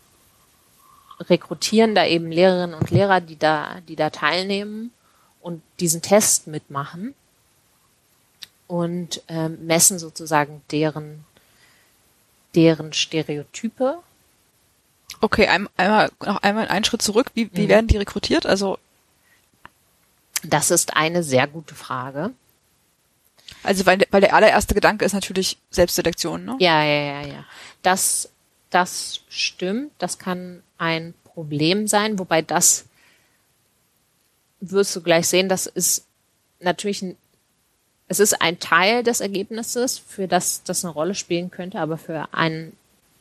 rekrutieren 1.21 1.95
da 1.95 2.07
eben 2.07 2.31
Lehrerinnen 2.31 2.75
und 2.75 2.91
Lehrer, 2.91 3.21
die 3.21 3.39
da, 3.39 3.81
die 3.89 3.97
da 3.97 4.11
teilnehmen. 4.11 4.93
und 5.41 5.63
diesen 5.81 6.03
Test 6.03 6.47
mitmachen 6.47 7.15
und 8.67 9.23
ähm, 9.29 9.67
messen 9.67 9.99
sozusagen 9.99 10.63
deren, 10.71 11.25
deren 12.55 12.93
Stereotype. 12.93 13.99
Okay, 15.21 15.49
ein, 15.49 15.69
einmal, 15.77 16.11
noch 16.25 16.43
einmal 16.43 16.69
einen 16.69 16.85
Schritt 16.85 17.03
zurück. 17.03 17.31
Wie, 17.35 17.51
wie 17.55 17.65
mhm. 17.65 17.69
werden 17.69 17.87
die 17.87 17.97
rekrutiert? 17.97 18.47
Also 18.47 18.79
das 20.45 20.71
ist 20.71 20.97
eine 20.97 21.23
sehr 21.23 21.47
gute 21.47 21.75
Frage. 21.75 22.33
Also 23.63 23.87
weil, 23.87 24.07
weil 24.11 24.21
der 24.21 24.35
allererste 24.35 24.75
Gedanke 24.75 25.05
ist 25.05 25.15
natürlich 25.15 25.57
Selbstselektion, 25.71 26.45
ne? 26.45 26.57
Ja, 26.61 26.85
ja, 26.85 27.23
ja, 27.23 27.27
ja. 27.27 27.45
Das, 27.83 28.29
das 28.71 29.23
stimmt. 29.29 29.93
Das 29.99 30.19
kann 30.19 30.63
ein 30.79 31.15
Problem 31.25 31.87
sein, 31.87 32.19
wobei 32.19 32.43
das 32.43 32.87
wirst 34.61 34.95
du 34.97 35.03
gleich 35.03 35.29
sehen, 35.29 35.49
das 35.49 35.67
ist 35.67 36.05
natürlich 36.61 37.03
ein, 37.03 37.17
es 38.09 38.21
ist 38.21 38.41
ein 38.41 38.59
Teil 38.59 39.03
des 39.03 39.21
Ergebnisses, 39.21 39.99
für 39.99 40.27
das 40.27 40.63
das 40.65 40.85
eine 40.85 40.93
Rolle 40.95 41.15
spielen 41.15 41.51
könnte, 41.51 41.79
aber 41.79 41.99
für 41.99 42.33
einen, 42.33 42.73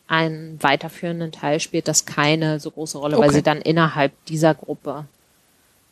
einen 0.07 0.61
weiterführenden 0.63 1.31
Teil 1.31 1.59
spielt 1.59 1.87
das 1.87 2.05
keine 2.05 2.59
so 2.59 2.71
große 2.71 2.97
Rolle, 2.97 3.17
okay. 3.17 3.27
weil 3.27 3.33
sie 3.33 3.43
dann 3.43 3.61
innerhalb 3.61 4.13
dieser 4.25 4.55
Gruppe 4.55 5.05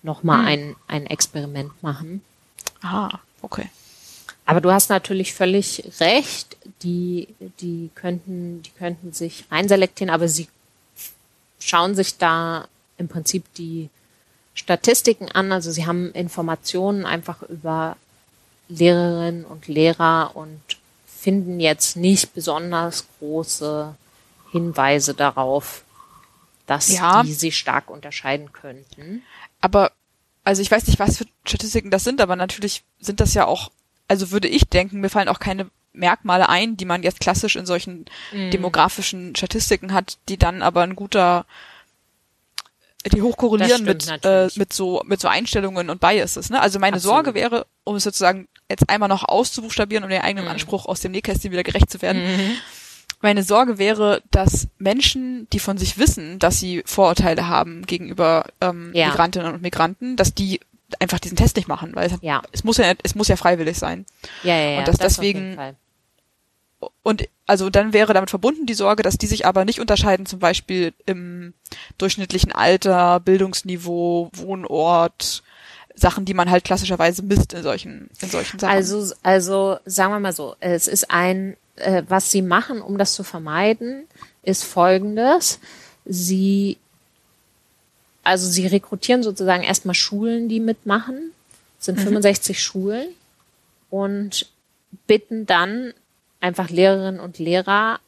nochmal 0.01 0.39
hm. 0.39 0.45
ein, 0.47 0.75
ein 0.87 1.05
Experiment 1.07 1.71
machen. 1.83 2.21
Ah, 2.81 3.19
okay. 3.41 3.69
Aber 4.45 4.61
du 4.61 4.71
hast 4.71 4.89
natürlich 4.89 5.33
völlig 5.33 5.83
recht, 5.99 6.55
die, 6.83 7.27
die 7.59 7.89
könnten, 7.95 8.61
die 8.61 8.69
könnten 8.69 9.11
sich 9.11 9.45
einselektieren, 9.49 10.13
aber 10.13 10.27
sie 10.27 10.47
schauen 11.65 11.95
sich 11.95 12.17
da 12.17 12.67
im 12.97 13.07
Prinzip 13.07 13.43
die 13.55 13.89
Statistiken 14.53 15.29
an. 15.31 15.51
Also 15.51 15.71
sie 15.71 15.85
haben 15.85 16.11
Informationen 16.11 17.05
einfach 17.05 17.41
über 17.43 17.97
Lehrerinnen 18.69 19.45
und 19.45 19.67
Lehrer 19.67 20.31
und 20.35 20.61
finden 21.05 21.59
jetzt 21.59 21.97
nicht 21.97 22.33
besonders 22.33 23.05
große 23.19 23.95
Hinweise 24.51 25.15
darauf, 25.15 25.83
dass 26.67 26.89
ja. 26.89 27.23
die 27.23 27.33
sich 27.33 27.57
stark 27.57 27.89
unterscheiden 27.89 28.53
könnten. 28.53 29.23
Aber, 29.59 29.91
also 30.43 30.61
ich 30.61 30.69
weiß 30.69 30.85
nicht, 30.87 30.99
was 30.99 31.17
für 31.17 31.25
Statistiken 31.45 31.91
das 31.91 32.03
sind, 32.03 32.21
aber 32.21 32.35
natürlich 32.35 32.83
sind 32.99 33.19
das 33.19 33.33
ja 33.33 33.45
auch, 33.45 33.71
also 34.07 34.31
würde 34.31 34.47
ich 34.47 34.65
denken, 34.69 35.01
mir 35.01 35.09
fallen 35.09 35.29
auch 35.29 35.39
keine 35.39 35.69
Merkmale 35.95 36.49
ein, 36.49 36.77
die 36.77 36.85
man 36.85 37.03
jetzt 37.03 37.19
klassisch 37.19 37.55
in 37.55 37.65
solchen 37.65 38.05
mm. 38.31 38.51
demografischen 38.51 39.35
Statistiken 39.35 39.93
hat, 39.93 40.17
die 40.29 40.37
dann 40.37 40.61
aber 40.61 40.83
ein 40.83 40.95
guter 40.95 41.45
die 43.13 43.21
hochkorrelieren 43.21 43.83
mit 43.83 44.07
äh, 44.25 44.49
mit 44.55 44.73
so 44.73 45.03
mit 45.05 45.19
so 45.21 45.27
Einstellungen 45.27 45.89
und 45.89 46.01
Biases. 46.01 46.49
Ne? 46.49 46.59
Also 46.59 46.79
meine 46.79 46.95
Absolut. 46.95 47.15
Sorge 47.15 47.33
wäre, 47.35 47.67
um 47.83 47.95
es 47.95 48.03
sozusagen 48.03 48.47
jetzt 48.69 48.89
einmal 48.89 49.09
noch 49.09 49.23
auszubuchstabieren 49.23 50.03
um 50.03 50.09
den 50.09 50.21
eigenen 50.21 50.45
mhm. 50.45 50.51
Anspruch 50.51 50.85
aus 50.85 51.01
dem 51.01 51.11
Nähkästchen 51.11 51.51
wieder 51.51 51.63
gerecht 51.63 51.91
zu 51.91 52.01
werden. 52.01 52.23
Mhm. 52.23 52.51
Meine 53.21 53.43
Sorge 53.43 53.77
wäre, 53.77 54.21
dass 54.31 54.67
Menschen, 54.77 55.47
die 55.51 55.59
von 55.59 55.77
sich 55.77 55.97
wissen, 55.97 56.39
dass 56.39 56.59
sie 56.59 56.83
Vorurteile 56.85 57.47
haben 57.47 57.85
gegenüber 57.85 58.45
ähm, 58.61 58.91
ja. 58.93 59.07
Migrantinnen 59.07 59.53
und 59.53 59.61
Migranten, 59.61 60.15
dass 60.15 60.33
die 60.33 60.59
einfach 60.99 61.19
diesen 61.19 61.37
Test 61.37 61.55
nicht 61.55 61.67
machen, 61.67 61.95
weil 61.95 62.07
es, 62.07 62.17
ja. 62.21 62.41
es 62.51 62.63
muss 62.63 62.77
ja 62.77 62.93
es 63.03 63.15
muss 63.15 63.27
ja 63.27 63.35
freiwillig 63.35 63.77
sein. 63.77 64.05
Ja, 64.43 64.55
ja, 64.55 64.69
ja. 64.71 64.79
Und 64.79 64.87
dass 64.87 64.97
das 64.97 65.15
deswegen 65.15 65.57
und 67.03 67.27
also 67.45 67.69
dann 67.69 67.93
wäre 67.93 68.13
damit 68.13 68.29
verbunden 68.29 68.65
die 68.65 68.73
Sorge, 68.73 69.03
dass 69.03 69.17
die 69.17 69.27
sich 69.27 69.45
aber 69.45 69.65
nicht 69.65 69.79
unterscheiden, 69.79 70.25
zum 70.25 70.39
Beispiel 70.39 70.93
im 71.05 71.53
durchschnittlichen 71.97 72.51
Alter, 72.51 73.19
Bildungsniveau, 73.19 74.29
Wohnort, 74.33 75.43
Sachen, 75.95 76.25
die 76.25 76.33
man 76.33 76.49
halt 76.49 76.63
klassischerweise 76.63 77.23
misst 77.23 77.53
in 77.53 77.63
solchen, 77.63 78.09
in 78.21 78.29
solchen 78.29 78.59
Sachen. 78.59 78.73
Also, 78.73 79.13
also 79.23 79.77
sagen 79.85 80.11
wir 80.11 80.19
mal 80.19 80.33
so, 80.33 80.55
es 80.59 80.87
ist 80.87 81.09
ein, 81.09 81.55
äh, 81.77 82.03
was 82.07 82.31
sie 82.31 82.41
machen, 82.41 82.81
um 82.81 82.97
das 82.97 83.13
zu 83.13 83.23
vermeiden, 83.23 84.03
ist 84.43 84.63
folgendes. 84.63 85.59
Sie, 86.05 86.77
also 88.23 88.47
sie 88.49 88.67
rekrutieren 88.67 89.23
sozusagen 89.23 89.63
erstmal 89.63 89.95
Schulen, 89.95 90.49
die 90.49 90.59
mitmachen, 90.59 91.31
sind 91.79 91.97
mhm. 91.99 92.03
65 92.03 92.61
Schulen 92.61 93.07
und 93.89 94.47
bitten 95.07 95.45
dann 95.45 95.93
einfach 96.45 96.69
Lehrerinnen 96.69 97.19
und 97.19 97.39
Lehrer 97.39 97.99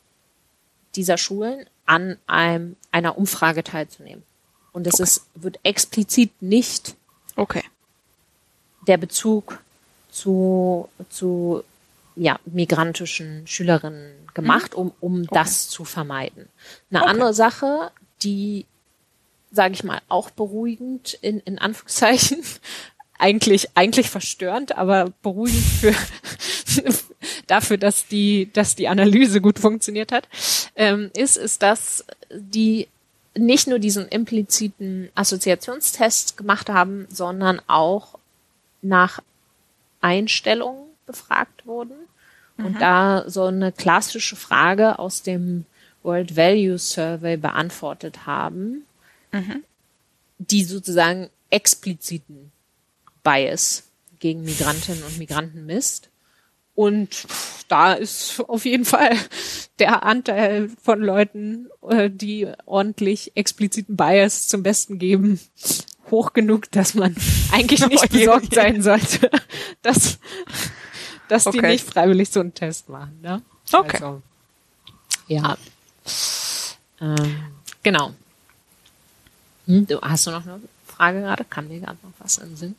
dieser 0.95 1.17
Schulen 1.17 1.65
an 1.87 2.17
einem, 2.27 2.75
einer 2.91 3.17
Umfrage 3.17 3.63
teilzunehmen. 3.63 4.23
Und 4.73 4.85
es 4.85 4.95
okay. 4.95 5.03
ist, 5.03 5.25
wird 5.33 5.59
explizit 5.63 6.39
nicht 6.39 6.95
okay. 7.35 7.63
der 8.85 8.97
Bezug 8.97 9.59
zu, 10.11 10.87
zu 11.09 11.63
ja, 12.15 12.39
migrantischen 12.45 13.47
Schülerinnen 13.47 14.13
gemacht, 14.35 14.73
mhm. 14.73 14.79
um, 14.79 14.93
um 14.99 15.21
okay. 15.21 15.29
das 15.31 15.69
zu 15.69 15.83
vermeiden. 15.83 16.47
Eine 16.91 17.07
andere 17.07 17.33
Sache, 17.33 17.91
die, 18.21 18.67
sage 19.51 19.73
ich 19.73 19.83
mal, 19.83 20.01
auch 20.09 20.29
beruhigend 20.29 21.13
in, 21.21 21.39
in 21.39 21.57
Anführungszeichen, 21.57 22.43
eigentlich, 23.17 23.69
eigentlich 23.75 24.09
verstörend, 24.09 24.77
aber 24.77 25.11
beruhigend 25.21 25.63
für, 25.63 25.93
dafür, 27.47 27.77
dass 27.77 28.07
die, 28.07 28.51
dass 28.53 28.75
die 28.75 28.87
Analyse 28.87 29.41
gut 29.41 29.59
funktioniert 29.59 30.11
hat, 30.11 30.27
ähm, 30.75 31.11
ist, 31.15 31.37
ist, 31.37 31.61
dass 31.61 32.05
die 32.31 32.87
nicht 33.35 33.67
nur 33.67 33.79
diesen 33.79 34.07
impliziten 34.07 35.09
Assoziationstest 35.15 36.37
gemacht 36.37 36.69
haben, 36.69 37.07
sondern 37.09 37.61
auch 37.67 38.17
nach 38.81 39.21
Einstellungen 40.01 40.83
befragt 41.05 41.65
wurden. 41.65 41.95
Und 42.57 42.73
mhm. 42.73 42.79
da 42.79 43.23
so 43.27 43.43
eine 43.43 43.71
klassische 43.71 44.35
Frage 44.35 44.97
aus 44.97 45.21
dem 45.21 45.65
World 46.01 46.35
Value 46.35 46.79
Survey 46.79 47.37
beantwortet 47.37 48.25
haben, 48.25 48.85
mhm. 49.31 49.63
die 50.39 50.63
sozusagen 50.63 51.29
expliziten 51.51 52.51
Bias 53.27 53.83
gegen 54.19 54.43
Migrantinnen 54.43 55.03
und 55.03 55.17
Migranten 55.17 55.65
misst. 55.65 56.07
Und 56.75 57.27
da 57.67 57.91
ist 57.91 58.39
auf 58.47 58.63
jeden 58.63 58.85
Fall 58.85 59.17
der 59.79 60.03
Anteil 60.03 60.69
von 60.81 61.01
Leuten, 61.01 61.67
äh, 61.89 62.09
die 62.09 62.47
ordentlich 62.65 63.33
expliziten 63.35 63.97
Bias 63.97 64.47
zum 64.47 64.63
Besten 64.63 64.97
geben, 64.97 65.41
hoch 66.09 66.31
genug, 66.31 66.71
dass 66.71 66.93
man 66.93 67.17
eigentlich 67.51 67.85
nicht 67.87 68.09
besorgt 68.09 68.53
sein 68.55 68.81
sollte, 68.81 69.29
dass, 69.81 70.19
dass 71.27 71.47
okay. 71.47 71.59
die 71.59 71.67
nicht 71.67 71.85
freiwillig 71.85 72.29
so 72.29 72.39
einen 72.39 72.53
Test 72.53 72.87
machen. 72.87 73.19
Ne? 73.21 73.41
Okay. 73.73 73.97
Also, 73.97 74.21
ja. 75.27 75.57
Ähm, 77.01 77.43
genau. 77.83 78.13
Hm, 79.65 79.85
du, 79.85 79.99
hast 79.99 80.27
du 80.27 80.31
noch 80.31 80.45
eine 80.45 80.61
Frage 80.85 81.19
gerade? 81.19 81.43
Kann 81.43 81.67
mir 81.67 81.81
gerade 81.81 81.97
noch 82.03 82.13
was 82.19 82.37
in 82.37 82.51
den 82.51 82.55
Sinn? 82.55 82.75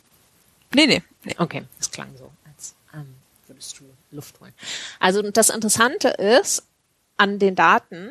Nee, 0.74 0.86
nee, 0.86 1.02
nee. 1.24 1.34
Okay, 1.38 1.64
das 1.78 1.90
klang 1.90 2.08
so, 2.18 2.30
als 2.46 2.74
ähm, 2.94 3.14
würdest 3.46 3.78
du 3.80 3.84
Luft 4.10 4.40
holen. 4.40 4.52
Also 5.00 5.22
das 5.30 5.50
Interessante 5.50 6.08
ist 6.08 6.64
an 7.16 7.38
den 7.38 7.54
Daten, 7.54 8.10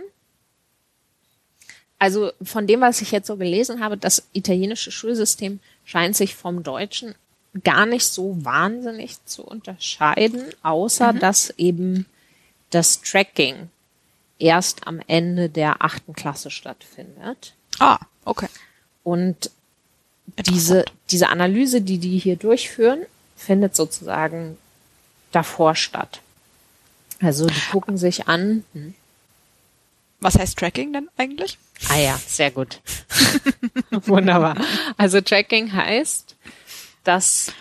also 1.99 2.31
von 2.41 2.67
dem, 2.67 2.81
was 2.81 3.01
ich 3.01 3.11
jetzt 3.11 3.27
so 3.27 3.37
gelesen 3.37 3.83
habe, 3.83 3.97
das 3.97 4.27
italienische 4.33 4.91
Schulsystem 4.91 5.59
scheint 5.85 6.15
sich 6.15 6.35
vom 6.35 6.63
deutschen 6.63 7.15
gar 7.63 7.85
nicht 7.85 8.05
so 8.05 8.43
wahnsinnig 8.43 9.23
zu 9.25 9.43
unterscheiden, 9.43 10.43
außer 10.61 11.13
mhm. 11.13 11.19
dass 11.19 11.49
eben 11.57 12.05
das 12.69 13.01
Tracking 13.01 13.69
erst 14.37 14.85
am 14.85 15.01
Ende 15.07 15.49
der 15.49 15.83
achten 15.83 16.13
Klasse 16.13 16.51
stattfindet. 16.51 17.53
Ah, 17.79 17.99
okay. 18.25 18.47
Und 19.03 19.49
diese, 20.45 20.85
diese 21.09 21.29
Analyse, 21.29 21.81
die 21.81 21.97
die 21.97 22.17
hier 22.17 22.35
durchführen, 22.35 23.05
findet 23.35 23.75
sozusagen 23.75 24.57
davor 25.31 25.75
statt. 25.75 26.21
Also 27.21 27.47
die 27.47 27.61
gucken 27.71 27.97
sich 27.97 28.27
an. 28.27 28.63
Hm. 28.73 28.93
Was 30.19 30.37
heißt 30.37 30.57
Tracking 30.57 30.93
denn 30.93 31.09
eigentlich? 31.17 31.57
Ah 31.89 31.97
ja, 31.97 32.19
sehr 32.25 32.51
gut. 32.51 32.81
Wunderbar. 33.91 34.55
Also 34.97 35.21
Tracking 35.21 35.73
heißt, 35.73 36.35
dass 37.03 37.51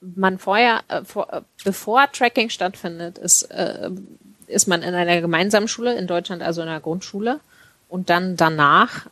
man 0.00 0.38
vorher, 0.38 0.84
äh, 0.88 1.04
vor, 1.04 1.32
äh, 1.32 1.42
bevor 1.64 2.10
Tracking 2.12 2.50
stattfindet, 2.50 3.18
ist, 3.18 3.42
äh, 3.44 3.90
ist 4.46 4.68
man 4.68 4.82
in 4.82 4.94
einer 4.94 5.20
gemeinsamen 5.20 5.66
Schule, 5.66 5.96
in 5.96 6.06
Deutschland 6.06 6.42
also 6.42 6.62
in 6.62 6.68
einer 6.68 6.80
Grundschule. 6.80 7.40
Und 7.88 8.08
dann 8.10 8.36
danach 8.36 9.06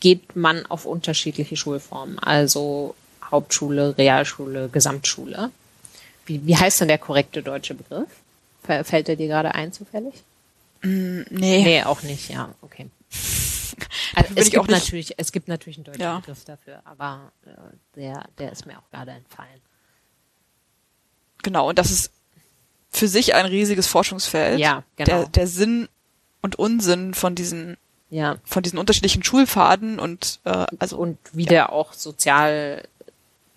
geht 0.00 0.36
man 0.36 0.66
auf 0.66 0.84
unterschiedliche 0.86 1.56
Schulformen, 1.56 2.18
also 2.18 2.94
Hauptschule, 3.30 3.96
Realschule, 3.98 4.68
Gesamtschule. 4.68 5.50
Wie, 6.26 6.46
wie 6.46 6.56
heißt 6.56 6.80
denn 6.80 6.88
der 6.88 6.98
korrekte 6.98 7.42
deutsche 7.42 7.74
Begriff? 7.74 8.08
Fällt 8.62 9.08
er 9.08 9.16
dir 9.16 9.28
gerade 9.28 9.54
ein 9.54 9.72
zufällig? 9.72 10.14
Mm, 10.82 11.22
nee. 11.30 11.62
Nee, 11.62 11.82
auch 11.84 12.02
nicht, 12.02 12.30
ja, 12.30 12.54
okay. 12.62 12.88
Also 14.14 14.32
es, 14.34 14.50
gibt 14.50 14.68
natürlich, 14.68 15.14
es 15.18 15.30
gibt 15.30 15.48
natürlich 15.48 15.76
einen 15.76 15.84
deutschen 15.84 16.00
ja. 16.00 16.18
Begriff 16.18 16.44
dafür, 16.44 16.80
aber 16.84 17.30
äh, 17.46 17.50
der, 17.94 18.24
der 18.38 18.50
ist 18.50 18.66
mir 18.66 18.76
auch 18.78 18.90
gerade 18.90 19.12
entfallen. 19.12 19.60
Genau, 21.42 21.68
und 21.68 21.78
das 21.78 21.90
ist 21.90 22.10
für 22.90 23.06
sich 23.06 23.34
ein 23.34 23.46
riesiges 23.46 23.86
Forschungsfeld. 23.86 24.58
Ja, 24.58 24.82
genau. 24.96 25.20
Der, 25.22 25.28
der 25.28 25.46
Sinn 25.46 25.88
und 26.42 26.56
Unsinn 26.56 27.14
von 27.14 27.34
diesen 27.34 27.76
ja. 28.10 28.36
von 28.44 28.62
diesen 28.62 28.78
unterschiedlichen 28.78 29.22
Schulpfaden 29.22 29.98
und 29.98 30.40
äh, 30.44 30.66
also 30.78 30.96
und 30.96 31.18
wie 31.32 31.44
ja. 31.44 31.48
der 31.48 31.72
auch 31.72 31.92
sozial 31.92 32.82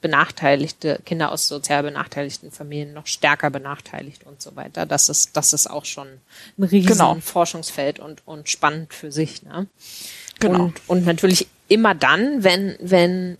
benachteiligte 0.01 0.99
Kinder 1.05 1.31
aus 1.31 1.47
sozial 1.47 1.83
benachteiligten 1.83 2.51
Familien 2.51 2.93
noch 2.93 3.05
stärker 3.05 3.49
benachteiligt 3.49 4.25
und 4.25 4.41
so 4.41 4.55
weiter. 4.55 4.85
Das 4.85 5.09
ist 5.09 5.37
das 5.37 5.53
ist 5.53 5.69
auch 5.69 5.85
schon 5.85 6.07
ein 6.57 6.63
riesen 6.63 6.93
genau. 6.93 7.17
Forschungsfeld 7.21 7.99
und 7.99 8.23
und 8.25 8.49
spannend 8.49 8.93
für 8.93 9.11
sich. 9.11 9.43
Ne? 9.43 9.67
Genau. 10.39 10.63
Und, 10.65 10.81
und 10.87 11.05
natürlich 11.05 11.47
immer 11.67 11.93
dann, 11.93 12.43
wenn 12.43 12.75
wenn 12.79 13.37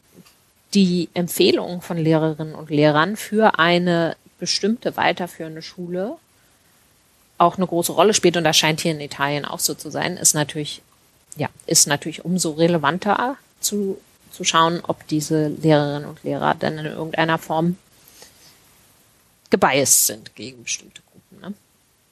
die 0.73 1.09
Empfehlungen 1.13 1.81
von 1.81 1.97
Lehrerinnen 1.97 2.55
und 2.55 2.69
Lehrern 2.69 3.17
für 3.17 3.59
eine 3.59 4.15
bestimmte 4.39 4.95
weiterführende 4.95 5.61
Schule 5.61 6.17
auch 7.37 7.57
eine 7.57 7.65
große 7.65 7.91
Rolle 7.91 8.13
spielt 8.13 8.37
und 8.37 8.43
das 8.43 8.55
scheint 8.55 8.81
hier 8.81 8.91
in 8.91 9.01
Italien 9.01 9.45
auch 9.45 9.59
so 9.59 9.73
zu 9.73 9.89
sein, 9.89 10.15
ist 10.15 10.35
natürlich 10.35 10.83
ja, 11.35 11.49
ist 11.65 11.87
natürlich 11.87 12.25
umso 12.25 12.51
relevanter 12.51 13.37
zu, 13.59 13.99
zu 14.31 14.43
schauen, 14.43 14.81
ob 14.83 15.07
diese 15.07 15.47
Lehrerinnen 15.47 16.05
und 16.05 16.23
Lehrer 16.23 16.55
dann 16.55 16.77
in 16.77 16.85
irgendeiner 16.85 17.37
Form 17.37 17.77
gebiased 19.49 20.07
sind 20.07 20.35
gegen 20.35 20.63
bestimmte 20.63 21.01
Gruppen. 21.11 21.41
Ne? 21.41 21.53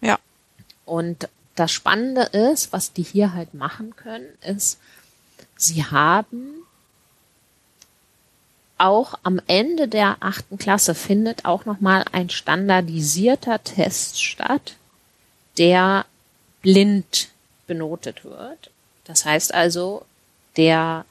Ja. 0.07 0.19
Und 0.85 1.27
das 1.55 1.71
Spannende 1.71 2.23
ist, 2.23 2.71
was 2.71 2.93
die 2.93 3.03
hier 3.03 3.33
halt 3.33 3.53
machen 3.53 3.95
können, 3.95 4.27
ist, 4.41 4.79
sie 5.57 5.83
haben 5.85 6.59
auch 8.77 9.15
am 9.23 9.41
Ende 9.47 9.87
der 9.87 10.17
achten 10.21 10.57
Klasse 10.57 10.95
findet 10.95 11.45
auch 11.45 11.65
nochmal 11.65 12.05
ein 12.13 12.29
standardisierter 12.29 13.61
Test 13.63 14.23
statt, 14.23 14.77
der 15.57 16.05
blind 16.61 17.29
benotet 17.67 18.23
wird. 18.23 18.71
Das 19.09 19.25
heißt 19.25 19.55
also, 19.55 20.05
der, 20.55 21.03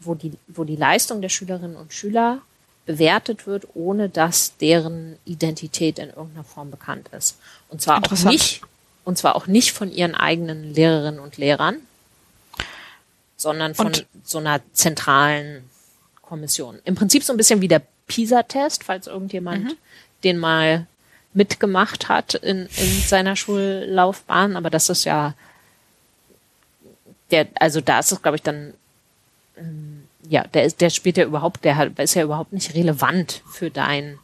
wo 0.00 0.14
die, 0.14 0.32
wo 0.46 0.64
die 0.64 0.76
Leistung 0.76 1.20
der 1.20 1.28
Schülerinnen 1.28 1.76
und 1.76 1.92
Schüler 1.92 2.40
bewertet 2.86 3.46
wird, 3.46 3.66
ohne 3.74 4.08
dass 4.08 4.56
deren 4.56 5.18
Identität 5.26 5.98
in 5.98 6.08
irgendeiner 6.08 6.44
Form 6.44 6.70
bekannt 6.70 7.08
ist. 7.08 7.36
Und 7.68 7.82
zwar 7.82 8.02
auch 8.02 8.24
nicht, 8.24 8.62
und 9.04 9.18
zwar 9.18 9.36
auch 9.36 9.46
nicht 9.46 9.72
von 9.72 9.92
ihren 9.92 10.14
eigenen 10.14 10.72
Lehrerinnen 10.72 11.20
und 11.20 11.36
Lehrern, 11.36 11.76
sondern 13.36 13.74
von 13.74 13.88
und 13.88 14.06
so 14.24 14.38
einer 14.38 14.60
zentralen 14.72 15.68
Kommission. 16.22 16.78
Im 16.86 16.94
Prinzip 16.94 17.24
so 17.24 17.34
ein 17.34 17.36
bisschen 17.36 17.60
wie 17.60 17.68
der 17.68 17.82
PISA-Test, 18.06 18.84
falls 18.84 19.06
irgendjemand 19.06 19.64
mhm. 19.64 19.76
den 20.24 20.38
mal 20.38 20.86
mitgemacht 21.34 22.08
hat 22.08 22.32
in, 22.36 22.70
in 22.78 23.02
seiner 23.06 23.36
Schullaufbahn, 23.36 24.56
aber 24.56 24.70
das 24.70 24.88
ist 24.88 25.04
ja 25.04 25.34
der, 27.30 27.48
also 27.60 27.80
da 27.80 27.98
ist 27.98 28.12
es, 28.12 28.22
glaube 28.22 28.36
ich, 28.36 28.42
dann, 28.42 28.74
ähm, 29.56 30.08
ja, 30.28 30.44
der 30.44 30.64
ist, 30.64 30.80
der 30.80 30.90
spielt 30.90 31.16
ja 31.16 31.24
überhaupt, 31.24 31.64
der 31.64 31.90
ist 31.98 32.14
ja 32.14 32.22
überhaupt 32.22 32.52
nicht 32.52 32.74
relevant 32.74 33.42
für 33.50 33.70
dein, 33.70 34.18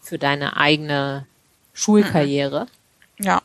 für 0.00 0.18
deine 0.18 0.56
eigene 0.56 1.26
Schulkarriere. 1.72 2.66
Mhm. 3.18 3.24
Ja. 3.24 3.42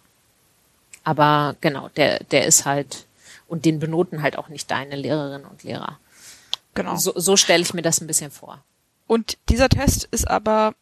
Aber 1.04 1.56
genau, 1.62 1.90
der, 1.90 2.24
der 2.24 2.46
ist 2.46 2.66
halt, 2.66 3.06
und 3.48 3.66
den 3.66 3.80
benoten 3.80 4.22
halt 4.22 4.38
auch 4.38 4.50
nicht 4.50 4.72
deine 4.72 4.96
Lehrerinnen 4.96 5.46
und 5.46 5.64
Lehrer. 5.64 6.00
Genau. 6.74 6.96
So, 6.96 7.14
so 7.16 7.38
stelle 7.38 7.64
ich 7.64 7.74
mir 7.74 7.82
das 7.82 8.02
ein 8.02 8.08
bisschen 8.08 8.32
vor. 8.32 8.64
Und 9.08 9.38
dieser 9.50 9.70
Test 9.70 10.06
ist 10.12 10.28
aber 10.28 10.74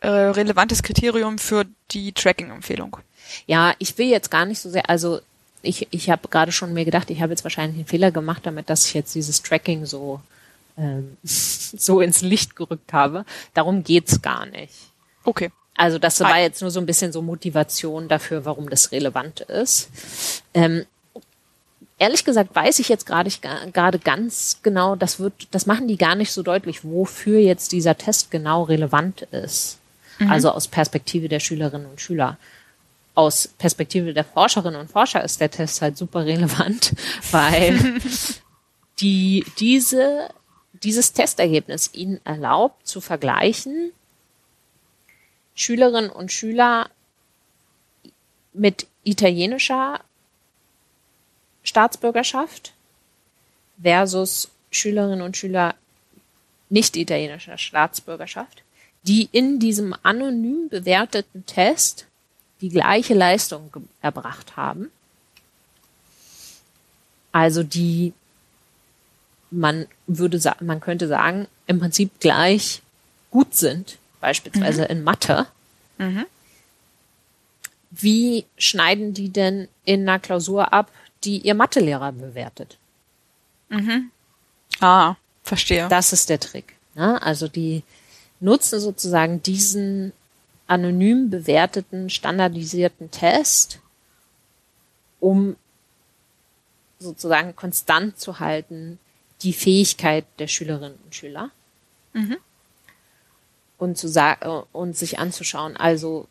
äh, 0.00 0.08
relevantes 0.08 0.82
Kriterium 0.82 1.38
für 1.38 1.66
die 1.90 2.12
Tracking-Empfehlung. 2.12 2.96
Ja, 3.46 3.74
ich 3.78 3.98
will 3.98 4.08
jetzt 4.08 4.30
gar 4.30 4.46
nicht 4.46 4.60
so 4.60 4.70
sehr, 4.70 4.88
also 4.88 5.20
ich, 5.62 5.88
ich 5.90 6.10
habe 6.10 6.28
gerade 6.28 6.52
schon 6.52 6.72
mir 6.72 6.84
gedacht, 6.84 7.10
ich 7.10 7.20
habe 7.20 7.32
jetzt 7.32 7.44
wahrscheinlich 7.44 7.78
einen 7.78 7.86
Fehler 7.86 8.10
gemacht, 8.10 8.42
damit 8.44 8.70
dass 8.70 8.86
ich 8.86 8.94
jetzt 8.94 9.14
dieses 9.14 9.42
Tracking 9.42 9.86
so 9.86 10.20
ähm, 10.76 11.16
so 11.22 12.00
ins 12.00 12.22
Licht 12.22 12.56
gerückt 12.56 12.92
habe. 12.92 13.24
Darum 13.54 13.84
geht's 13.84 14.22
gar 14.22 14.46
nicht. 14.46 14.74
Okay. 15.24 15.50
Also 15.76 15.98
das 16.00 16.18
war 16.20 16.40
jetzt 16.40 16.60
nur 16.60 16.72
so 16.72 16.80
ein 16.80 16.86
bisschen 16.86 17.12
so 17.12 17.22
Motivation 17.22 18.08
dafür, 18.08 18.44
warum 18.44 18.68
das 18.68 18.90
relevant 18.90 19.40
ist. 19.42 19.88
Ähm, 20.52 20.84
ehrlich 21.98 22.24
gesagt 22.24 22.52
weiß 22.54 22.80
ich 22.80 22.88
jetzt 22.88 23.06
gerade 23.06 23.30
gerade 23.72 23.98
ganz 24.00 24.58
genau, 24.64 24.96
das 24.96 25.20
wird, 25.20 25.48
das 25.52 25.66
machen 25.66 25.86
die 25.86 25.96
gar 25.96 26.16
nicht 26.16 26.32
so 26.32 26.42
deutlich, 26.42 26.84
wofür 26.84 27.38
jetzt 27.38 27.70
dieser 27.70 27.96
Test 27.96 28.32
genau 28.32 28.64
relevant 28.64 29.22
ist. 29.30 29.78
Mhm. 30.18 30.30
Also 30.30 30.50
aus 30.50 30.66
Perspektive 30.66 31.28
der 31.28 31.38
Schülerinnen 31.38 31.86
und 31.86 32.00
Schüler 32.00 32.38
aus 33.18 33.48
Perspektive 33.48 34.14
der 34.14 34.22
Forscherinnen 34.22 34.78
und 34.80 34.92
Forscher 34.92 35.24
ist 35.24 35.40
der 35.40 35.50
Test 35.50 35.82
halt 35.82 35.98
super 35.98 36.24
relevant, 36.24 36.94
weil 37.32 38.00
die, 39.00 39.44
diese, 39.58 40.28
dieses 40.84 41.12
Testergebnis 41.14 41.90
ihnen 41.94 42.20
erlaubt 42.24 42.86
zu 42.86 43.00
vergleichen, 43.00 43.90
Schülerinnen 45.56 46.10
und 46.10 46.30
Schüler 46.30 46.90
mit 48.52 48.86
italienischer 49.02 50.00
Staatsbürgerschaft 51.64 52.72
versus 53.82 54.52
Schülerinnen 54.70 55.22
und 55.22 55.36
Schüler 55.36 55.74
nicht 56.68 56.96
italienischer 56.96 57.58
Staatsbürgerschaft, 57.58 58.62
die 59.02 59.28
in 59.32 59.58
diesem 59.58 59.92
anonym 60.04 60.68
bewerteten 60.68 61.44
Test 61.46 62.07
die 62.60 62.68
gleiche 62.68 63.14
Leistung 63.14 63.70
erbracht 64.00 64.56
haben. 64.56 64.90
Also 67.32 67.62
die, 67.62 68.12
man 69.50 69.86
würde 70.06 70.38
sagen, 70.38 70.66
man 70.66 70.80
könnte 70.80 71.08
sagen, 71.08 71.46
im 71.66 71.78
Prinzip 71.78 72.18
gleich 72.20 72.82
gut 73.30 73.54
sind, 73.54 73.98
beispielsweise 74.20 74.82
mhm. 74.82 74.88
in 74.88 75.04
Mathe. 75.04 75.46
Mhm. 75.98 76.26
Wie 77.90 78.44
schneiden 78.56 79.14
die 79.14 79.30
denn 79.30 79.68
in 79.84 80.02
einer 80.02 80.18
Klausur 80.18 80.72
ab, 80.72 80.90
die 81.24 81.38
ihr 81.38 81.54
Mathelehrer 81.54 82.12
bewertet? 82.12 82.78
Mhm. 83.68 84.10
Ah, 84.80 85.16
verstehe. 85.42 85.88
Das 85.88 86.12
ist 86.12 86.28
der 86.28 86.40
Trick. 86.40 86.74
Ne? 86.94 87.20
Also 87.22 87.48
die 87.48 87.82
nutzen 88.40 88.80
sozusagen 88.80 89.42
diesen 89.42 90.12
anonym 90.68 91.30
bewerteten, 91.30 92.10
standardisierten 92.10 93.10
Test, 93.10 93.80
um 95.18 95.56
sozusagen 97.00 97.56
konstant 97.56 98.18
zu 98.18 98.38
halten, 98.38 98.98
die 99.42 99.52
Fähigkeit 99.52 100.24
der 100.38 100.46
Schülerinnen 100.46 100.98
und 101.04 101.14
Schüler. 101.14 101.50
Mhm. 102.12 102.36
Und 103.78 103.96
zu 103.96 104.08
sagen, 104.08 104.64
und 104.72 104.96
sich 104.96 105.18
anzuschauen, 105.18 105.76
also, 105.76 106.28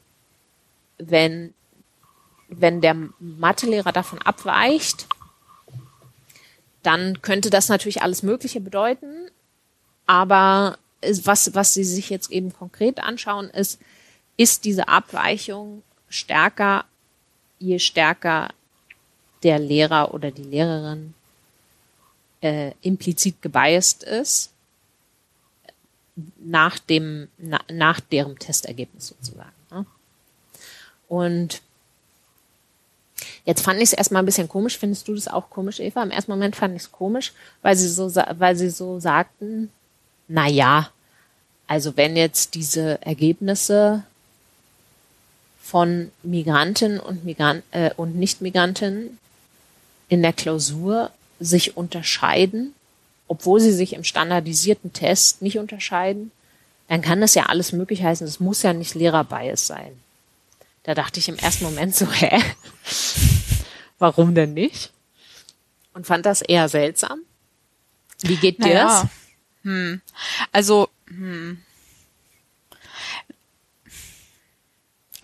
wenn, 0.97 1.53
wenn 2.49 2.81
der 2.81 2.95
Mathelehrer 3.19 3.91
davon 3.91 4.21
abweicht, 4.21 5.07
dann 6.83 7.21
könnte 7.21 7.49
das 7.49 7.69
natürlich 7.69 8.01
alles 8.01 8.23
Mögliche 8.23 8.61
bedeuten. 8.61 9.31
Aber 10.05 10.77
was, 11.01 11.53
was 11.55 11.73
Sie 11.73 11.83
sich 11.83 12.09
jetzt 12.09 12.31
eben 12.31 12.53
konkret 12.53 13.01
anschauen, 13.01 13.49
ist, 13.49 13.79
ist 14.37 14.65
diese 14.65 14.87
Abweichung 14.87 15.83
stärker, 16.09 16.85
je 17.59 17.79
stärker 17.79 18.49
der 19.43 19.59
Lehrer 19.59 20.13
oder 20.13 20.31
die 20.31 20.43
Lehrerin 20.43 21.13
äh, 22.41 22.71
implizit 22.81 23.41
gebiased 23.41 24.03
ist 24.03 24.51
nach 26.37 26.79
dem 26.79 27.27
na, 27.37 27.59
nach 27.71 27.99
deren 27.99 28.37
Testergebnis 28.37 29.09
sozusagen. 29.09 29.51
Ne? 29.71 29.85
Und 31.07 31.61
jetzt 33.45 33.61
fand 33.61 33.77
ich 33.77 33.89
es 33.89 33.93
erstmal 33.93 34.23
ein 34.23 34.25
bisschen 34.25 34.49
komisch. 34.49 34.77
Findest 34.77 35.07
du 35.07 35.15
das 35.15 35.27
auch 35.27 35.49
komisch, 35.49 35.79
Eva? 35.79 36.03
Im 36.03 36.11
ersten 36.11 36.31
Moment 36.31 36.55
fand 36.55 36.75
ich 36.75 36.83
es 36.83 36.91
komisch, 36.91 37.33
weil 37.61 37.75
sie 37.75 37.89
so 37.89 38.13
weil 38.15 38.55
sie 38.55 38.69
so 38.69 38.99
sagten, 38.99 39.71
na 40.27 40.47
ja, 40.47 40.91
also 41.67 41.95
wenn 41.97 42.15
jetzt 42.15 42.55
diese 42.55 43.01
Ergebnisse 43.01 44.03
von 45.67 46.11
Migranten 46.23 46.99
und, 46.99 47.25
Migrant, 47.25 47.63
äh, 47.71 47.91
und 47.95 48.15
Nicht-Migranten 48.15 49.17
in 50.09 50.21
der 50.21 50.33
Klausur 50.33 51.11
sich 51.39 51.75
unterscheiden, 51.75 52.73
obwohl 53.27 53.59
sie 53.59 53.73
sich 53.73 53.93
im 53.93 54.03
standardisierten 54.03 54.93
Test 54.93 55.41
nicht 55.41 55.57
unterscheiden, 55.57 56.31
dann 56.87 57.01
kann 57.01 57.19
das 57.19 57.35
ja 57.35 57.47
alles 57.47 57.73
möglich 57.73 58.03
heißen. 58.03 58.25
Es 58.25 58.39
muss 58.39 58.63
ja 58.63 58.71
nicht 58.73 58.95
Lehrerbias 58.95 59.67
sein. 59.67 59.91
Da 60.83 60.95
dachte 60.95 61.19
ich 61.19 61.27
im 61.27 61.37
ersten 61.37 61.65
Moment 61.65 61.95
so, 61.95 62.09
hä? 62.11 62.41
Warum 63.99 64.35
denn 64.35 64.53
nicht? 64.53 64.91
und 65.97 66.05
fand 66.05 66.27
das 66.27 66.43
eher 66.43 66.69
seltsam. 66.69 67.21
Wie 68.21 68.35
geht 68.35 68.59
dir 68.59 68.75
Naja. 68.75 69.01
das? 69.01 69.11
Hm. 69.63 70.01
Also, 70.51 70.89
hm. 71.07 71.59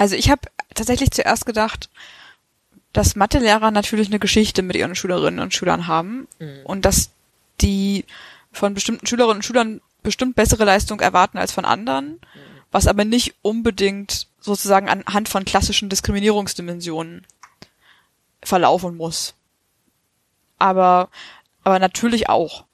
Also 0.03 0.17
ich 0.17 0.29
habe 0.29 0.41
tatsächlich 0.73 1.11
zuerst 1.11 1.45
gedacht, 1.45 1.89
dass 2.91 3.15
Mathelehrer 3.15 3.71
natürlich 3.71 4.09
eine 4.09 4.19
Geschichte 4.19 4.61
mit 4.61 4.75
ihren 4.75 4.95
Schülerinnen 4.95 5.39
und 5.39 5.53
Schülern 5.53 5.87
haben 5.87 6.27
und 6.65 6.83
dass 6.83 7.11
die 7.61 8.03
von 8.51 8.73
bestimmten 8.73 9.07
Schülerinnen 9.07 9.37
und 9.37 9.45
Schülern 9.45 9.79
bestimmt 10.01 10.35
bessere 10.35 10.65
Leistung 10.65 10.99
erwarten 10.99 11.37
als 11.37 11.53
von 11.53 11.63
anderen, 11.63 12.19
was 12.69 12.87
aber 12.87 13.05
nicht 13.05 13.35
unbedingt 13.43 14.27
sozusagen 14.41 14.89
anhand 14.89 15.29
von 15.29 15.45
klassischen 15.45 15.87
Diskriminierungsdimensionen 15.87 17.25
verlaufen 18.43 18.97
muss. 18.97 19.35
Aber, 20.59 21.07
aber 21.63 21.79
natürlich 21.79 22.27
auch. 22.27 22.65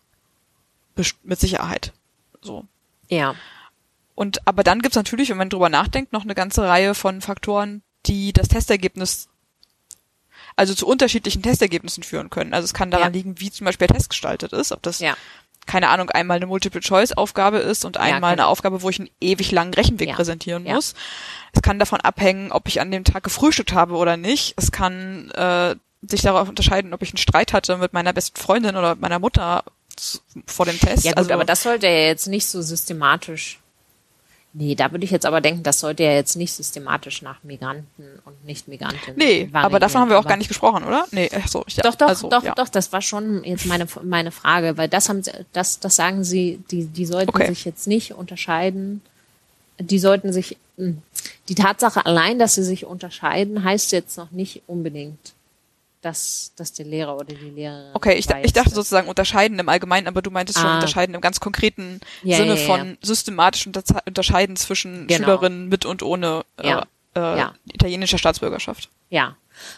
Mit 1.22 1.40
Sicherheit. 1.40 1.94
So. 2.42 2.66
Ja. 3.08 3.36
Und 4.20 4.46
aber 4.46 4.64
dann 4.64 4.82
gibt's 4.82 4.98
natürlich, 4.98 5.30
wenn 5.30 5.38
man 5.38 5.50
drüber 5.50 5.70
nachdenkt, 5.70 6.12
noch 6.12 6.24
eine 6.24 6.36
ganze 6.36 6.68
Reihe 6.68 6.94
von 6.94 7.22
Faktoren, 7.22 7.84
die 8.06 8.34
das 8.34 8.50
Testergebnis, 8.50 9.30
also 10.58 10.74
zu 10.74 10.86
unterschiedlichen 10.88 11.42
Testergebnissen 11.42 12.04
führen 12.04 12.30
können. 12.30 12.54
Also 12.54 12.66
es 12.66 12.74
kann 12.74 12.92
daran 12.92 13.14
Ja. 13.14 13.18
liegen, 13.18 13.40
wie 13.40 13.50
zum 13.50 13.64
Beispiel 13.64 13.88
der 13.88 13.96
Test 13.96 14.10
gestaltet 14.10 14.52
ist, 14.52 14.74
ob 14.74 14.82
das, 14.82 15.00
Ja. 15.00 15.16
keine 15.68 15.88
Ahnung, 15.88 16.10
einmal 16.10 16.36
eine 16.36 16.48
Multiple-Choice-Aufgabe 16.48 17.60
ist 17.60 17.86
und 17.86 17.96
einmal 17.96 18.32
genau. 18.32 18.44
eine 18.44 18.48
Aufgabe, 18.48 18.82
wo 18.82 18.90
ich 18.90 19.00
einen 19.00 19.10
ewig 19.22 19.52
langen 19.52 19.74
Rechenweg 19.74 20.10
Ja. 20.10 20.16
präsentieren 20.16 20.66
Ja. 20.66 20.74
muss. 20.74 20.96
Es 21.54 21.62
kann 21.62 21.80
davon 21.80 22.02
abhängen, 22.02 22.52
ob 22.52 22.68
ich 22.68 22.82
an 22.82 22.92
dem 22.92 23.06
Tag 23.06 23.24
gefrühstückt 23.24 23.72
habe 23.72 23.96
oder 23.96 24.18
nicht. 24.18 24.54
Es 24.58 24.74
kann 24.74 25.32
äh, 25.32 25.78
sich 26.02 26.24
darauf 26.24 26.50
unterscheiden, 26.50 26.94
ob 26.94 27.02
ich 27.04 27.12
einen 27.12 27.18
Streit 27.20 27.54
hatte 27.54 27.78
mit 27.78 27.94
meiner 27.94 28.12
besten 28.12 28.36
Freundin 28.36 28.76
oder 28.76 28.96
mit 28.96 29.02
meiner 29.02 29.20
Mutter 29.20 29.64
vor 30.46 30.66
dem 30.66 30.78
Test. 30.78 31.06
Ja 31.06 31.12
gut, 31.12 31.20
also, 31.20 31.32
aber 31.32 31.46
das 31.46 31.64
sollte 31.64 31.88
ja 31.88 31.94
jetzt 32.08 32.28
nicht 32.28 32.48
so 32.48 32.62
systematisch. 32.62 33.59
Nee, 34.52 34.74
da 34.74 34.92
würde 34.92 35.06
ich 35.06 35.12
jetzt 35.12 35.28
aber 35.28 35.42
denken, 35.42 35.62
das 35.62 35.80
sollte 35.80 36.02
ja 36.04 36.12
jetzt 36.14 36.36
nicht 36.36 36.52
systematisch 36.54 37.22
nach 37.22 37.44
Migranten 37.44 38.20
und 38.26 38.46
Nicht-Migranten. 38.46 39.14
Nee, 39.16 39.44
aber 39.52 39.64
variieren, 39.64 39.82
davon 39.82 40.02
haben 40.02 40.10
wir 40.10 40.16
auch 40.18 40.22
aber- 40.22 40.30
gar 40.30 40.38
nicht 40.38 40.48
gesprochen, 40.48 40.84
oder? 40.86 41.06
Nee, 41.12 41.30
so, 41.48 41.64
ich, 41.68 41.76
Doch, 41.76 41.94
doch, 41.94 42.08
also, 42.08 42.30
doch, 42.30 42.44
ja. 42.44 42.56
doch, 42.56 42.68
das 42.68 42.92
war 42.92 43.02
schon 43.04 43.44
jetzt 43.44 43.68
meine, 43.68 43.88
meine 44.04 44.32
Frage, 44.32 44.76
weil 44.78 44.88
das 44.90 45.08
haben 45.08 45.22
sie, 45.22 45.32
das, 45.54 45.80
das 45.80 45.96
sagen 45.96 46.24
sie, 46.24 46.60
die, 46.72 46.86
die 46.86 47.06
sollten 47.06 47.30
Okay. 47.30 47.48
sich 47.48 47.64
jetzt 47.64 47.86
nicht 47.88 48.14
unterscheiden. 48.16 49.02
Die 49.80 50.00
sollten 50.00 50.34
sich, 50.34 50.58
mh, 50.78 50.94
die 51.48 51.56
Tatsache 51.56 52.06
allein, 52.08 52.40
dass 52.40 52.56
sie 52.56 52.64
sich 52.64 52.86
unterscheiden, 52.86 53.64
heißt 53.64 53.92
jetzt 53.92 54.18
noch 54.18 54.32
nicht 54.32 54.64
unbedingt, 54.66 55.34
dass, 56.02 56.54
dass 56.56 56.72
der 56.74 56.86
Lehrer 56.86 57.16
oder 57.16 57.26
die 57.34 57.50
Lehrerin. 57.50 57.92
Okay, 57.94 58.14
ich, 58.16 58.30
weiß, 58.30 58.46
ich 58.46 58.54
dachte 58.54 58.70
sozusagen 58.70 59.10
unterscheiden 59.10 59.60
im 59.60 59.68
Allgemeinen, 59.68 60.08
aber 60.08 60.22
du 60.22 60.32
meintest 60.32 60.60
schon 60.60 60.68
Ah. 60.70 60.76
unterscheiden 60.76 61.14
im 61.14 61.22
ganz 61.22 61.40
konkreten 61.40 62.00
Ja, 62.24 62.38
Sinne 62.38 62.56
ja, 62.56 62.60
ja, 62.62 62.66
von 62.66 62.98
systematisch 63.02 63.68
unterscheiden 63.68 64.56
zwischen 64.56 65.08
Genau. 65.08 65.26
Schülerinnen 65.26 65.68
mit 65.68 65.86
und 65.86 66.02
ohne 66.04 66.46
äh, 66.58 66.82
äh, 67.16 67.46
italienischer 67.74 68.18
Staatsbürgerschaft. 68.18 68.90
Ja, 69.10 69.36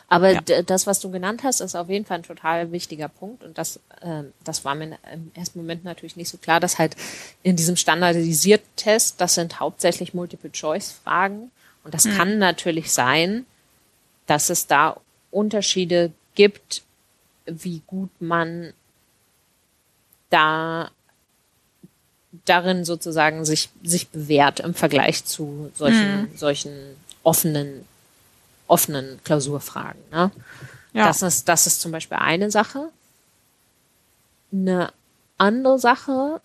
aber 0.10 0.36
das, 0.36 0.86
was 0.86 1.00
du 1.00 1.10
genannt 1.10 1.42
hast, 1.44 1.60
ist 1.60 1.76
auf 1.76 1.90
jeden 1.90 2.06
Fall 2.06 2.20
ein 2.20 2.24
total 2.24 2.72
wichtiger 2.72 3.08
Punkt 3.08 3.44
und 3.44 3.58
das, 3.58 3.80
ähm, 4.04 4.32
das 4.44 4.64
war 4.64 4.76
mir 4.76 5.00
im 5.12 5.32
ersten 5.34 5.58
Moment 5.58 5.84
natürlich 5.84 6.16
nicht 6.16 6.30
so 6.30 6.38
klar, 6.38 6.60
dass 6.60 6.78
halt 6.78 6.96
in 7.42 7.56
diesem 7.56 7.78
standardisierten 7.78 8.68
Test, 8.76 9.20
das 9.22 9.34
sind 9.34 9.60
hauptsächlich 9.60 10.14
Multiple-Choice-Fragen 10.14 11.50
und 11.84 11.94
das 11.96 12.04
kann 12.04 12.38
natürlich 12.38 12.92
sein, 12.92 13.48
dass 14.28 14.52
es 14.52 14.68
da 14.68 14.98
Unterschiede 15.32 16.12
gibt, 16.36 16.84
wie 17.46 17.82
gut 17.88 18.10
man 18.20 18.74
da 20.30 20.92
darin 22.46 22.86
sozusagen 22.86 23.46
sich, 23.46 23.70
sich 23.84 24.10
bewährt 24.10 24.62
im 24.62 24.74
Vergleich 24.74 25.26
zu 25.26 25.72
solchen, 25.76 26.30
solchen 26.36 26.74
offenen, 27.24 27.86
offenen 28.68 29.20
Klausurfragen. 29.24 30.02
Ne? 30.12 30.32
Ja. 30.94 31.08
Das, 31.08 31.22
ist, 31.22 31.48
das 31.50 31.68
ist 31.68 31.82
zum 31.82 31.92
Beispiel 31.92 32.18
eine 32.18 32.52
Sache. 32.52 32.90
Eine 34.52 34.92
andere 35.38 35.80
Sache, 35.80 36.42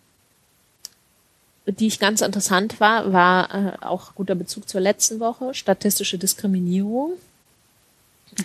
die 1.66 1.86
ich 1.86 1.98
ganz 1.98 2.20
interessant 2.20 2.80
war, 2.80 3.12
war 3.12 3.54
äh, 3.54 3.84
auch 3.84 4.14
guter 4.14 4.34
Bezug 4.34 4.68
zur 4.68 4.80
letzten 4.80 5.20
Woche, 5.20 5.54
statistische 5.54 6.18
Diskriminierung. 6.18 7.12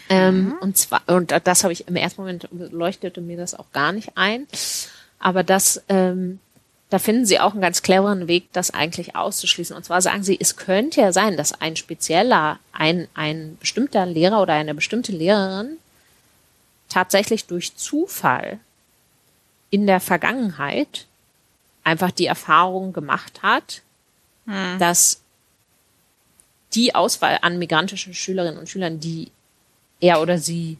Ähm, 0.10 0.56
und 0.62 0.77
zwar, 0.77 1.01
und 1.08 1.34
das 1.43 1.63
habe 1.63 1.73
ich 1.73 1.88
im 1.88 1.95
ersten 1.95 2.21
Moment 2.21 2.47
leuchtete 2.51 3.21
mir 3.21 3.38
das 3.38 3.54
auch 3.56 3.71
gar 3.71 3.91
nicht 3.91 4.12
ein. 4.15 4.47
Aber 5.19 5.43
das, 5.43 5.84
ähm, 5.89 6.39
da 6.89 6.99
finden 6.99 7.25
sie 7.25 7.39
auch 7.39 7.51
einen 7.54 7.62
ganz 7.62 7.82
cleveren 7.82 8.27
Weg, 8.27 8.51
das 8.54 8.71
eigentlich 8.71 9.15
auszuschließen. 9.15 9.75
Und 9.75 9.84
zwar 9.84 10.01
sagen 10.01 10.23
sie, 10.23 10.38
es 10.39 10.56
könnte 10.56 11.01
ja 11.01 11.13
sein, 11.13 11.38
dass 11.38 11.60
ein 11.62 11.75
spezieller, 11.75 12.60
ein, 12.73 13.08
ein 13.13 13.58
bestimmter 13.60 14.06
Lehrer 14.06 14.41
oder 14.41 14.54
eine 14.54 14.73
bestimmte 14.73 15.12
Lehrerin 15.12 15.77
tatsächlich 16.89 17.45
durch 17.45 17.75
Zufall 17.75 18.60
in 19.69 19.88
der 19.88 20.01
Vergangenheit 20.01 21.06
einfach 21.84 22.12
die 22.12 22.25
Erfahrung 22.25 22.91
gemacht 22.91 23.41
hat, 23.41 23.82
dass 24.80 25.21
die 26.73 26.93
Auswahl 26.95 27.39
an 27.41 27.60
migrantischen 27.60 28.13
Schülerinnen 28.13 28.58
und 28.58 28.69
Schülern, 28.69 28.99
die 28.99 29.32
er 30.01 30.21
oder 30.21 30.37
sie 30.37 30.77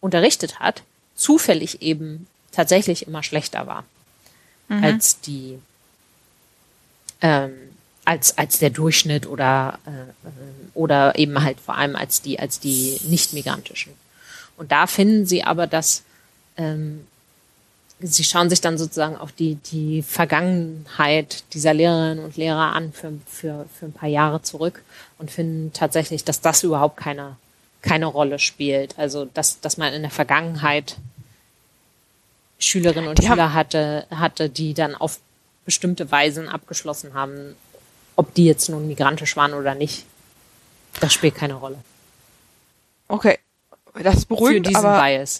unterrichtet 0.00 0.60
hat, 0.60 0.82
zufällig 1.14 1.82
eben 1.82 2.26
tatsächlich 2.52 3.06
immer 3.06 3.22
schlechter 3.22 3.66
war 3.66 3.84
als 4.68 5.20
die 5.20 5.58
ähm, 7.20 7.52
als 8.04 8.36
als 8.38 8.58
der 8.58 8.70
Durchschnitt 8.70 9.26
oder 9.26 9.78
äh, 9.86 10.28
oder 10.74 11.18
eben 11.18 11.42
halt 11.42 11.60
vor 11.60 11.76
allem 11.76 11.96
als 11.96 12.22
die 12.22 12.38
als 12.38 12.60
die 12.60 13.00
nicht 13.04 13.32
migrantischen. 13.32 13.92
Und 14.56 14.72
da 14.72 14.86
finden 14.86 15.26
sie 15.26 15.44
aber 15.44 15.66
dass 15.66 16.02
ähm, 16.56 17.06
sie 18.00 18.24
schauen 18.24 18.50
sich 18.50 18.60
dann 18.60 18.78
sozusagen 18.78 19.16
auch 19.16 19.30
die 19.30 19.56
die 19.56 20.02
Vergangenheit 20.02 21.44
dieser 21.54 21.74
Lehrerinnen 21.74 22.24
und 22.24 22.36
Lehrer 22.36 22.72
an 22.74 22.92
für 22.92 23.12
für 23.26 23.66
für 23.78 23.86
ein 23.86 23.92
paar 23.92 24.08
Jahre 24.08 24.42
zurück 24.42 24.82
und 25.18 25.30
finden 25.30 25.72
tatsächlich 25.72 26.24
dass 26.24 26.40
das 26.40 26.62
überhaupt 26.62 26.96
keine 26.98 27.36
keine 27.82 28.06
Rolle 28.06 28.38
spielt 28.38 28.98
also 28.98 29.24
dass 29.26 29.60
dass 29.60 29.76
man 29.76 29.92
in 29.92 30.02
der 30.02 30.10
Vergangenheit 30.10 30.96
Schülerinnen 32.58 33.08
und 33.08 33.18
Die 33.18 33.26
Schüler 33.26 33.54
hatte, 33.54 34.06
hatte, 34.10 34.48
die 34.50 34.74
dann 34.74 34.94
auf 34.96 35.20
bestimmte 35.64 36.10
Weisen 36.10 36.48
abgeschlossen 36.48 37.14
haben, 37.14 37.54
ob 38.16 38.34
die 38.34 38.46
jetzt 38.46 38.68
nun 38.68 38.88
migrantisch 38.88 39.36
waren 39.36 39.54
oder 39.54 39.74
nicht. 39.76 40.04
Das 40.98 41.12
spielt 41.12 41.36
keine 41.36 41.54
Rolle. 41.54 41.78
Okay. 43.06 43.38
Das 44.02 44.16
ist 44.16 44.26
Für 44.28 44.60
diesen 44.60 44.76
aber 44.84 45.00
Bias. 45.00 45.38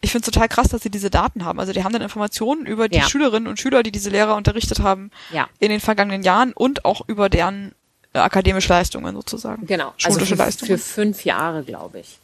ich 0.00 0.12
finde 0.12 0.26
es 0.28 0.32
total 0.32 0.48
krass, 0.48 0.68
dass 0.68 0.82
sie 0.82 0.90
diese 0.90 1.10
Daten 1.10 1.44
haben. 1.44 1.58
Also 1.58 1.72
die 1.72 1.82
haben 1.82 1.92
dann 1.92 2.02
Informationen 2.02 2.66
über 2.66 2.88
die 2.88 2.98
Ja. 2.98 3.08
Schülerinnen 3.08 3.48
und 3.48 3.58
Schüler, 3.58 3.82
die 3.82 3.90
diese 3.92 4.10
Lehrer 4.10 4.36
unterrichtet 4.36 4.78
haben 4.80 5.10
Ja. 5.32 5.48
in 5.58 5.70
den 5.70 5.80
vergangenen 5.80 6.22
Jahren 6.22 6.52
und 6.52 6.84
auch 6.84 7.02
über 7.08 7.28
deren 7.28 7.74
äh, 8.14 8.18
akademische 8.18 8.68
Leistungen 8.68 9.14
sozusagen. 9.14 9.66
Genau. 9.66 9.92
Also 10.02 10.24
für, 10.24 10.34
Leistungen. 10.34 10.70
für 10.70 10.78
fünf 10.78 11.24
Jahre, 11.24 11.62
glaube 11.64 12.00
ich. 12.00 12.18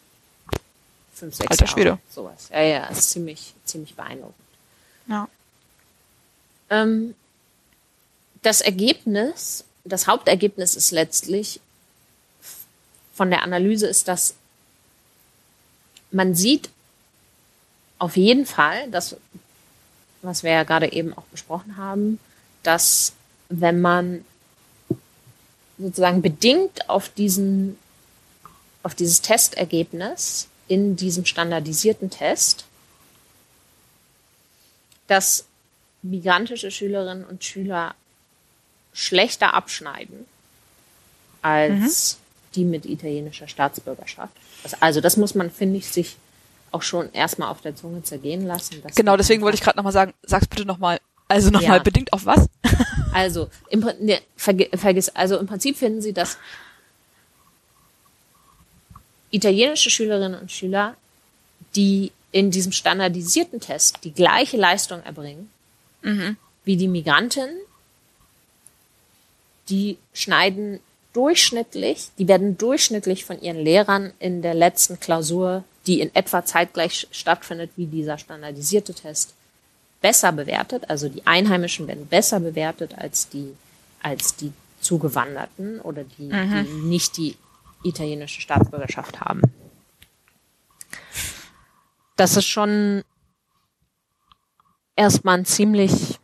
Fünf, 1.14 1.34
sechs 1.34 1.50
Alter 1.50 1.66
Jahre. 1.66 1.72
Schwede. 1.72 1.98
Sowas. 2.14 2.48
Ja, 2.50 2.62
ja, 2.62 2.86
ist 2.86 3.10
ziemlich, 3.10 3.52
ziemlich 3.64 3.94
beeindruckend. 3.94 4.34
ja. 5.06 5.28
Ähm, 6.70 7.14
das 8.42 8.62
Ergebnis, 8.62 9.64
das 9.84 10.06
Hauptergebnis 10.06 10.74
ist 10.74 10.92
letztlich 10.92 11.60
von 13.14 13.28
der 13.28 13.42
Analyse 13.42 13.86
ist, 13.86 14.08
dass 14.08 14.34
man 16.10 16.34
sieht 16.34 16.70
auf 17.98 18.16
jeden 18.16 18.46
Fall, 18.46 18.90
das, 18.90 19.16
was 20.22 20.42
wir 20.42 20.52
ja 20.52 20.62
gerade 20.62 20.90
eben 20.92 21.12
auch 21.12 21.24
besprochen 21.24 21.76
haben, 21.76 22.18
dass 22.62 23.12
wenn 23.50 23.80
man 23.80 24.24
sozusagen 25.80 26.22
bedingt 26.22 26.88
auf 26.88 27.08
diesen, 27.08 27.76
auf 28.82 28.94
dieses 28.94 29.20
Testergebnis 29.22 30.48
in 30.68 30.96
diesem 30.96 31.24
standardisierten 31.24 32.10
Test, 32.10 32.64
dass 35.06 35.46
migrantische 36.02 36.70
Schülerinnen 36.70 37.24
und 37.24 37.44
Schüler 37.44 37.94
schlechter 38.92 39.54
abschneiden 39.54 40.26
als 41.42 42.18
die 42.54 42.64
mit 42.64 42.84
italienischer 42.84 43.48
Staatsbürgerschaft. 43.48 44.32
Also 44.80 45.00
das 45.00 45.16
muss 45.16 45.34
man, 45.34 45.50
finde 45.50 45.78
ich, 45.78 45.88
sich 45.88 46.16
auch 46.72 46.82
schon 46.82 47.12
erstmal 47.12 47.48
auf 47.48 47.60
der 47.60 47.74
Zunge 47.76 48.02
zergehen 48.02 48.46
lassen. 48.46 48.82
Genau, 48.94 49.16
deswegen 49.16 49.42
wollte 49.42 49.56
ich 49.56 49.62
gerade 49.62 49.76
nochmal 49.76 49.92
sagen, 49.92 50.14
sag's 50.22 50.46
bitte 50.46 50.64
nochmal. 50.64 51.00
Also 51.28 51.50
nochmal 51.50 51.78
Ja. 51.78 51.82
bedingt 51.82 52.12
auf 52.12 52.26
was? 52.26 52.46
Also, 53.12 53.48
im, 53.68 53.80
ne, 54.00 54.20
vergi- 54.38 54.74
vergiss, 54.76 55.08
also 55.10 55.38
im 55.38 55.46
Prinzip 55.46 55.76
finden 55.76 56.00
Sie, 56.02 56.12
dass 56.12 56.38
italienische 59.30 59.90
Schülerinnen 59.90 60.40
und 60.40 60.50
Schüler, 60.50 60.96
die 61.76 62.12
in 62.32 62.50
diesem 62.50 62.72
standardisierten 62.72 63.60
Test 63.60 63.98
die 64.04 64.12
gleiche 64.12 64.56
Leistung 64.56 65.02
erbringen 65.02 65.50
Mhm. 66.02 66.36
wie 66.64 66.76
die 66.76 66.88
Migranten, 66.88 67.48
die 69.68 69.98
schneiden 70.14 70.80
durchschnittlich, 71.12 72.08
die 72.18 72.28
werden 72.28 72.56
durchschnittlich 72.56 73.24
von 73.24 73.40
ihren 73.40 73.58
Lehrern 73.62 74.12
in 74.20 74.42
der 74.42 74.54
letzten 74.54 74.98
Klausur, 75.00 75.64
die 75.86 76.00
in 76.00 76.14
etwa 76.14 76.44
zeitgleich 76.44 77.06
stattfindet 77.10 77.70
wie 77.76 77.86
dieser 77.86 78.18
standardisierte 78.18 78.94
Test, 78.94 79.34
besser 80.00 80.32
bewertet. 80.32 80.88
Also 80.88 81.08
die 81.08 81.26
Einheimischen 81.26 81.86
werden 81.86 82.06
besser 82.06 82.40
bewertet 82.40 82.94
als 82.96 83.28
die, 83.28 83.54
als 84.02 84.36
die 84.36 84.52
Zugewanderten 84.80 85.80
oder 85.80 86.04
die, 86.04 86.28
die 86.28 86.86
nicht 86.86 87.16
die 87.16 87.36
italienische 87.84 88.40
Staatsbürgerschaft 88.40 89.20
haben. 89.20 89.42
Das 92.16 92.36
ist 92.36 92.46
schon 92.46 93.02
erstmal 94.96 95.38
ein 95.38 95.44
ziemlich 95.44 96.18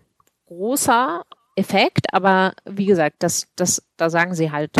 großer 0.46 1.24
Effekt, 1.56 2.12
aber 2.12 2.52
wie 2.66 2.84
gesagt, 2.84 3.16
das, 3.20 3.48
das, 3.56 3.82
da 3.96 4.10
sagen 4.10 4.34
sie 4.34 4.52
halt, 4.52 4.76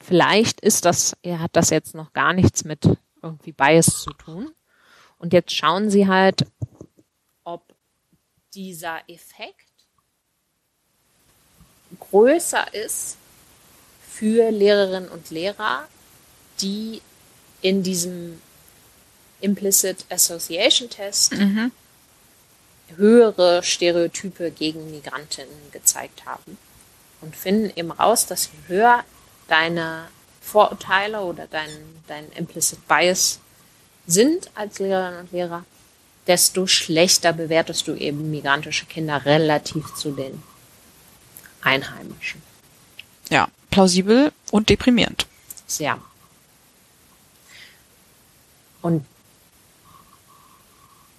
vielleicht 0.00 0.60
ist 0.60 0.86
das, 0.86 1.16
er 1.22 1.40
hat 1.40 1.50
das 1.54 1.70
jetzt 1.70 1.94
noch 1.94 2.12
gar 2.12 2.32
nichts 2.32 2.64
mit 2.64 2.88
irgendwie 3.22 3.52
Bias 3.52 4.02
zu 4.02 4.12
tun. 4.14 4.50
Und 5.18 5.32
jetzt 5.32 5.54
schauen 5.54 5.90
sie 5.90 6.08
halt, 6.08 6.46
dieser 8.54 9.00
Effekt 9.08 9.68
größer 12.10 12.72
ist 12.74 13.16
für 14.08 14.50
Lehrerinnen 14.50 15.08
und 15.08 15.30
Lehrer, 15.30 15.88
die 16.60 17.02
in 17.62 17.82
diesem 17.82 18.40
Implicit 19.40 20.04
Association 20.10 20.88
Test 20.88 21.32
Mhm. 21.32 21.72
höhere 22.96 23.62
Stereotype 23.62 24.50
gegen 24.50 24.90
Migrantinnen 24.90 25.72
gezeigt 25.72 26.24
haben 26.26 26.58
und 27.20 27.34
finden 27.34 27.72
eben 27.76 27.90
raus, 27.90 28.26
dass 28.26 28.46
je 28.46 28.74
höher 28.74 29.04
deine 29.48 30.08
Vorurteile 30.40 31.22
oder 31.22 31.46
dein, 31.46 31.70
dein 32.06 32.30
Implicit 32.32 32.86
Bias 32.86 33.40
sind 34.06 34.50
als 34.54 34.78
Lehrerinnen 34.78 35.20
und 35.20 35.32
Lehrer, 35.32 35.64
desto 36.26 36.66
schlechter 36.66 37.32
bewertest 37.32 37.86
du 37.88 37.94
eben 37.94 38.30
migrantische 38.30 38.86
Kinder 38.86 39.24
relativ 39.24 39.94
zu 39.94 40.12
den 40.12 40.42
Einheimischen. 41.62 42.42
Ja, 43.30 43.48
plausibel 43.70 44.32
und 44.50 44.68
deprimierend. 44.68 45.26
Sehr. 45.66 45.98
Und 48.82 49.04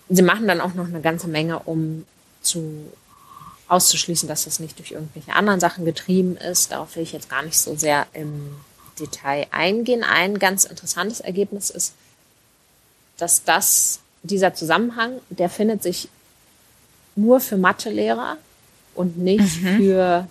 sie 0.10 0.22
machen 0.22 0.48
dann 0.48 0.62
auch 0.62 0.74
noch 0.74 0.86
eine 0.86 1.02
ganze 1.02 1.28
Menge, 1.28 1.60
um 1.60 2.06
zu 2.42 2.92
auszuschließen, 3.68 4.30
dass 4.30 4.46
das 4.46 4.60
nicht 4.60 4.78
durch 4.78 4.92
irgendwelche 4.92 5.34
anderen 5.34 5.60
Sachen 5.60 5.86
getrieben 5.86 6.38
ist. 6.38 6.72
Darauf 6.72 6.96
will 6.96 7.04
ich 7.04 7.14
jetzt 7.14 7.30
gar 7.30 7.42
nicht 7.42 7.58
so 7.58 7.76
sehr 7.76 8.06
im 8.14 8.56
Detail 9.00 9.48
eingehen. 9.52 10.04
Ein 10.04 10.38
ganz 10.40 10.66
interessantes 10.66 11.20
Ergebnis 11.20 11.70
ist, 11.70 11.94
dass 13.18 13.44
das, 13.44 14.00
dieser 14.26 14.54
Zusammenhang, 14.54 15.20
der 15.30 15.50
findet 15.50 15.84
sich 15.84 16.10
nur 17.16 17.40
für 17.40 17.58
Mathelehrer 17.58 18.38
und 18.94 19.18
nicht 19.18 19.46
für 19.46 20.28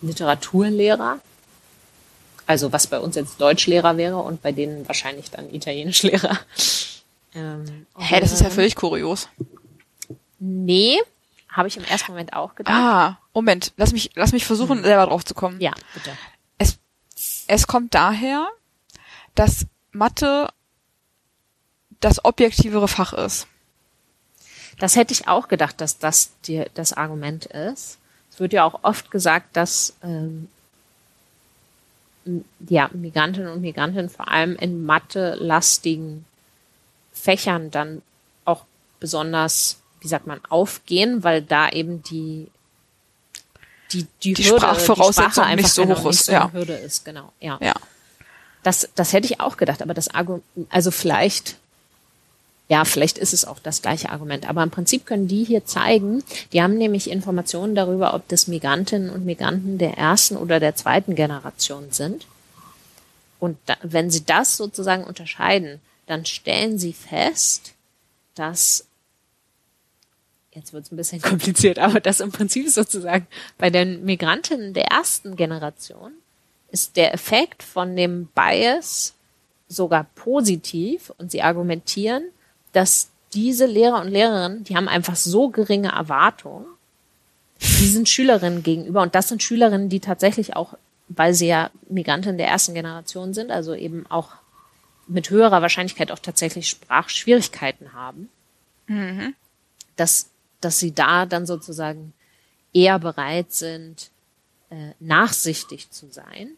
Literaturlehrer. 0.00 1.18
Also 2.46 2.72
was 2.72 2.86
bei 2.86 2.98
uns 2.98 3.16
jetzt 3.16 3.40
Deutschlehrer 3.40 3.96
wäre 3.96 4.18
und 4.18 4.42
bei 4.42 4.52
denen 4.52 4.86
wahrscheinlich 4.86 5.30
dann 5.30 5.52
Italienischlehrer. 5.52 6.38
Ähm, 7.34 7.86
Hä, 7.96 8.20
das 8.20 8.30
ist 8.32 8.42
ja 8.42 8.50
völlig 8.50 8.76
kurios. 8.76 9.26
Nee, 10.38 10.98
habe 11.48 11.68
ich 11.68 11.78
im 11.78 11.84
ersten 11.84 12.12
Moment 12.12 12.34
auch 12.34 12.54
gedacht. 12.54 12.74
Ah, 12.74 13.18
Moment, 13.32 13.72
lass 13.78 13.92
mich, 13.92 14.10
lass 14.14 14.32
mich 14.32 14.44
versuchen, 14.44 14.82
selber 14.82 15.06
drauf 15.06 15.24
zu 15.24 15.32
kommen. 15.32 15.58
Ja, 15.58 15.72
bitte. 15.94 16.10
Es, 16.58 16.78
es 17.46 17.66
kommt 17.66 17.94
daher, 17.94 18.48
dass 19.34 19.66
Mathe 19.92 20.48
das 22.04 22.24
objektivere 22.24 22.88
Fach 22.88 23.12
ist. 23.12 23.46
Das 24.78 24.96
hätte 24.96 25.12
ich 25.12 25.28
auch 25.28 25.48
gedacht, 25.48 25.80
dass 25.80 25.98
das 25.98 26.30
die, 26.46 26.64
das 26.74 26.92
Argument 26.92 27.46
ist. 27.46 27.98
Es 28.32 28.40
wird 28.40 28.52
ja 28.52 28.64
auch 28.64 28.80
oft 28.82 29.10
gesagt, 29.10 29.56
dass 29.56 29.94
ähm, 30.02 30.48
ja, 32.68 32.90
Migrantinnen 32.92 33.52
und 33.52 33.60
Migranten 33.60 34.08
vor 34.08 34.28
allem 34.28 34.56
in 34.56 34.84
Mathe-lastigen 34.84 36.24
Fächern 37.12 37.70
dann 37.70 38.02
auch 38.44 38.64
besonders, 39.00 39.78
wie 40.00 40.08
sagt 40.08 40.26
man, 40.26 40.40
aufgehen, 40.48 41.22
weil 41.22 41.42
da 41.42 41.68
eben 41.68 42.02
die 42.02 42.48
die, 43.92 44.06
die, 44.22 44.32
Die 44.32 44.44
Hürde, 44.44 44.60
Sprachvoraussetzung 44.60 45.44
die 45.50 45.56
nicht 45.56 45.68
so 45.68 45.82
genau 45.82 45.98
hoch 45.98 46.04
nicht 46.04 46.20
ist, 46.20 46.26
so 46.26 46.32
eine 46.32 46.40
ja. 46.40 46.52
Hürde 46.52 46.74
ist, 46.74 47.04
genau, 47.04 47.32
ja. 47.40 47.58
Ja. 47.60 47.74
Das, 48.62 48.88
das 48.94 49.12
hätte 49.12 49.26
ich 49.26 49.40
auch 49.40 49.58
gedacht, 49.58 49.82
aber 49.82 49.92
das 49.92 50.08
Argument, 50.08 50.44
also 50.70 50.90
vielleicht, 50.90 51.58
ja, 52.72 52.86
vielleicht 52.86 53.18
ist 53.18 53.34
es 53.34 53.44
auch 53.44 53.58
das 53.58 53.82
gleiche 53.82 54.08
Argument. 54.08 54.48
Aber 54.48 54.62
im 54.62 54.70
Prinzip 54.70 55.04
können 55.04 55.28
die 55.28 55.44
hier 55.44 55.66
zeigen, 55.66 56.24
die 56.54 56.62
haben 56.62 56.78
nämlich 56.78 57.10
Informationen 57.10 57.74
darüber, 57.74 58.14
ob 58.14 58.26
das 58.28 58.46
Migrantinnen 58.46 59.10
und 59.10 59.26
Migranten 59.26 59.76
der 59.76 59.98
ersten 59.98 60.38
oder 60.38 60.58
der 60.58 60.74
zweiten 60.74 61.14
Generation 61.14 61.90
sind. 61.90 62.26
Und 63.38 63.58
da, 63.66 63.76
wenn 63.82 64.10
sie 64.10 64.24
das 64.24 64.56
sozusagen 64.56 65.04
unterscheiden, 65.04 65.82
dann 66.06 66.24
stellen 66.24 66.78
sie 66.78 66.94
fest, 66.94 67.74
dass 68.36 68.86
jetzt 70.52 70.72
wird 70.72 70.86
es 70.86 70.92
ein 70.92 70.96
bisschen 70.96 71.20
kompliziert, 71.30 71.78
aber 71.78 72.00
dass 72.00 72.20
im 72.20 72.32
Prinzip 72.32 72.70
sozusagen 72.70 73.26
bei 73.58 73.68
den 73.68 74.02
Migrantinnen 74.06 74.72
der 74.72 74.86
ersten 74.86 75.36
Generation 75.36 76.12
ist 76.70 76.96
der 76.96 77.12
Effekt 77.12 77.62
von 77.62 77.96
dem 77.96 78.28
Bias 78.28 79.12
sogar 79.68 80.06
positiv 80.14 81.12
und 81.18 81.30
sie 81.30 81.42
argumentieren, 81.42 82.24
dass 82.72 83.08
diese 83.34 83.66
Lehrer 83.66 84.00
und 84.00 84.08
Lehrerinnen, 84.08 84.64
die 84.64 84.76
haben 84.76 84.88
einfach 84.88 85.16
so 85.16 85.48
geringe 85.48 85.92
Erwartungen 85.92 86.66
diesen 87.80 88.06
Schülerinnen 88.06 88.62
gegenüber 88.62 89.02
und 89.02 89.14
das 89.14 89.28
sind 89.28 89.42
Schülerinnen, 89.42 89.88
die 89.88 90.00
tatsächlich 90.00 90.56
auch, 90.56 90.74
weil 91.08 91.32
sie 91.32 91.46
ja 91.46 91.70
Migranten 91.88 92.36
der 92.36 92.48
ersten 92.48 92.74
Generation 92.74 93.34
sind, 93.34 93.50
also 93.50 93.74
eben 93.74 94.04
auch 94.08 94.30
mit 95.06 95.30
höherer 95.30 95.62
Wahrscheinlichkeit 95.62 96.10
auch 96.10 96.18
tatsächlich 96.18 96.68
Sprachschwierigkeiten 96.68 97.92
haben, 97.92 98.28
dass, 99.96 100.28
dass 100.60 100.78
sie 100.78 100.92
da 100.92 101.24
dann 101.26 101.46
sozusagen 101.46 102.12
eher 102.74 102.98
bereit 102.98 103.52
sind, 103.52 104.10
äh, 104.70 104.92
nachsichtig 105.00 105.90
zu 105.90 106.10
sein, 106.10 106.50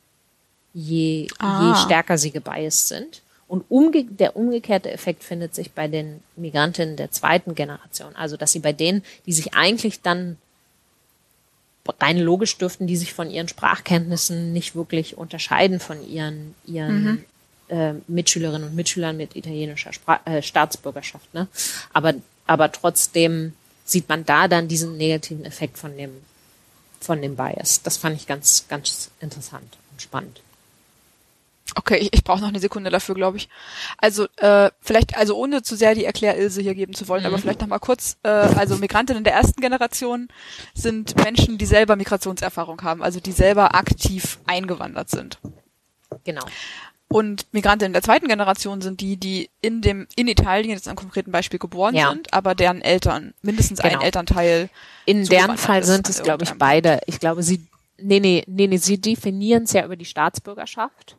je, 0.73 1.29
Ah. 1.39 1.69
je 1.75 1.85
stärker 1.85 2.17
sie 2.17 2.31
gebiased 2.31 2.89
sind. 2.89 3.23
Und 3.47 3.65
umge 3.69 4.05
der 4.05 4.37
umgekehrte 4.37 4.91
Effekt 4.91 5.23
findet 5.23 5.55
sich 5.55 5.73
bei 5.73 5.87
den 5.89 6.23
Migrantinnen 6.37 6.97
der 6.97 7.11
zweiten 7.11 7.55
Generation. 7.55 8.17
Also, 8.17 8.37
dass 8.37 8.53
sie 8.53 8.61
bei 8.61 8.73
denen, 8.73 9.03
die 9.27 9.33
sich 9.33 9.55
eigentlich 9.55 10.01
dann 10.01 10.39
rein 12.01 12.19
logisch 12.19 12.57
dürften, 12.57 12.87
die 12.87 12.97
sich 12.97 13.13
von 13.13 13.31
ihren 13.31 13.49
Sprachkenntnissen 13.49 14.53
nicht 14.53 14.75
wirklich 14.75 15.19
unterscheiden 15.19 15.81
von 15.81 16.07
ihren, 16.09 16.55
ihren 16.65 17.25
äh, 17.69 17.95
Mitschülerinnen 18.09 18.69
und 18.69 18.75
Mitschülern 18.75 19.17
mit 19.17 19.37
italienischer 19.37 19.93
Spra 19.93 20.21
äh, 20.25 20.43
Staatsbürgerschaft. 20.43 21.33
Ne? 21.35 21.49
Aber, 21.93 22.15
aber 22.47 22.73
trotzdem 22.73 23.53
sieht 23.85 24.09
man 24.09 24.25
da 24.25 24.49
dann 24.49 24.69
diesen 24.69 24.97
negativen 24.97 25.45
Effekt 25.45 25.79
von 25.79 25.97
dem, 25.97 26.11
von 27.01 27.21
dem 27.21 27.37
Bias. 27.37 27.83
Das 27.83 27.97
fand 27.97 28.17
ich 28.17 28.27
ganz, 28.27 28.67
ganz 28.69 29.11
interessant 29.21 29.77
und 29.93 30.01
spannend. 30.01 30.41
Okay, 31.77 31.99
ich, 31.99 32.13
ich 32.13 32.25
brauche 32.25 32.41
noch 32.41 32.49
eine 32.49 32.61
Sekunde 32.61 32.91
dafür, 32.91 33.15
glaube 33.15 33.37
ich. 33.37 33.49
Also 33.99 34.27
äh, 34.37 34.71
vielleicht, 34.81 35.17
also 35.17 35.37
ohne 35.37 35.63
zu 35.63 35.77
sehr 35.77 35.95
die 35.95 36.05
Erklärilse 36.05 36.63
hier 36.63 36.75
geben 36.75 36.95
zu 36.95 37.09
wollen, 37.09 37.27
aber 37.27 37.39
vielleicht 37.39 37.61
noch 37.61 37.69
mal 37.69 37.79
kurz. 37.79 38.17
Äh, 38.23 38.29
also 38.29 38.77
Migrantinnen 38.77 39.25
der 39.25 39.35
ersten 39.35 39.61
Generation 39.61 40.29
sind 40.75 41.17
Menschen, 41.25 41.59
die 41.59 41.67
selber 41.67 41.97
Migrationserfahrung 41.97 42.83
haben, 42.83 43.03
also 43.03 43.21
die 43.21 43.33
selber 43.33 43.75
aktiv 43.75 44.39
eingewandert 44.47 45.11
sind. 45.11 45.39
Genau. 46.25 46.45
Und 47.09 47.47
Migrantinnen 47.53 47.93
der 47.93 48.03
zweiten 48.03 48.27
Generation 48.27 48.81
sind 48.81 49.01
die, 49.01 49.17
die 49.17 49.51
in 49.61 49.83
dem 49.83 50.07
in 50.17 50.27
Italien 50.27 50.71
jetzt 50.71 50.89
am 50.89 50.97
konkreten 50.97 51.31
Beispiel 51.31 51.59
geboren 51.59 51.95
Ja. 51.95 52.11
sind, 52.11 52.33
aber 52.33 52.55
deren 52.55 52.81
Eltern 52.83 53.35
mindestens 53.43 53.81
ein 53.81 53.91
Genau. 53.91 54.03
Elternteil 54.03 54.69
In 55.05 55.25
deren 55.27 55.57
Fall 55.59 55.85
sind 55.85 56.09
es, 56.09 56.23
glaube 56.23 56.45
ich, 56.45 56.53
beide. 56.55 57.01
Ich 57.07 57.21
glaube, 57.21 57.43
sie, 57.43 57.67
nee, 57.99 58.19
nee, 58.21 58.43
nee, 58.49 58.67
nee, 58.67 58.79
sie 58.79 59.01
definieren 59.01 59.65
es 59.65 59.73
ja 59.75 59.85
über 59.85 59.97
die 59.97 60.07
Staatsbürgerschaft. 60.07 61.17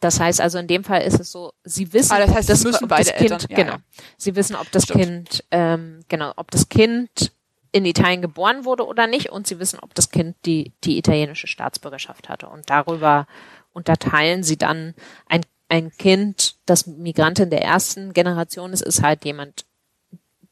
Das 0.00 0.20
heißt 0.20 0.40
also, 0.40 0.58
in 0.58 0.66
dem 0.66 0.84
Fall 0.84 1.02
ist 1.02 1.18
es 1.20 1.30
so, 1.30 1.52
sie 1.64 1.92
wissen, 1.92 2.12
Ah, 2.12 2.18
das 2.18 2.34
heißt, 2.34 2.50
ob 2.50 2.54
es 2.54 2.64
müssen 2.64 2.84
ob 2.84 2.90
beide 2.90 3.10
das 3.10 3.16
Kind, 3.16 3.32
Eltern, 3.32 3.46
ja, 3.50 3.56
genau. 3.56 3.72
ja. 3.72 3.80
Sie 4.18 4.36
wissen, 4.36 4.56
ob 4.56 4.70
das 4.70 4.84
Stimmt. 4.84 5.00
Kind, 5.00 5.44
ähm, 5.50 6.00
genau, 6.08 6.32
ob 6.36 6.50
das 6.50 6.68
Kind 6.68 7.32
in 7.72 7.84
Italien 7.84 8.22
geboren 8.22 8.64
wurde 8.64 8.86
oder 8.86 9.06
nicht 9.06 9.30
und 9.30 9.46
sie 9.46 9.58
wissen, 9.58 9.78
ob 9.80 9.94
das 9.94 10.10
Kind 10.10 10.36
die, 10.44 10.72
die 10.84 10.98
italienische 10.98 11.46
Staatsbürgerschaft 11.46 12.28
hatte. 12.28 12.48
Und 12.48 12.68
darüber 12.68 13.26
unterteilen 13.72 14.42
sie 14.42 14.56
dann 14.56 14.94
ein 15.28 15.42
ein 15.68 15.90
Kind, 15.90 16.56
das 16.66 16.86
Migrantin 16.86 17.50
der 17.50 17.62
ersten 17.62 18.12
Generation 18.12 18.72
ist, 18.72 18.82
ist 18.82 19.02
halt 19.02 19.24
jemand, 19.24 19.66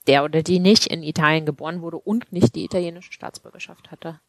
der 0.07 0.25
oder 0.25 0.43
die 0.43 0.59
nicht 0.59 0.87
in 0.87 1.03
Italien 1.03 1.47
geboren 1.47 1.83
wurde 1.83 1.99
und 1.99 2.33
nicht 2.33 2.55
die 2.55 2.65
italienische 2.65 3.13
Staatsbürgerschaft 3.13 3.91
hatte. 3.91 4.21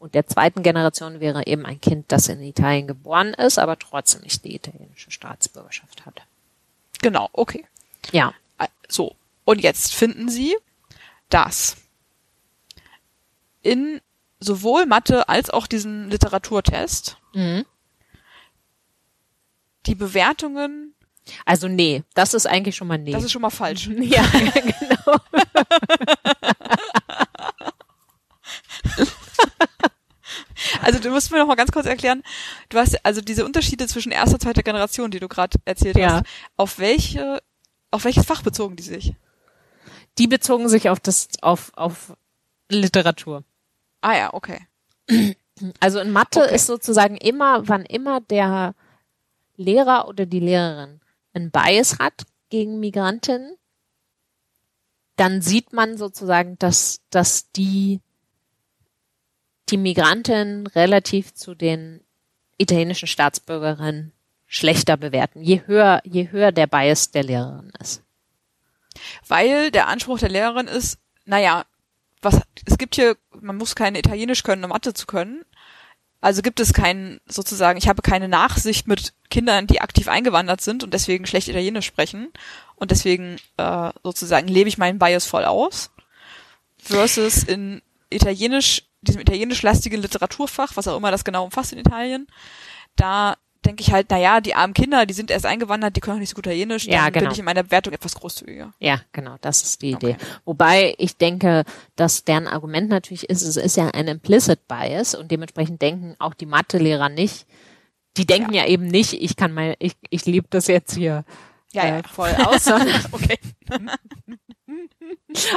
Und 0.00 0.14
der 0.14 0.26
zweiten 0.26 0.62
Generation 0.62 1.20
wäre 1.20 1.46
eben 1.46 1.66
ein 1.66 1.78
Kind, 1.78 2.10
das 2.10 2.28
in 2.28 2.42
Italien 2.42 2.86
geboren 2.86 3.34
ist, 3.34 3.58
aber 3.58 3.78
trotzdem 3.78 4.22
nicht 4.22 4.42
die 4.44 4.54
italienische 4.54 5.10
Staatsbürgerschaft 5.10 6.06
hat. 6.06 6.22
Genau, 7.02 7.28
okay. 7.34 7.66
Ja. 8.10 8.32
So. 8.88 9.14
Und 9.44 9.60
jetzt 9.60 9.94
finden 9.94 10.30
Sie, 10.30 10.56
dass 11.28 11.76
in 13.60 14.00
sowohl 14.38 14.86
Mathe 14.86 15.28
als 15.28 15.50
auch 15.50 15.66
diesen 15.66 16.08
Literaturtest 16.10 17.18
Mhm. 17.34 17.66
die 19.86 19.94
Bewertungen, 19.94 20.94
Also 21.44 21.68
nee, 21.68 22.02
das 22.14 22.32
ist 22.34 22.46
eigentlich 22.46 22.74
schon 22.74 22.88
mal 22.88 22.98
nee. 22.98 23.12
das 23.12 23.22
ist 23.22 23.32
schon 23.32 23.42
mal 23.42 23.50
falsch. 23.50 23.86
ja, 24.00 24.22
genau. 24.54 25.16
Also 30.82 30.98
du 31.00 31.09
musst 31.20 31.32
mir 31.32 31.38
noch 31.38 31.46
mal 31.46 31.54
ganz 31.54 31.70
kurz 31.70 31.84
erklären, 31.86 32.22
du 32.70 32.78
hast 32.78 33.04
also 33.04 33.20
diese 33.20 33.44
Unterschiede 33.44 33.86
zwischen 33.86 34.10
erster 34.10 34.34
und 34.34 34.40
zweiter 34.40 34.62
Generation, 34.62 35.10
die 35.10 35.20
du 35.20 35.28
gerade 35.28 35.58
erzählt 35.66 35.96
Ja. 35.96 36.14
hast, 36.16 36.24
auf 36.56 36.78
welche, 36.78 37.42
auf 37.90 38.04
welches 38.04 38.24
Fach 38.24 38.42
bezogen 38.42 38.76
die 38.76 38.82
sich? 38.82 39.14
Die 40.16 40.26
bezogen 40.26 40.68
sich 40.70 40.88
auf 40.88 40.98
das, 40.98 41.28
auf, 41.42 41.72
auf 41.76 42.14
Literatur. 42.70 43.44
Ah 44.00 44.16
ja, 44.16 44.32
okay. 44.32 44.66
Also 45.78 45.98
in 46.00 46.10
Mathe 46.10 46.42
Okay. 46.44 46.54
ist 46.54 46.66
sozusagen 46.66 47.16
immer, 47.18 47.68
wann 47.68 47.84
immer 47.84 48.20
der 48.22 48.74
Lehrer 49.56 50.08
oder 50.08 50.24
die 50.24 50.40
Lehrerin 50.40 51.00
einen 51.34 51.50
Bias 51.50 51.98
hat 51.98 52.24
gegen 52.48 52.80
Migrantinnen, 52.80 53.56
dann 55.16 55.42
sieht 55.42 55.74
man 55.74 55.98
sozusagen, 55.98 56.58
dass, 56.58 57.02
dass 57.10 57.50
die, 57.52 58.00
die 59.70 59.76
Migrantinnen 59.76 60.66
relativ 60.66 61.34
zu 61.34 61.54
den 61.54 62.00
italienischen 62.58 63.08
Staatsbürgerinnen 63.08 64.12
schlechter 64.46 64.96
bewerten, 64.96 65.42
je 65.42 65.62
höher, 65.66 66.02
je 66.04 66.30
höher 66.30 66.52
der 66.52 66.66
Bias 66.66 67.12
der 67.12 67.22
Lehrerin 67.22 67.72
ist. 67.80 68.02
Weil 69.26 69.70
der 69.70 69.86
Anspruch 69.86 70.18
der 70.18 70.28
Lehrerin 70.28 70.66
ist, 70.66 70.98
naja, 71.24 71.64
was, 72.20 72.40
es 72.66 72.76
gibt 72.76 72.96
hier, 72.96 73.16
man 73.40 73.56
muss 73.56 73.76
kein 73.76 73.94
Italienisch 73.94 74.42
können, 74.42 74.64
um 74.64 74.70
Mathe 74.70 74.92
zu 74.92 75.06
können. 75.06 75.44
Also 76.20 76.42
gibt 76.42 76.60
es 76.60 76.74
keinen, 76.74 77.20
sozusagen, 77.26 77.78
ich 77.78 77.88
habe 77.88 78.02
keine 78.02 78.28
Nachsicht 78.28 78.86
mit 78.86 79.14
Kindern, 79.30 79.66
die 79.66 79.80
aktiv 79.80 80.08
eingewandert 80.08 80.60
sind 80.60 80.84
und 80.84 80.92
deswegen 80.92 81.26
schlecht 81.26 81.48
Italienisch 81.48 81.86
sprechen. 81.86 82.30
Und 82.74 82.90
deswegen, 82.90 83.36
äh, 83.56 83.90
sozusagen, 84.02 84.48
lebe 84.48 84.68
ich 84.68 84.76
meinen 84.76 84.98
Bias 84.98 85.24
voll 85.24 85.44
aus. 85.44 85.90
Versus 86.76 87.42
in 87.42 87.80
Italienisch, 88.10 88.82
diesem 89.02 89.20
italienisch-lastigen 89.20 90.00
Literaturfach, 90.00 90.72
was 90.76 90.88
auch 90.88 90.96
immer 90.96 91.10
das 91.10 91.24
genau 91.24 91.44
umfasst 91.44 91.72
in 91.72 91.78
Italien, 91.78 92.26
da 92.96 93.36
denke 93.66 93.82
ich 93.82 93.92
halt, 93.92 94.08
naja, 94.10 94.40
die 94.40 94.54
armen 94.54 94.72
Kinder, 94.72 95.04
die 95.04 95.12
sind 95.12 95.30
erst 95.30 95.44
eingewandert, 95.44 95.94
die 95.94 96.00
können 96.00 96.16
auch 96.16 96.20
nicht 96.20 96.30
so 96.30 96.34
gut 96.34 96.46
Italienisch, 96.46 96.84
dann 96.86 96.94
Ja, 96.94 97.10
genau. 97.10 97.24
bin 97.26 97.32
ich 97.32 97.38
in 97.40 97.44
meiner 97.44 97.62
Bewertung 97.62 97.92
etwas 97.92 98.14
großzügiger. 98.14 98.72
Ja, 98.78 99.02
genau, 99.12 99.36
das 99.42 99.62
ist 99.62 99.82
die 99.82 99.94
Okay. 99.94 100.12
Idee. 100.12 100.16
Wobei 100.46 100.94
ich 100.96 101.18
denke, 101.18 101.64
dass 101.94 102.24
deren 102.24 102.46
Argument 102.46 102.88
natürlich 102.88 103.28
ist, 103.28 103.42
es 103.42 103.56
ist 103.58 103.76
ja 103.76 103.88
ein 103.88 104.08
implicit 104.08 104.66
bias 104.66 105.14
und 105.14 105.30
dementsprechend 105.30 105.82
denken 105.82 106.16
auch 106.18 106.32
die 106.32 106.46
Mathelehrer 106.46 107.10
nicht. 107.10 107.46
Die 108.16 108.24
denken 108.26 108.54
ja, 108.54 108.66
eben 108.66 108.86
nicht, 108.86 109.12
ich 109.12 109.36
kann 109.36 109.52
mal, 109.52 109.76
ich, 109.78 109.92
ich 110.08 110.24
lebe 110.24 110.46
das 110.48 110.66
jetzt 110.66 110.94
hier 110.94 111.24
Ja, 111.72 111.82
äh, 111.84 111.88
ja. 111.98 112.02
voll 112.02 112.30
aus, 112.46 112.64
sondern, 112.64 112.88
Okay. 113.12 113.38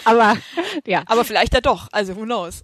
aber 0.05 0.37
ja. 0.85 1.03
Aber 1.07 1.23
vielleicht 1.23 1.53
ja 1.53 1.61
doch, 1.61 1.87
also 1.91 2.15
who 2.15 2.23
knows. 2.23 2.63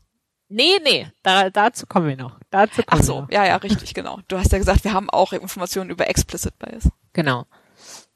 Nee, 0.52 0.80
nee, 0.84 1.08
da, 1.22 1.52
dazu 1.52 1.86
kommen 1.86 2.08
wir 2.08 2.18
noch. 2.18 2.40
Dazu 2.50 2.82
Ach 2.82 2.86
kommen 2.88 3.02
wir 3.02 3.06
so, 3.06 3.28
ja, 3.30 3.46
ja, 3.46 3.56
richtig, 3.58 3.94
genau. 3.94 4.20
Du 4.28 4.38
hast 4.38 4.52
ja 4.52 4.58
gesagt, 4.58 4.84
wir 4.84 4.94
haben 4.94 5.10
auch 5.10 5.32
Informationen 5.32 5.92
über 5.92 6.10
Explicit 6.10 6.58
Bias. 6.58 6.90
Genau. 7.14 7.46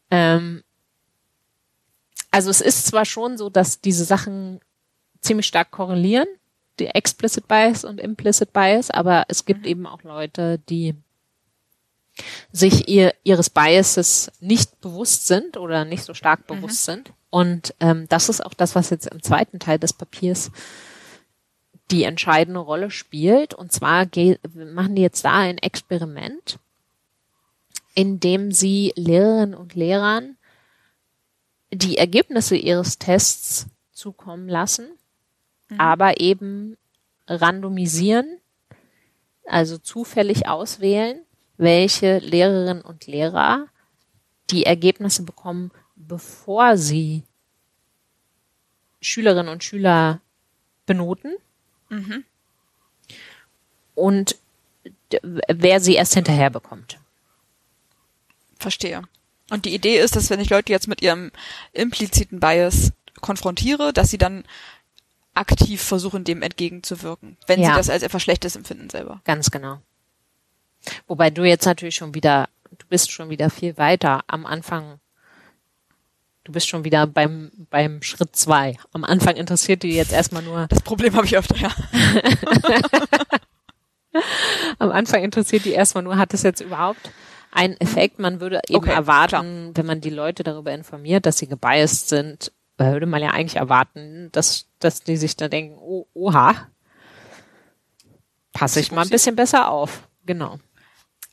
Ähm, 0.10 0.64
also 2.32 2.50
es 2.50 2.60
ist 2.62 2.88
zwar 2.88 3.06
schon 3.06 3.38
so, 3.38 3.52
dass 3.52 3.82
diese 3.82 4.04
Sachen 4.04 4.60
ziemlich 5.22 5.46
stark 5.46 5.70
korrelieren, 5.70 6.28
die 6.80 6.88
Explicit 6.88 7.48
Bias 7.48 7.86
und 7.86 8.00
Implicit 8.00 8.52
Bias, 8.52 8.90
aber 8.90 9.26
es 9.28 9.46
gibt 9.46 9.68
eben 9.68 9.86
auch 9.86 10.02
Leute, 10.02 10.58
die 10.70 10.96
sich 12.52 12.88
ihr, 12.88 13.14
ihres 13.24 13.52
Biases 13.52 14.32
nicht 14.40 14.82
bewusst 14.82 15.28
sind 15.28 15.58
oder 15.58 15.86
nicht 15.86 16.04
so 16.04 16.16
stark 16.16 16.48
bewusst 16.48 16.86
sind. 16.86 17.14
Und 17.30 17.74
ähm, 17.80 18.08
das 18.10 18.30
ist 18.30 18.46
auch 18.46 18.54
das, 18.54 18.76
was 18.76 18.90
jetzt 18.90 19.08
im 19.08 19.22
zweiten 19.22 19.60
Teil 19.60 19.80
des 19.80 19.94
Papiers 19.94 20.52
die 21.92 22.04
entscheidende 22.04 22.60
Rolle 22.60 22.92
spielt. 22.92 23.54
Und 23.54 23.72
zwar 23.72 24.08
machen 24.54 24.96
die 24.96 25.02
jetzt 25.02 25.26
da 25.26 25.40
ein 25.40 25.58
Experiment, 25.58 26.60
in 27.96 28.20
dem 28.20 28.52
sie 28.52 28.94
Lehrerinnen 28.96 29.56
und 29.56 29.76
Lehrern 29.76 30.38
die 31.72 31.98
Ergebnisse 31.98 32.56
ihres 32.56 33.00
Tests 33.00 33.68
zukommen 33.92 34.48
lassen, 34.48 34.92
aber 35.78 36.20
eben 36.20 36.78
randomisieren, 37.28 38.40
also 39.46 39.78
zufällig 39.78 40.48
auswählen, 40.48 41.26
welche 41.58 42.20
Lehrerinnen 42.20 42.84
und 42.84 43.08
Lehrer 43.08 43.68
die 44.50 44.66
Ergebnisse 44.66 45.24
bekommen, 45.24 45.72
bevor 45.96 46.78
sie 46.78 47.24
Schülerinnen 49.02 49.52
und 49.52 49.64
Schüler 49.64 50.22
benoten 50.86 51.36
und 53.96 54.36
d- 55.12 55.20
wer 55.48 55.80
sie 55.80 55.96
erst 55.96 56.14
hinterher 56.14 56.50
bekommt. 56.50 56.98
Verstehe. 58.60 59.04
Und 59.50 59.66
die 59.66 59.74
Idee 59.76 60.00
ist, 60.00 60.16
dass 60.16 60.30
wenn 60.30 60.40
ich 60.40 60.50
Leute 60.50 60.72
jetzt 60.72 60.88
mit 60.88 61.02
ihrem 61.02 61.32
impliziten 61.74 62.40
Bias 62.40 62.92
konfrontiere, 63.22 63.94
dass 63.94 64.10
sie 64.10 64.18
dann 64.18 64.46
aktiv 65.36 65.82
versuchen, 65.82 66.24
dem 66.24 66.42
entgegenzuwirken, 66.42 67.38
wenn 67.48 67.60
sie 67.60 67.66
Ja. 67.66 67.76
das 67.76 67.90
als 67.90 68.04
etwas 68.04 68.22
Schlechtes 68.22 68.56
empfinden 68.56 68.90
selber. 68.90 69.22
Ganz 69.26 69.52
genau. 69.52 69.82
Wobei 71.08 71.30
du 71.30 71.44
jetzt 71.44 71.66
natürlich 71.66 71.96
schon 71.96 72.14
wieder, 72.14 72.50
du 72.78 72.86
bist 72.88 73.12
schon 73.12 73.30
wieder 73.30 73.50
viel 73.50 73.78
weiter 73.78 74.24
am 74.28 74.46
Anfang. 74.46 75.00
Du 76.44 76.52
bist 76.52 76.68
schon 76.68 76.84
wieder 76.84 77.08
beim, 77.08 77.52
beim 77.70 78.02
Schritt 78.02 78.36
zwei. 78.36 78.78
Am 78.92 79.06
Anfang 79.06 79.38
interessiert 79.38 79.84
die 79.84 79.94
jetzt 79.94 80.12
erstmal 80.12 80.44
nur, 80.44 80.68
Das 80.68 80.82
Problem 80.82 81.16
habe 81.16 81.26
ich 81.26 81.38
öfter, 81.38 81.56
ja. 81.56 81.72
am 84.80 84.92
Anfang 84.92 85.24
interessiert 85.24 85.64
die 85.64 85.72
erstmal 85.72 86.04
nur, 86.04 86.18
hat 86.18 86.34
es 86.34 86.44
jetzt 86.44 86.60
überhaupt 86.60 87.12
einen 87.52 87.80
Effekt? 87.80 88.20
Man 88.20 88.42
würde 88.42 88.60
eben 88.68 88.78
Okay, 88.78 88.92
erwarten, 88.92 89.72
wenn 89.76 89.86
man 89.86 90.02
die 90.02 90.10
Leute 90.10 90.44
darüber 90.44 90.74
informiert, 90.74 91.26
dass 91.26 91.38
sie 91.38 91.48
gebiased 91.48 92.10
sind, 92.10 92.52
äh, 92.78 92.92
würde 92.92 93.06
man 93.06 93.22
ja 93.22 93.30
eigentlich 93.30 93.56
erwarten, 93.56 94.28
dass, 94.34 94.66
dass 94.80 95.02
die 95.02 95.16
sich 95.16 95.38
da 95.38 95.48
denken, 95.48 95.78
oh, 95.80 96.08
oha, 96.14 96.68
passe 98.52 98.82
ich 98.82 98.92
mal 98.92 99.04
ein 99.04 99.10
bisschen 99.10 99.38
besser 99.38 99.70
auf. 99.70 100.10
Genau. 100.26 100.60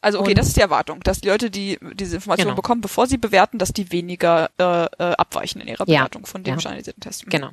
Also 0.03 0.19
okay, 0.21 0.31
Und- 0.31 0.39
das 0.39 0.49
ist 0.49 0.57
die 0.57 0.61
Erwartung, 0.63 1.01
dass 1.01 1.21
die 1.21 1.29
Leute, 1.29 1.51
die 1.51 1.79
diese 1.95 2.17
Information 2.17 2.47
Genau. 2.49 2.57
bekommen, 2.57 2.81
bevor 2.81 3.07
sie 3.07 3.19
bewerten, 3.19 3.59
dass 3.59 3.73
die 3.73 3.93
weniger 3.93 4.51
äh, 4.59 4.85
äh, 4.85 5.13
abweichen 5.17 5.61
in 5.61 5.69
ihrer 5.69 5.87
Ja, 5.89 5.99
Bewertung 6.01 6.27
von 6.27 6.43
dem 6.43 6.55
ja. 6.55 6.61
standardisierten 6.61 7.03
Test. 7.03 7.27
Genau. 7.27 7.51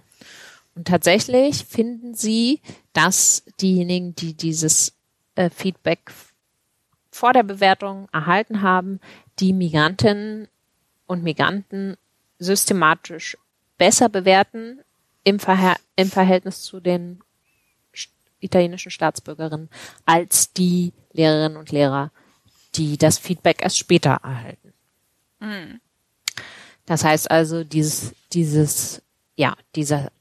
Und 0.76 0.88
tatsächlich 0.88 1.66
finden 1.66 2.14
sie, 2.14 2.62
dass 2.94 3.44
diejenigen, 3.60 4.16
die 4.16 4.34
dieses 4.34 4.94
äh, 5.36 5.50
Feedback 5.50 6.12
vor 7.12 7.34
der 7.34 7.44
Bewertung 7.44 8.08
erhalten 8.14 8.62
haben, 8.62 9.00
die 9.40 9.52
Migrantinnen 9.54 10.48
und 11.08 11.24
Migranten 11.24 11.98
systematisch 12.40 13.38
besser 13.78 14.08
bewerten 14.10 14.80
im, 15.24 15.40
Verha 15.40 15.76
im 15.96 16.10
Verhältnis 16.12 16.62
zu 16.62 16.80
den 16.80 17.22
italienischen 18.40 18.92
Staatsbürgerinnen 18.92 19.70
als 20.06 20.54
die 20.54 20.94
Lehrerinnen 21.14 21.58
und 21.58 21.72
Lehrer, 21.72 22.12
die 22.78 22.98
das 22.98 23.18
Feedback 23.18 23.62
erst 23.62 23.78
später 23.78 24.20
erhalten. 24.24 24.74
Das 26.86 27.04
heißt 27.04 27.30
also, 27.30 27.64
dieses, 27.64 28.14
dieses, 28.34 29.02
ja, 29.36 29.56
dieser, 29.76 30.12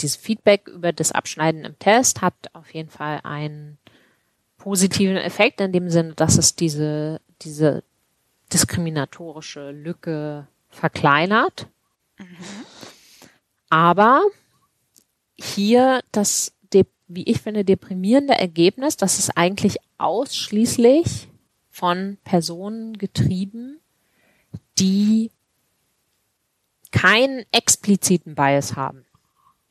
dieses 0.00 0.16
Feedback 0.16 0.68
über 0.68 0.92
das 0.92 1.12
Abschneiden 1.12 1.64
im 1.64 1.78
Test 1.78 2.22
hat 2.22 2.34
auf 2.52 2.72
jeden 2.72 2.90
Fall 2.90 3.20
einen 3.24 3.78
positiven 4.56 5.16
Effekt 5.16 5.60
in 5.60 5.72
dem 5.72 5.90
Sinne, 5.90 6.14
dass 6.14 6.38
es 6.38 6.56
diese, 6.56 7.20
diese 7.42 7.82
diskriminatorische 8.52 9.70
Lücke 9.70 10.46
verkleinert. 10.70 11.68
Aber 13.70 14.22
hier 15.38 16.00
das, 16.10 16.52
wie 17.08 17.24
ich 17.24 17.40
finde, 17.40 17.64
deprimierende 17.64 18.34
Ergebnis, 18.34 18.96
dass 18.96 19.18
es 19.18 19.30
eigentlich 19.30 19.78
ausschließlich 19.96 21.27
von 21.78 22.18
Personen 22.24 22.98
getrieben, 22.98 23.78
die 24.80 25.30
keinen 26.90 27.44
expliziten 27.52 28.34
Bias 28.34 28.74
haben. 28.74 29.04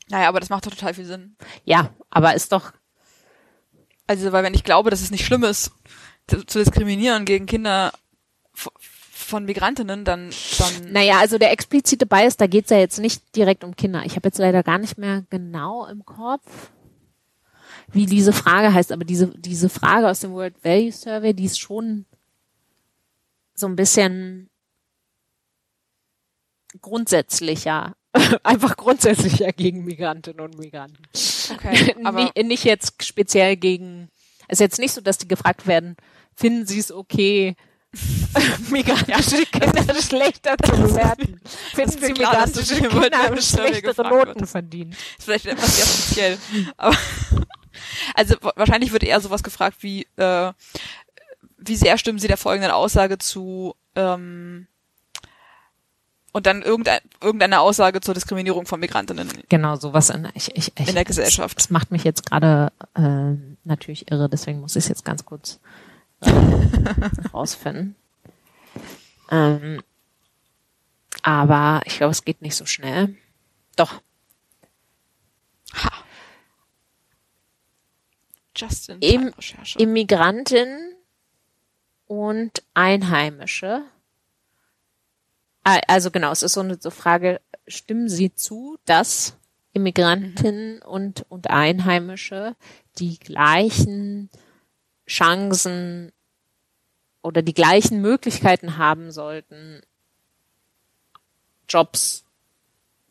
Naja, 0.08 0.30
aber 0.30 0.39
das 0.39 0.49
macht 0.49 0.66
doch 0.66 0.72
total 0.72 0.93
viel 0.93 1.03
Sinn. 1.03 1.36
Ja, 1.66 1.89
aber 2.10 2.34
ist 2.34 2.53
doch. 2.53 2.72
Also, 4.08 4.32
weil 4.32 4.45
wenn 4.45 4.53
ich 4.53 4.64
glaube, 4.64 4.89
dass 4.89 5.01
es 5.01 5.12
nicht 5.12 5.26
schlimm 5.26 5.43
ist, 5.43 5.72
zu, 6.28 6.45
zu 6.45 6.60
diskriminieren 6.60 7.26
gegen 7.26 7.45
Kinder 7.45 7.91
von 8.53 9.43
Migrantinnen, 9.43 10.05
dann, 10.05 10.30
dann. 10.58 10.91
Naja, 10.93 11.20
also 11.20 11.38
der 11.38 11.51
explizite 11.51 12.05
Bias, 12.05 12.38
da 12.38 12.47
geht's 12.47 12.70
ja 12.70 12.78
jetzt 12.78 12.99
nicht 12.99 13.36
direkt 13.36 13.66
um 13.66 13.76
Kinder. 13.76 14.03
Ich 14.05 14.16
habe 14.16 14.30
jetzt 14.30 14.38
leider 14.38 14.64
gar 14.64 14.78
nicht 14.78 14.97
mehr 14.97 15.26
genau 15.30 15.86
im 15.88 16.05
Kopf, 16.05 16.72
wie 17.91 18.05
diese 18.05 18.33
Frage 18.33 18.73
heißt, 18.73 18.91
aber 18.91 19.05
diese, 19.05 19.27
diese 19.38 19.69
Frage 19.69 20.09
aus 20.09 20.19
dem 20.19 20.33
World 20.33 20.63
Value 20.63 20.91
Survey, 20.91 21.33
die 21.33 21.45
ist 21.45 21.59
schon 21.59 22.05
so 23.55 23.67
ein 23.67 23.75
bisschen 23.75 24.49
grundsätzlicher, 26.81 27.95
einfach 28.43 28.75
grundsätzlicher 28.77 29.51
gegen 29.51 29.85
Migrantinnen 29.85 30.41
und 30.41 30.59
Migranten. 30.59 31.03
Okay, 31.51 31.95
aber 32.03 32.31
nicht, 32.43 32.65
jetzt 32.65 33.03
speziell 33.03 33.55
gegen, 33.55 34.09
es 34.47 34.57
ist 34.57 34.59
jetzt 34.59 34.79
nicht 34.79 34.93
so, 34.93 35.01
dass 35.01 35.17
die 35.17 35.27
gefragt 35.27 35.65
werden, 35.65 35.95
finden 36.35 36.67
Sie 36.67 36.79
es 36.79 36.91
okay, 36.91 37.55
migrantische 38.69 39.45
Kinder 39.45 39.95
schlechter 40.01 40.55
zu 40.57 40.71
bewerten. 40.73 41.39
Finden 41.73 41.91
Sie 41.91 42.13
klar, 42.13 42.31
migrantische 42.31 42.81
das 42.81 42.91
Kinder 42.91 43.17
haben 43.17 43.41
schlechtere 43.41 44.09
Noten 44.09 44.45
verdient? 44.45 44.93
ist 45.17 45.23
vielleicht 45.23 45.45
etwas 45.45 45.75
sehr 45.75 45.85
offiziell. 45.85 46.38
Aber 46.75 46.97
also 48.15 48.35
wa- 48.41 48.53
wahrscheinlich 48.55 48.91
wird 48.91 49.03
eher 49.03 49.19
sowas 49.21 49.43
gefragt 49.43 49.77
wie, 49.81 50.07
äh, 50.17 50.51
wie 51.57 51.75
sehr 51.75 51.97
stimmen 51.97 52.19
Sie 52.19 52.27
der 52.27 52.37
folgenden 52.37 52.71
Aussage 52.71 53.17
zu, 53.17 53.75
ähm, 53.95 54.67
und 56.33 56.45
dann 56.45 56.61
irgendein, 56.61 56.99
irgendeine 57.19 57.61
Aussage 57.61 57.99
zur 57.99 58.13
Diskriminierung 58.13 58.67
von 58.67 58.79
Migrantinnen. 58.79 59.27
Genau, 59.49 59.75
sowas 59.75 60.09
in, 60.11 60.27
ich, 60.35 60.55
ich, 60.55 60.71
ich, 60.77 60.87
In 60.87 60.93
der 60.93 61.05
Gesellschaft. 61.05 61.57
Das, 61.57 61.65
das 61.65 61.69
macht 61.71 61.89
mich 61.91 62.03
jetzt 62.03 62.25
gerade 62.27 62.71
äh, 62.95 63.33
natürlich 63.63 64.11
irre, 64.11 64.29
deswegen 64.29 64.59
muss 64.59 64.75
ich 64.75 64.83
es 64.83 64.89
jetzt 64.89 65.03
ganz 65.05 65.25
kurz 65.25 65.59
äh, 66.21 66.29
rausfinden. 67.33 67.95
Ähm, 69.31 69.81
aber 71.23 71.81
ich 71.85 71.97
glaube, 71.97 72.11
es 72.11 72.23
geht 72.23 72.41
nicht 72.43 72.55
so 72.55 72.65
schnell. 72.67 73.15
Doch, 73.75 74.01
Justin, 78.58 78.99
Im- 78.99 79.30
Recherche. 79.30 79.80
Immigranten 79.80 80.95
und 82.05 82.64
Einheimische. 82.74 83.84
Also 85.64 86.12
genau, 86.12 86.32
es 86.32 86.43
ist 86.43 86.53
so 86.53 86.62
eine 86.62 86.78
so 86.80 86.89
Frage, 86.89 87.41
stimmen 87.68 88.08
Sie 88.10 88.34
zu, 88.34 88.78
dass 88.86 89.36
Immigranten 89.74 90.82
und, 90.82 91.26
und 91.30 91.49
Einheimische 91.49 92.55
die 92.99 93.20
gleichen 93.20 94.30
Chancen 95.08 96.12
oder 97.22 97.41
die 97.41 97.53
gleichen 97.53 98.01
Möglichkeiten 98.01 98.78
haben 98.78 99.12
sollten, 99.12 99.82
Jobs 101.68 102.24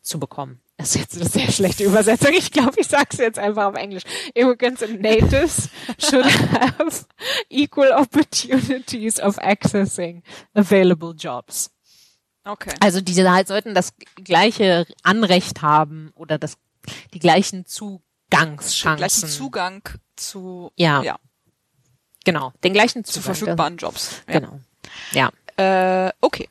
zu 0.01 0.19
bekommen. 0.19 0.59
Das 0.77 0.89
ist 0.95 1.01
jetzt 1.01 1.15
eine 1.15 1.27
sehr 1.27 1.51
schlechte 1.51 1.83
Übersetzung. 1.85 2.33
Ich 2.33 2.51
glaube, 2.51 2.73
ich 2.79 2.87
sage 2.87 3.07
es 3.11 3.17
jetzt 3.17 3.39
einfach 3.39 3.65
auf 3.65 3.75
Englisch. 3.75 4.03
Immigrants 4.35 4.83
and 4.83 5.01
natives 5.01 5.69
should 5.97 6.25
have 6.51 7.05
equal 7.49 7.91
opportunities 7.93 9.19
of 9.19 9.39
accessing 9.39 10.21
available 10.53 11.13
jobs. 11.17 11.71
okay. 12.45 12.73
Also 12.79 13.01
diese 13.01 13.29
halt 13.31 13.47
sollten 13.47 13.73
das 13.73 13.93
gleiche 14.23 14.85
Anrecht 15.03 15.61
haben 15.63 16.11
oder 16.15 16.37
das 16.37 16.57
die 17.13 17.19
gleichen 17.19 17.65
Zugangschancen. 17.65 18.97
Gleichen 18.97 19.27
Zugang 19.29 19.81
zu, 20.15 20.71
Ja. 20.75 21.01
ja, 21.01 21.17
Genau, 22.23 22.53
den 22.63 22.73
gleichen 22.73 23.03
zu 23.03 23.13
Zugang. 23.13 23.35
verfügbaren 23.35 23.77
Jobs. 23.77 24.21
Ja. 24.27 24.39
Genau. 24.39 24.59
Ja. 25.11 25.31
Äh, 26.07 26.11
okay. 26.21 26.49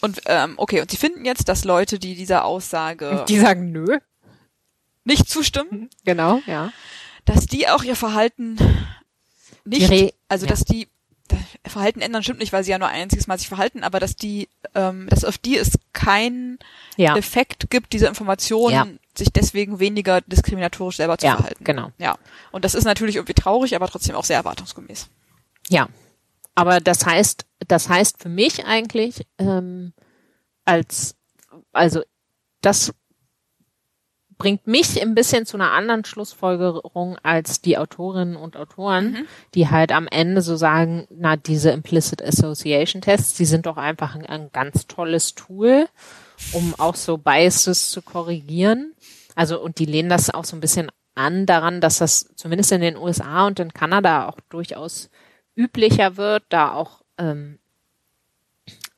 Und 0.00 0.20
ähm, 0.26 0.54
okay, 0.56 0.80
und 0.82 0.90
Sie 0.90 0.96
finden 0.96 1.24
jetzt, 1.24 1.48
dass 1.48 1.64
Leute, 1.64 1.98
die 1.98 2.14
dieser 2.14 2.44
Aussage 2.44 3.24
Die 3.28 3.38
sagen 3.40 3.72
nö. 3.72 3.98
nicht 5.04 5.28
zustimmen, 5.28 5.88
Genau, 6.04 6.40
ja. 6.46 6.72
dass 7.24 7.46
die 7.46 7.68
auch 7.68 7.82
ihr 7.82 7.96
Verhalten 7.96 8.58
nicht, 9.64 10.14
also 10.28 10.46
ja. 10.46 10.50
dass 10.50 10.64
die 10.64 10.88
das 11.28 11.40
Verhalten 11.72 12.00
ändern 12.00 12.22
stimmt 12.22 12.38
nicht, 12.38 12.52
weil 12.52 12.62
sie 12.62 12.70
ja 12.70 12.78
nur 12.78 12.86
ein 12.86 13.02
einziges 13.02 13.26
Mal 13.26 13.36
sich 13.36 13.48
verhalten, 13.48 13.82
aber 13.82 13.98
dass 13.98 14.14
die, 14.14 14.48
ähm, 14.76 15.08
dass 15.08 15.24
auf 15.24 15.38
die 15.38 15.56
es 15.58 15.72
keinen 15.92 16.60
Ja. 16.96 17.16
Effekt 17.16 17.68
gibt, 17.68 17.92
diese 17.94 18.06
Informationen 18.06 18.72
Ja. 18.72 18.86
sich 19.18 19.32
deswegen 19.32 19.80
weniger 19.80 20.20
diskriminatorisch 20.20 20.98
selber 20.98 21.18
zu 21.18 21.26
Ja, 21.26 21.34
verhalten. 21.36 21.64
genau. 21.64 21.90
Ja. 21.98 22.16
Und 22.52 22.64
das 22.64 22.74
ist 22.76 22.84
natürlich 22.84 23.16
irgendwie 23.16 23.34
traurig, 23.34 23.74
aber 23.74 23.88
trotzdem 23.88 24.14
auch 24.14 24.22
sehr 24.24 24.36
erwartungsgemäß. 24.36 25.08
Ja. 25.68 25.88
Aber 26.56 26.80
das 26.80 27.06
heißt, 27.06 27.46
das 27.68 27.88
heißt 27.88 28.20
für 28.20 28.30
mich 28.30 28.64
eigentlich, 28.64 29.26
ähm, 29.38 29.92
als, 30.64 31.14
also 31.72 32.02
das 32.62 32.92
bringt 34.38 34.66
mich 34.66 35.00
ein 35.00 35.14
bisschen 35.14 35.46
zu 35.46 35.56
einer 35.56 35.72
anderen 35.72 36.04
Schlussfolgerung 36.04 37.18
als 37.22 37.60
die 37.60 37.78
Autorinnen 37.78 38.36
und 38.36 38.56
Autoren, 38.56 39.26
die 39.54 39.68
halt 39.68 39.92
am 39.92 40.08
Ende 40.08 40.42
so 40.42 40.56
sagen, 40.56 41.06
na, 41.10 41.36
diese 41.36 41.70
Implicit 41.70 42.22
Association 42.22 43.02
Tests, 43.02 43.34
die 43.34 43.44
sind 43.44 43.66
doch 43.66 43.76
einfach 43.76 44.14
ein, 44.14 44.26
ein 44.26 44.50
ganz 44.52 44.86
tolles 44.86 45.34
Tool, 45.34 45.88
um 46.52 46.74
auch 46.78 46.96
so 46.96 47.18
Biases 47.18 47.90
zu 47.90 48.02
korrigieren. 48.02 48.94
Also, 49.34 49.60
und 49.60 49.78
die 49.78 49.86
lehnen 49.86 50.10
das 50.10 50.30
auch 50.30 50.44
so 50.44 50.56
ein 50.56 50.60
bisschen 50.60 50.90
an 51.14 51.46
daran, 51.46 51.80
dass 51.80 51.98
das 51.98 52.28
zumindest 52.36 52.72
in 52.72 52.82
den 52.82 52.96
USA 52.96 53.46
und 53.46 53.58
in 53.58 53.72
Kanada 53.72 54.28
auch 54.28 54.40
durchaus 54.50 55.10
üblicher 55.56 56.16
wird, 56.16 56.44
da 56.50 56.72
auch 56.72 57.02
ähm, 57.18 57.58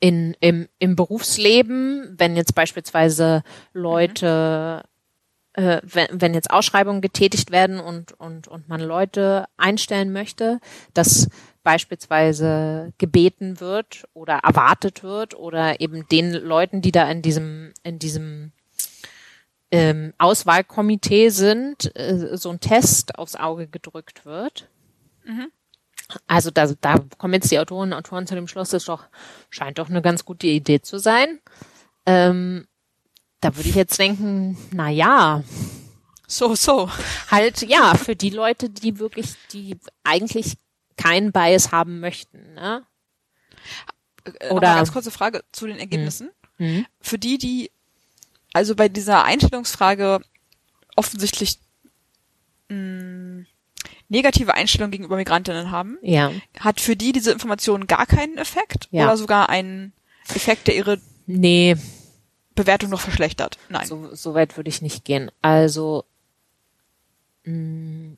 in, 0.00 0.36
im, 0.40 0.68
im 0.78 0.96
Berufsleben, 0.96 2.14
wenn 2.18 2.36
jetzt 2.36 2.54
beispielsweise 2.54 3.42
Leute, 3.72 4.84
äh, 5.54 5.80
wenn, 5.82 6.08
wenn 6.20 6.34
jetzt 6.34 6.50
Ausschreibungen 6.50 7.00
getätigt 7.00 7.50
werden 7.50 7.80
und, 7.80 8.12
und, 8.12 8.48
und 8.48 8.68
man 8.68 8.80
Leute 8.80 9.46
einstellen 9.56 10.12
möchte, 10.12 10.60
dass 10.94 11.28
beispielsweise 11.62 12.92
gebeten 12.98 13.60
wird 13.60 14.06
oder 14.14 14.38
erwartet 14.38 15.02
wird 15.02 15.34
oder 15.34 15.80
eben 15.80 16.06
den 16.08 16.32
Leuten, 16.32 16.80
die 16.80 16.92
da 16.92 17.10
in 17.10 17.22
diesem, 17.22 17.72
in 17.82 17.98
diesem 17.98 18.52
ähm, 19.70 20.14
Auswahlkomitee 20.18 21.28
sind, 21.28 21.94
äh, 21.96 22.36
so 22.36 22.50
ein 22.50 22.60
Test 22.60 23.18
aufs 23.18 23.36
Auge 23.36 23.66
gedrückt 23.66 24.24
wird. 24.24 24.68
Also 26.26 26.50
da, 26.50 26.66
da 26.80 26.98
kommen 27.18 27.34
jetzt 27.34 27.50
die 27.50 27.58
Autorinnen 27.58 27.92
und 27.92 27.98
Autoren 27.98 28.26
zu 28.26 28.34
dem 28.34 28.48
Schluss, 28.48 28.70
das 28.70 28.84
doch, 28.86 29.04
scheint 29.50 29.78
doch 29.78 29.90
eine 29.90 30.00
ganz 30.02 30.24
gute 30.24 30.46
Idee 30.46 30.80
zu 30.80 30.98
sein. 30.98 31.40
Ähm, 32.06 32.66
da 33.40 33.54
würde 33.56 33.68
ich 33.68 33.74
jetzt 33.74 33.98
denken, 33.98 34.56
na 34.72 34.88
ja, 34.88 35.42
So, 36.26 36.54
so. 36.54 36.90
halt 37.30 37.62
ja, 37.62 37.94
für 37.94 38.16
die 38.16 38.30
Leute, 38.30 38.70
die 38.70 38.98
wirklich, 38.98 39.34
die 39.52 39.76
eigentlich 40.04 40.56
keinen 40.96 41.30
Bias 41.32 41.72
haben 41.72 42.00
möchten, 42.00 42.54
ne? 42.54 42.84
Äh, 44.24 44.48
Oder- 44.50 44.68
mal 44.68 44.76
ganz 44.76 44.92
kurze 44.92 45.10
Frage 45.10 45.44
zu 45.52 45.66
den 45.66 45.78
Ergebnissen. 45.78 46.30
Mhm. 46.58 46.86
Für 47.00 47.18
die, 47.18 47.38
die 47.38 47.70
also 48.52 48.74
bei 48.74 48.88
dieser 48.88 49.24
Einstellungsfrage 49.24 50.20
offensichtlich 50.96 51.60
mh, 52.68 53.44
negative 54.08 54.54
Einstellung 54.54 54.90
gegenüber 54.90 55.16
Migrantinnen 55.16 55.70
haben, 55.70 55.98
Ja. 56.02 56.32
hat 56.60 56.80
für 56.80 56.96
die 56.96 57.12
diese 57.12 57.30
Information 57.32 57.86
gar 57.86 58.06
keinen 58.06 58.38
Effekt 58.38 58.88
Ja. 58.90 59.04
oder 59.04 59.16
sogar 59.16 59.48
einen 59.48 59.92
Effekt, 60.34 60.66
der 60.66 60.76
ihre 60.76 60.98
Nee, 61.26 61.76
Bewertung 62.54 62.88
noch 62.90 63.00
verschlechtert? 63.00 63.58
Nein. 63.68 63.86
so, 63.86 64.14
so 64.14 64.34
weit 64.34 64.56
würde 64.56 64.68
ich 64.70 64.80
nicht 64.82 65.04
gehen. 65.04 65.30
Also, 65.42 66.04
mh, 67.44 68.16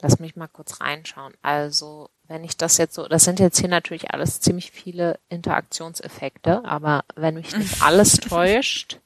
lass 0.00 0.18
mich 0.20 0.36
mal 0.36 0.46
kurz 0.48 0.80
reinschauen. 0.80 1.34
Also, 1.42 2.08
wenn 2.28 2.44
ich 2.44 2.56
das 2.56 2.78
jetzt 2.78 2.94
so, 2.94 3.06
das 3.08 3.24
sind 3.24 3.40
jetzt 3.40 3.58
hier 3.60 3.68
natürlich 3.68 4.10
alles 4.12 4.40
ziemlich 4.40 4.70
viele 4.70 5.18
Interaktionseffekte, 5.28 6.64
aber 6.64 7.04
wenn 7.16 7.34
mich 7.34 7.56
nicht 7.56 7.82
alles 7.82 8.12
täuscht 8.14 9.00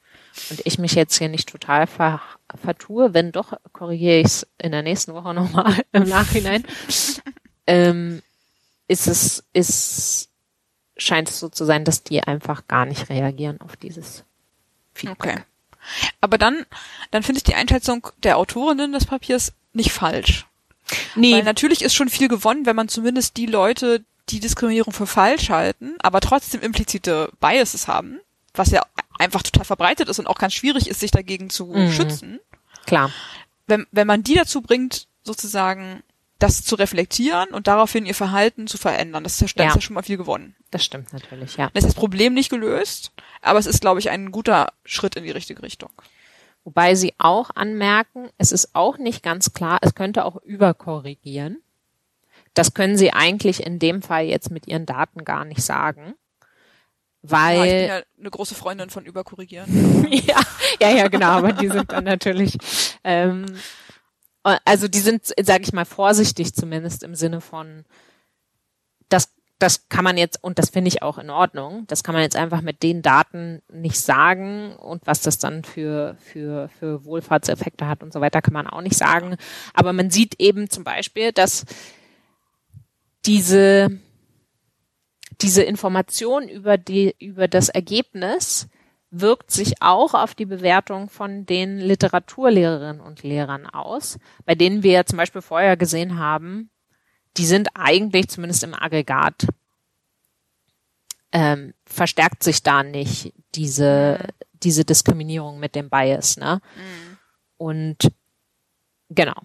und 0.49 0.61
ich 0.65 0.77
mich 0.79 0.93
jetzt 0.93 1.17
hier 1.17 1.29
nicht 1.29 1.49
total 1.49 1.87
ver, 1.87 2.21
vertue, 2.61 3.13
wenn 3.13 3.31
doch, 3.31 3.53
korrigiere 3.73 4.19
ich 4.19 4.27
es 4.27 4.47
in 4.57 4.71
der 4.71 4.83
nächsten 4.83 5.13
Woche 5.13 5.33
nochmal 5.33 5.83
im 5.91 6.03
Nachhinein, 6.03 6.65
ähm, 7.67 8.21
ist 8.87 9.07
es, 9.07 9.43
ist, 9.53 10.29
scheint 10.97 11.29
es 11.29 11.39
so 11.39 11.49
zu 11.49 11.65
sein, 11.65 11.85
dass 11.85 12.03
die 12.03 12.21
einfach 12.21 12.67
gar 12.67 12.85
nicht 12.85 13.09
reagieren 13.09 13.61
auf 13.61 13.75
dieses 13.75 14.23
Feedback. 14.93 15.33
Okay. 15.33 15.43
Aber 16.19 16.37
dann, 16.37 16.65
dann 17.09 17.23
finde 17.23 17.39
ich 17.39 17.43
die 17.43 17.55
Einschätzung 17.55 18.07
der 18.23 18.37
Autorinnen 18.37 18.91
des 18.91 19.05
Papiers 19.05 19.53
nicht 19.73 19.91
falsch. 19.91 20.45
Nee, 21.15 21.33
Weil 21.33 21.43
natürlich 21.43 21.81
ist 21.81 21.95
schon 21.95 22.09
viel 22.09 22.27
gewonnen, 22.27 22.65
wenn 22.65 22.75
man 22.75 22.89
zumindest 22.89 23.37
die 23.37 23.45
Leute, 23.45 24.03
die 24.29 24.39
Diskriminierung 24.39 24.93
für 24.93 25.07
falsch 25.07 25.49
halten, 25.49 25.95
aber 25.99 26.19
trotzdem 26.19 26.61
implizite 26.61 27.31
Biases 27.39 27.87
haben, 27.87 28.19
was 28.53 28.71
ja 28.71 28.83
einfach 29.21 29.43
total 29.43 29.65
verbreitet 29.65 30.09
ist 30.09 30.19
und 30.19 30.27
auch 30.27 30.37
ganz 30.37 30.53
schwierig 30.53 30.87
ist, 30.89 30.99
sich 30.99 31.11
dagegen 31.11 31.49
zu 31.49 31.67
Mhm. 31.67 31.91
schützen. 31.91 32.39
Klar. 32.85 33.11
Wenn, 33.67 33.87
wenn 33.91 34.07
man 34.07 34.23
die 34.23 34.33
dazu 34.35 34.61
bringt, 34.61 35.07
sozusagen 35.23 36.03
das 36.39 36.63
zu 36.63 36.75
reflektieren 36.75 37.49
und 37.49 37.67
daraufhin 37.67 38.05
ihr 38.07 38.15
Verhalten 38.15 38.65
zu 38.67 38.77
verändern, 38.79 39.23
das 39.23 39.39
ist 39.39 39.57
ja, 39.57 39.65
Ja. 39.65 39.79
schon 39.81 39.93
mal 39.93 40.01
viel 40.01 40.17
gewonnen. 40.17 40.55
Das 40.71 40.83
stimmt 40.83 41.13
natürlich, 41.13 41.55
ja. 41.57 41.67
Dann 41.67 41.75
ist 41.83 41.85
das 41.87 41.93
Problem 41.93 42.33
nicht 42.33 42.49
gelöst, 42.49 43.11
aber 43.41 43.59
es 43.59 43.67
ist, 43.67 43.81
glaube 43.81 43.99
ich, 43.99 44.09
ein 44.09 44.31
guter 44.31 44.73
Schritt 44.83 45.15
in 45.15 45.23
die 45.23 45.31
richtige 45.31 45.61
Richtung. 45.61 45.91
Wobei 46.63 46.95
sie 46.95 47.13
auch 47.19 47.51
anmerken, 47.55 48.29
es 48.39 48.51
ist 48.51 48.73
auch 48.73 48.97
nicht 48.97 49.21
ganz 49.23 49.53
klar, 49.53 49.79
es 49.81 49.93
könnte 49.95 50.25
auch 50.25 50.37
überkorrigieren. 50.43 51.61
Das 52.53 52.73
können 52.73 52.97
sie 52.97 53.13
eigentlich 53.13 53.63
in 53.65 53.79
dem 53.79 54.01
Fall 54.01 54.25
jetzt 54.25 54.51
mit 54.51 54.67
ihren 54.67 54.85
Daten 54.85 55.23
gar 55.23 55.45
nicht 55.45 55.61
sagen. 55.61 56.15
Ja, 57.23 57.53
ich 57.53 57.59
bin 57.59 57.69
Weil, 57.69 57.87
ja 57.87 58.01
eine 58.19 58.29
große 58.29 58.55
Freundin 58.55 58.89
von 58.89 59.05
Überkorrigieren. 59.05 60.07
ja, 60.11 60.39
ja, 60.79 60.89
ja, 60.89 61.07
genau, 61.07 61.27
aber 61.27 61.53
die 61.53 61.69
sind 61.69 61.91
dann 61.91 62.03
natürlich, 62.03 62.57
ähm, 63.03 63.45
also 64.43 64.87
die 64.87 64.99
sind, 64.99 65.25
sage 65.25 65.63
ich 65.63 65.73
mal, 65.73 65.85
vorsichtig 65.85 66.53
zumindest 66.53 67.03
im 67.03 67.15
Sinne 67.15 67.41
von, 67.41 67.85
das, 69.09 69.29
das 69.59 69.87
kann 69.89 70.03
man 70.03 70.17
jetzt, 70.17 70.43
und 70.43 70.57
das 70.57 70.71
finde 70.71 70.87
ich 70.87 71.03
auch 71.03 71.19
in 71.19 71.29
Ordnung, 71.29 71.85
das 71.87 72.03
kann 72.03 72.13
man 72.13 72.23
jetzt 72.23 72.35
einfach 72.35 72.61
mit 72.61 72.81
den 72.81 73.03
Daten 73.03 73.61
nicht 73.71 73.99
sagen 73.99 74.75
und 74.75 75.05
was 75.05 75.21
das 75.21 75.37
dann 75.37 75.63
für, 75.63 76.15
für, 76.19 76.69
für 76.79 77.05
Wohlfahrtseffekte 77.05 77.87
hat 77.87 78.01
und 78.01 78.11
so 78.13 78.21
weiter, 78.21 78.41
kann 78.41 78.53
man 78.53 78.67
auch 78.67 78.81
nicht 78.81 78.97
sagen. 78.97 79.35
Aber 79.75 79.93
man 79.93 80.09
sieht 80.09 80.39
eben 80.39 80.69
zum 80.69 80.83
Beispiel, 80.83 81.31
dass 81.31 81.65
diese, 83.25 83.99
diese 85.41 85.63
Information 85.63 86.47
über 86.47 86.77
die, 86.77 87.15
über 87.19 87.47
das 87.47 87.69
Ergebnis 87.69 88.67
wirkt 89.09 89.51
sich 89.51 89.81
auch 89.81 90.13
auf 90.13 90.35
die 90.35 90.45
Bewertung 90.45 91.09
von 91.09 91.45
den 91.45 91.77
Literaturlehrerinnen 91.77 93.01
und 93.01 93.23
Lehrern 93.23 93.65
aus, 93.65 94.17
bei 94.45 94.55
denen 94.55 94.83
wir 94.83 94.91
ja 94.91 95.05
zum 95.05 95.17
Beispiel 95.17 95.41
vorher 95.41 95.75
gesehen 95.75 96.17
haben, 96.17 96.69
die 97.37 97.45
sind 97.45 97.69
eigentlich 97.73 98.29
zumindest 98.29 98.63
im 98.63 98.73
Aggregat 98.73 99.47
ähm, 101.33 101.73
verstärkt 101.85 102.43
sich 102.43 102.61
da 102.61 102.83
nicht 102.83 103.33
diese 103.55 104.19
diese 104.63 104.85
Diskriminierung 104.85 105.59
mit 105.59 105.75
dem 105.75 105.89
Bias, 105.89 106.37
ne? 106.37 106.61
Und 107.57 108.11
genau, 109.09 109.35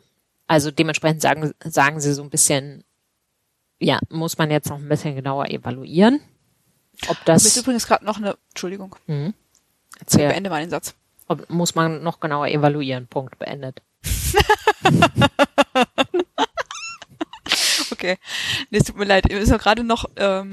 also 0.47 0.71
dementsprechend 0.71 1.23
sagen 1.23 1.53
sagen 1.65 2.01
sie 2.01 2.13
so 2.13 2.23
ein 2.23 2.31
bisschen, 2.31 2.85
ja, 3.79 3.99
muss 4.11 4.39
man 4.39 4.51
jetzt 4.51 4.71
noch 4.71 4.79
ein 4.79 4.89
bisschen 4.89 5.15
genauer 5.15 5.51
evaluieren, 5.51 6.21
ob 7.09 7.17
Mir 7.27 7.35
ist 7.35 7.47
das 7.47 7.63
übrigens 7.63 7.87
gerade 7.87 8.05
noch 8.05 8.17
eine, 8.17 8.37
Entschuldigung, 8.51 8.97
hm, 9.07 9.35
erzähl, 10.01 10.29
beende 10.29 10.51
mal 10.51 10.61
den 10.61 10.71
Satz. 10.71 10.95
ob, 11.29 11.49
muss 11.51 11.75
man 11.75 12.03
noch 12.03 12.21
genauer 12.21 12.49
evaluieren. 12.49 13.07
Punkt 13.07 13.39
beendet. 13.39 13.83
Okay. 17.97 18.19
Nee, 18.71 18.79
es 18.79 18.85
tut 18.85 18.97
mir 18.97 19.05
leid. 19.05 19.29
Mir 19.29 19.39
ist 19.39 19.51
ja 19.51 19.57
gerade 19.57 19.85
noch 19.85 20.07
ähm, 20.17 20.51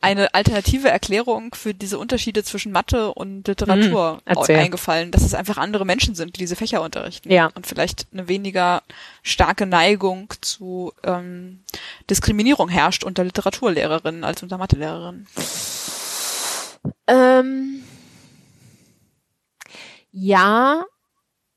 eine 0.00 0.34
alternative 0.34 0.88
Erklärung 0.88 1.54
für 1.54 1.74
diese 1.74 1.98
Unterschiede 1.98 2.44
zwischen 2.44 2.72
Mathe 2.72 3.12
und 3.14 3.46
Literatur 3.48 4.20
Hm, 4.26 4.38
eingefallen, 4.48 5.10
dass 5.10 5.22
es 5.22 5.34
einfach 5.34 5.56
andere 5.58 5.84
Menschen 5.84 6.14
sind, 6.14 6.36
die 6.36 6.40
diese 6.40 6.56
Fächer 6.56 6.82
unterrichten. 6.82 7.30
Ja. 7.30 7.50
Und 7.54 7.66
vielleicht 7.66 8.06
eine 8.12 8.28
weniger 8.28 8.82
starke 9.22 9.66
Neigung 9.66 10.32
zu 10.40 10.92
ähm, 11.02 11.60
Diskriminierung 12.10 12.68
herrscht 12.68 13.04
unter 13.04 13.24
Literaturlehrerinnen 13.24 14.24
als 14.24 14.42
unter 14.42 14.58
Mathelehrerinnen. 14.58 15.26
Ähm, 17.06 17.82
ja, 20.12 20.84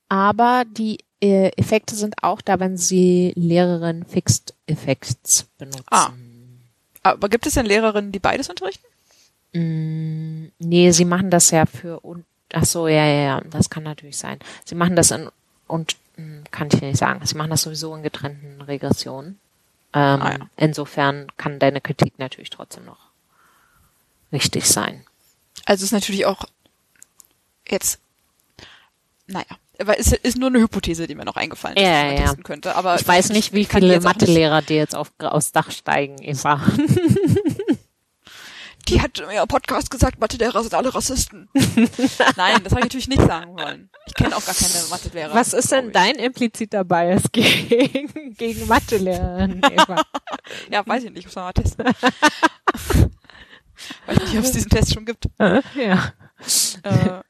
aber 0.10 0.64
die 0.66 1.00
äh, 1.22 1.50
Effekte 1.58 1.96
sind 1.96 2.16
auch 2.24 2.42
da, 2.42 2.60
wenn 2.60 2.78
sie 2.78 3.34
Lehrerin 3.36 4.06
Fixed 4.06 4.54
Effects 4.68 5.48
benutzen. 5.58 5.84
Ah. 5.92 6.12
Aber 7.04 7.30
gibt 7.30 7.46
es 7.46 7.54
denn 7.54 7.66
Lehrerinnen, 7.66 8.12
die 8.12 8.20
beides 8.20 8.50
unterrichten? 8.50 8.86
Mm, 9.54 10.52
nee, 10.60 10.92
sie 10.92 11.06
machen 11.06 11.30
das 11.30 11.52
ja 11.52 11.66
für 11.66 12.00
und 12.02 12.26
ach 12.54 12.66
so, 12.66 12.88
ja, 12.88 13.06
ja, 13.06 13.22
ja, 13.22 13.42
das 13.50 13.70
kann 13.70 13.84
natürlich 13.84 14.18
sein. 14.18 14.40
Sie 14.66 14.76
machen 14.76 14.96
das 14.96 15.12
in 15.12 15.30
und 15.68 15.96
mm, 16.18 16.44
kann 16.52 16.70
ich 16.72 16.82
nicht 16.82 16.98
sagen. 16.98 17.26
Sie 17.26 17.36
machen 17.36 17.50
das 17.50 17.64
sowieso 17.64 17.96
in 17.96 18.04
getrennten 18.04 18.62
Regressionen. 18.62 19.40
Ähm, 19.94 20.22
Ah, 20.22 20.32
ja. 20.40 20.50
Insofern 20.58 21.28
kann 21.38 21.60
deine 21.60 21.82
Kritik 21.82 22.20
natürlich 22.20 22.50
trotzdem 22.52 22.86
noch 22.86 23.10
richtig 24.32 24.66
sein. 24.66 25.04
Also 25.66 25.84
ist 25.84 25.92
natürlich 25.92 26.26
auch 26.26 26.46
jetzt, 27.68 28.00
naja, 29.28 29.58
aber 29.80 30.00
es 30.00 30.12
ist 30.12 30.38
nur 30.38 30.48
eine 30.50 30.60
Hypothese, 30.60 31.08
die 31.08 31.16
mir 31.16 31.26
noch 31.26 31.36
eingefallen 31.36 31.78
ist, 31.78 31.84
Ja, 31.84 32.12
ja. 32.12 32.34
könnte. 32.44 32.76
Aber 32.76 32.96
Ich 33.00 33.08
weiß 33.08 33.30
nicht, 33.30 33.54
wie 33.54 33.66
viele 33.66 34.00
Mathelehrer 34.02 34.62
dir 34.62 34.78
jetzt 34.78 34.96
auf, 34.96 35.12
aufs 35.20 35.52
Dach 35.52 35.72
steigen, 35.72 36.18
Eva. 36.22 36.62
Die 38.88 39.02
hat 39.02 39.20
im 39.20 39.48
Podcast 39.48 39.92
gesagt, 39.92 40.20
Mathelehrer 40.20 40.64
sind 40.64 40.74
alle 40.74 40.94
Rassisten. 40.96 41.48
Nein, 41.54 42.58
das 42.64 42.72
habe 42.72 42.80
ich 42.80 42.86
natürlich 42.86 43.08
nicht 43.08 43.22
sagen 43.22 43.56
wollen. 43.56 43.92
Ich 44.08 44.16
kenne 44.16 44.36
auch 44.36 44.44
gar 44.44 44.56
keine 44.56 44.74
Mathelehrer. 44.90 45.36
Was 45.36 45.54
ist 45.54 45.72
denn 45.72 45.92
dein 45.92 46.16
impliziter 46.16 46.84
Bias 46.84 47.22
gegen, 47.32 48.34
gegen 48.38 48.68
Mathelehrerin, 48.68 49.62
Eva? 49.72 50.02
Ja, 50.72 50.88
weiß 50.88 51.04
ich 51.04 51.12
nicht, 51.12 51.26
muss 51.26 51.36
man 51.36 51.46
mal 51.46 51.54
testen. 51.54 51.86
weiß 54.08 54.20
nicht, 54.22 54.38
ob 54.38 54.44
es 54.44 54.52
diesen 54.54 54.70
Test 54.72 54.94
schon 54.94 55.06
gibt. 55.06 55.26
ja, 55.38 56.14
Äh, 56.84 57.22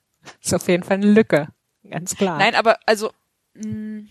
ist 0.42 0.54
auf 0.54 0.68
jeden 0.70 0.84
Fall 0.84 0.98
eine 0.98 1.08
Lücke. 1.08 1.50
Ganz 1.88 2.16
klar. 2.16 2.38
nein, 2.38 2.56
aber 2.56 2.80
also, 2.86 3.12
mh, 3.54 4.04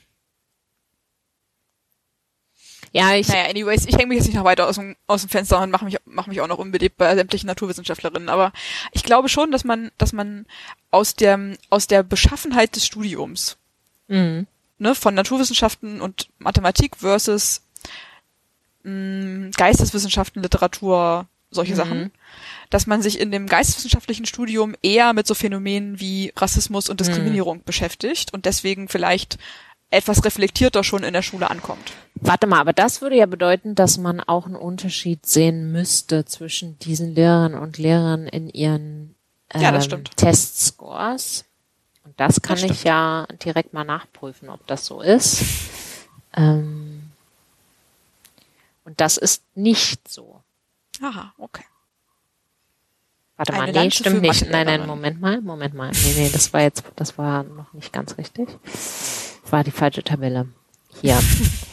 ja, 2.92 3.14
ich, 3.14 3.28
naja, 3.28 3.48
anyways, 3.48 3.86
ich 3.86 3.96
hänge 3.96 4.06
mich 4.06 4.18
jetzt 4.18 4.26
nicht 4.26 4.36
noch 4.36 4.44
weiter 4.44 4.66
aus 4.66 4.76
dem, 4.76 4.96
aus 5.06 5.20
dem 5.20 5.30
Fenster 5.30 5.60
und 5.60 5.70
mache 5.70 5.84
mich, 5.84 5.98
mach 6.06 6.26
mich 6.26 6.40
auch 6.40 6.46
noch 6.46 6.58
unbeliebt 6.58 6.96
bei 6.96 7.14
sämtlichen 7.14 7.46
Naturwissenschaftlerinnen. 7.46 8.28
Aber 8.28 8.52
ich 8.92 9.02
glaube 9.02 9.28
schon, 9.28 9.50
dass 9.50 9.64
man, 9.64 9.90
dass 9.98 10.12
man 10.12 10.46
aus 10.90 11.14
der, 11.14 11.56
aus 11.70 11.86
der 11.86 12.02
Beschaffenheit 12.02 12.76
des 12.76 12.86
Studiums 12.86 13.58
mh, 14.08 14.44
ne, 14.78 14.94
von 14.94 15.14
Naturwissenschaften 15.14 16.00
und 16.00 16.30
Mathematik 16.38 16.96
versus 16.96 17.62
mh, 18.84 19.50
Geisteswissenschaften, 19.56 20.42
Literatur, 20.42 21.26
solche 21.50 21.72
Mhm. 21.72 21.76
Sachen, 21.76 22.12
dass 22.70 22.86
man 22.86 23.02
sich 23.02 23.18
in 23.20 23.30
dem 23.30 23.46
geisteswissenschaftlichen 23.46 24.26
Studium 24.26 24.74
eher 24.82 25.12
mit 25.12 25.26
so 25.26 25.34
Phänomenen 25.34 25.98
wie 26.00 26.32
Rassismus 26.36 26.88
und 26.88 27.00
Diskriminierung 27.00 27.62
beschäftigt 27.64 28.32
und 28.34 28.44
deswegen 28.46 28.88
vielleicht 28.88 29.38
etwas 29.90 30.22
reflektierter 30.24 30.84
schon 30.84 31.02
in 31.02 31.14
der 31.14 31.22
Schule 31.22 31.48
ankommt. 31.50 31.92
warte 32.14 32.46
mal, 32.46 32.60
aber 32.60 32.74
das 32.74 33.00
würde 33.00 33.16
ja 33.16 33.24
bedeuten, 33.24 33.74
dass 33.74 33.96
man 33.96 34.20
auch 34.20 34.44
einen 34.44 34.56
Unterschied 34.56 35.24
sehen 35.24 35.72
müsste 35.72 36.26
zwischen 36.26 36.78
diesen 36.80 37.14
Lehrerinnen 37.14 37.58
und 37.58 37.78
Lehrern 37.78 38.26
in 38.26 38.50
ihren 38.50 39.14
ähm, 39.54 39.60
Ja, 39.62 39.72
das 39.72 39.86
stimmt. 39.86 40.14
Testscores. 40.18 41.46
Und 42.04 42.20
das 42.20 42.42
kann 42.42 42.60
Das 42.60 42.70
ich 42.70 42.84
ja 42.84 43.26
direkt 43.42 43.72
mal 43.72 43.84
nachprüfen, 43.84 44.50
ob 44.50 44.66
das 44.66 44.84
so 44.84 45.00
ist. 45.00 45.42
Ähm, 46.34 47.10
und 48.84 49.00
das 49.00 49.16
ist 49.16 49.42
nicht 49.54 50.06
so. 50.08 50.37
Aha, 51.00 51.32
okay. 51.38 51.64
Warte 53.36 53.52
Eine 53.52 53.62
mal, 53.62 53.72
nee, 53.72 53.78
Lanze 53.78 53.98
stimmt 53.98 54.22
nicht. 54.22 54.50
Nein, 54.50 54.66
nein. 54.66 54.86
Moment 54.86 55.20
mal, 55.20 55.40
Moment 55.40 55.74
mal. 55.74 55.92
Nee, 55.92 56.14
nee, 56.16 56.30
das 56.30 56.52
war 56.52 56.62
jetzt, 56.62 56.82
das 56.96 57.16
war 57.18 57.44
noch 57.44 57.72
nicht 57.72 57.92
ganz 57.92 58.18
richtig. 58.18 58.48
Das 58.64 59.40
war 59.50 59.62
die 59.62 59.70
falsche 59.70 60.02
Tabelle. 60.02 60.48
Hier. 61.00 61.20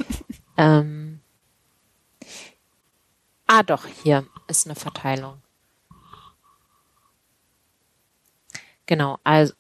ähm. 0.58 1.22
Ah, 3.48 3.64
doch, 3.64 3.86
hier 4.04 4.28
ist 4.48 4.68
eine 4.68 4.76
Verteilung. 4.76 5.42
Genau, 8.86 9.20
also, 9.24 9.54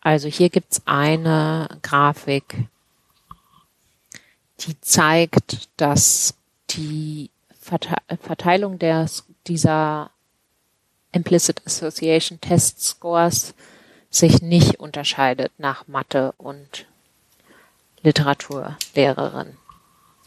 also 0.00 0.28
hier 0.28 0.48
gibt's 0.48 0.82
eine 0.84 1.80
Grafik, 1.82 2.68
die 4.60 4.80
zeigt, 4.80 5.68
dass 5.76 6.34
die 6.70 7.30
Verteilung 7.62 8.78
der, 8.78 9.08
dieser 9.46 10.10
Implicit 11.12 11.62
Association 11.66 12.40
Test 12.40 12.82
Scores 12.82 13.54
sich 14.10 14.42
nicht 14.42 14.80
unterscheidet 14.80 15.52
nach 15.58 15.86
Mathe 15.88 16.34
und 16.38 16.86
Literaturlehrerin. 18.02 19.56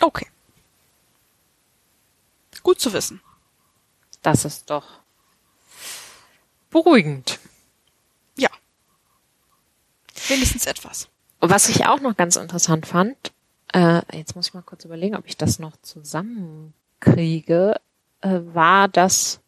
Okay. 0.02 0.28
Gut 2.64 2.80
zu 2.80 2.94
wissen. 2.94 3.22
Das 4.22 4.44
ist 4.44 4.72
doch 4.72 4.86
beruhigend. 6.72 7.40
Ja. 8.38 8.50
Wenigstens 10.28 10.66
etwas. 10.66 11.10
Was 11.42 11.70
ich 11.70 11.86
auch 11.86 12.00
noch 12.00 12.18
ganz 12.18 12.38
interessant 12.38 12.88
fand, 12.88 13.18
äh, 13.72 14.02
jetzt 14.18 14.36
muss 14.36 14.48
ich 14.48 14.54
mal 14.56 14.64
kurz 14.64 14.84
überlegen, 14.84 15.16
ob 15.16 15.28
ich 15.28 15.38
das 15.38 15.60
noch 15.60 15.78
zusammen 15.84 16.74
kriege, 17.00 17.76
äh, 18.22 18.40
war 18.44 18.88
das. 18.88 19.42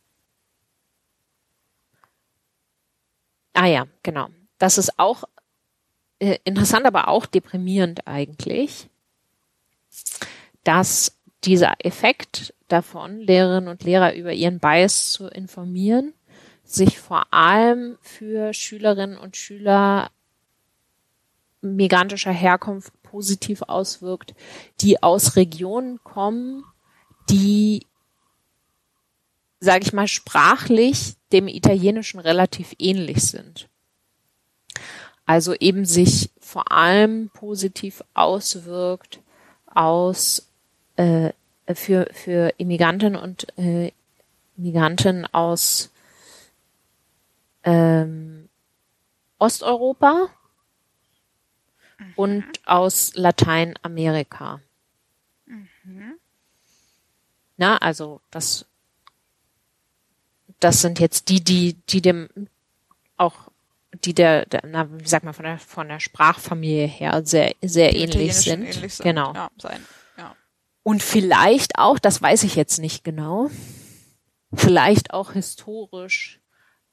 Ah 3.53 3.65
ja, 3.65 3.87
genau. 4.03 4.29
Das 4.59 4.77
ist 4.77 4.97
auch 4.99 5.23
äh, 6.19 6.37
interessant, 6.43 6.85
aber 6.85 7.07
auch 7.07 7.25
deprimierend 7.25 8.07
eigentlich, 8.07 8.89
dass 10.63 11.17
dieser 11.43 11.75
Effekt 11.79 12.53
davon, 12.67 13.19
Lehrerinnen 13.19 13.69
und 13.69 13.83
Lehrer 13.83 14.15
über 14.15 14.33
ihren 14.33 14.59
Bias 14.59 15.11
zu 15.11 15.27
informieren, 15.27 16.13
sich 16.63 16.99
vor 16.99 17.33
allem 17.33 17.97
für 18.01 18.53
Schülerinnen 18.53 19.17
und 19.17 19.37
Schüler 19.37 20.11
migrantischer 21.61 22.31
Herkunft 22.31 22.93
positiv 23.03 23.61
auswirkt, 23.63 24.35
die 24.81 25.01
aus 25.01 25.35
Regionen 25.35 26.03
kommen, 26.03 26.63
die, 27.29 27.85
sage 29.59 29.83
ich 29.83 29.93
mal, 29.93 30.07
sprachlich 30.07 31.15
dem 31.31 31.47
Italienischen 31.47 32.19
relativ 32.19 32.73
ähnlich 32.79 33.21
sind. 33.23 33.67
Also 35.25 35.53
eben 35.55 35.85
sich 35.85 36.29
vor 36.39 36.71
allem 36.71 37.29
positiv 37.33 38.01
auswirkt 38.13 39.19
aus 39.65 40.47
äh, 40.95 41.31
für 41.73 42.07
für 42.13 42.53
Immigranten 42.57 43.17
und 43.17 43.47
äh, 43.57 43.91
Migranten 44.55 45.25
aus 45.25 45.91
ähm, 47.63 48.47
Osteuropa 49.37 50.29
mhm. 51.99 52.13
und 52.15 52.45
aus 52.65 53.13
Lateinamerika. 53.15 54.61
Mhm. 55.45 56.17
Na, 57.57 57.77
also 57.77 58.21
das 58.31 58.65
das 60.59 60.81
sind 60.81 60.99
jetzt 60.99 61.29
die, 61.29 61.43
die, 61.43 61.73
die 61.89 62.01
dem 62.01 62.29
auch 63.17 63.35
die 64.03 64.13
der, 64.13 64.45
der 64.45 64.61
na, 64.65 64.87
wie 64.99 65.07
sagt 65.07 65.25
man, 65.25 65.33
von 65.33 65.45
der, 65.45 65.59
von 65.59 65.87
der 65.87 65.99
Sprachfamilie 65.99 66.87
her 66.87 67.21
sehr, 67.25 67.53
sehr 67.61 67.95
ähnlich 67.95 68.35
sind. 68.35 68.63
ähnlich 68.63 68.95
sind. 68.95 69.03
Genau. 69.03 69.33
Ja, 69.33 69.49
sein. 69.57 69.83
Ja. 70.17 70.35
Und 70.83 71.03
vielleicht 71.03 71.77
auch, 71.77 71.99
das 71.99 72.21
weiß 72.21 72.43
ich 72.43 72.55
jetzt 72.55 72.79
nicht 72.79 73.03
genau, 73.03 73.49
vielleicht 74.53 75.13
auch 75.13 75.31
historisch 75.31 76.39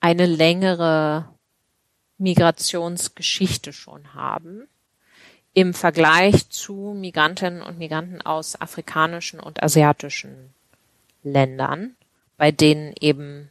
eine 0.01 0.27
längere 0.27 1.29
Migrationsgeschichte 2.19 3.73
schon 3.73 4.15
haben 4.15 4.69
im 5.55 5.73
Vergleich 5.73 6.49
zu 6.51 6.95
Migrantinnen 6.97 7.63
und 7.63 7.79
Migranten 7.79 8.21
aus 8.21 8.61
afrikanischen 8.61 9.41
und 9.41 9.63
asiatischen 9.63 10.53
Ländern, 11.23 11.97
bei 12.37 12.53
denen 12.53 12.93
eben 13.01 13.51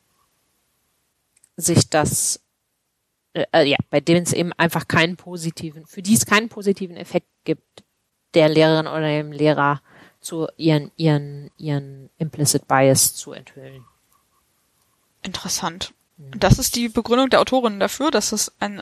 sich 1.56 1.90
das 1.90 2.44
äh, 3.34 3.46
äh, 3.52 3.64
ja, 3.64 3.78
bei 3.90 4.00
denen 4.00 4.24
es 4.24 4.34
eben 4.34 4.54
einfach 4.54 4.88
keinen 4.88 5.18
positiven, 5.18 5.86
für 5.86 6.02
die 6.02 6.14
es 6.14 6.26
keinen 6.26 6.50
positiven 6.50 6.96
Effekt 6.96 7.28
gibt, 7.44 7.84
der 8.36 8.50
Lehrerin 8.50 8.88
oder 8.88 9.08
dem 9.08 9.32
Lehrer 9.32 9.82
zu 10.22 10.48
ihren, 10.56 10.92
ihren, 10.98 11.52
ihren 11.58 12.10
implicit 12.18 12.68
bias 12.68 13.16
zu 13.16 13.34
enthüllen. 13.34 13.86
Interessant. 15.24 15.94
Mhm. 16.18 16.40
Das 16.40 16.60
ist 16.60 16.76
die 16.76 16.90
Begründung 16.90 17.30
der 17.30 17.42
Autorin 17.42 17.80
dafür, 17.80 18.12
dass 18.12 18.32
es 18.32 18.54
ein, 18.60 18.82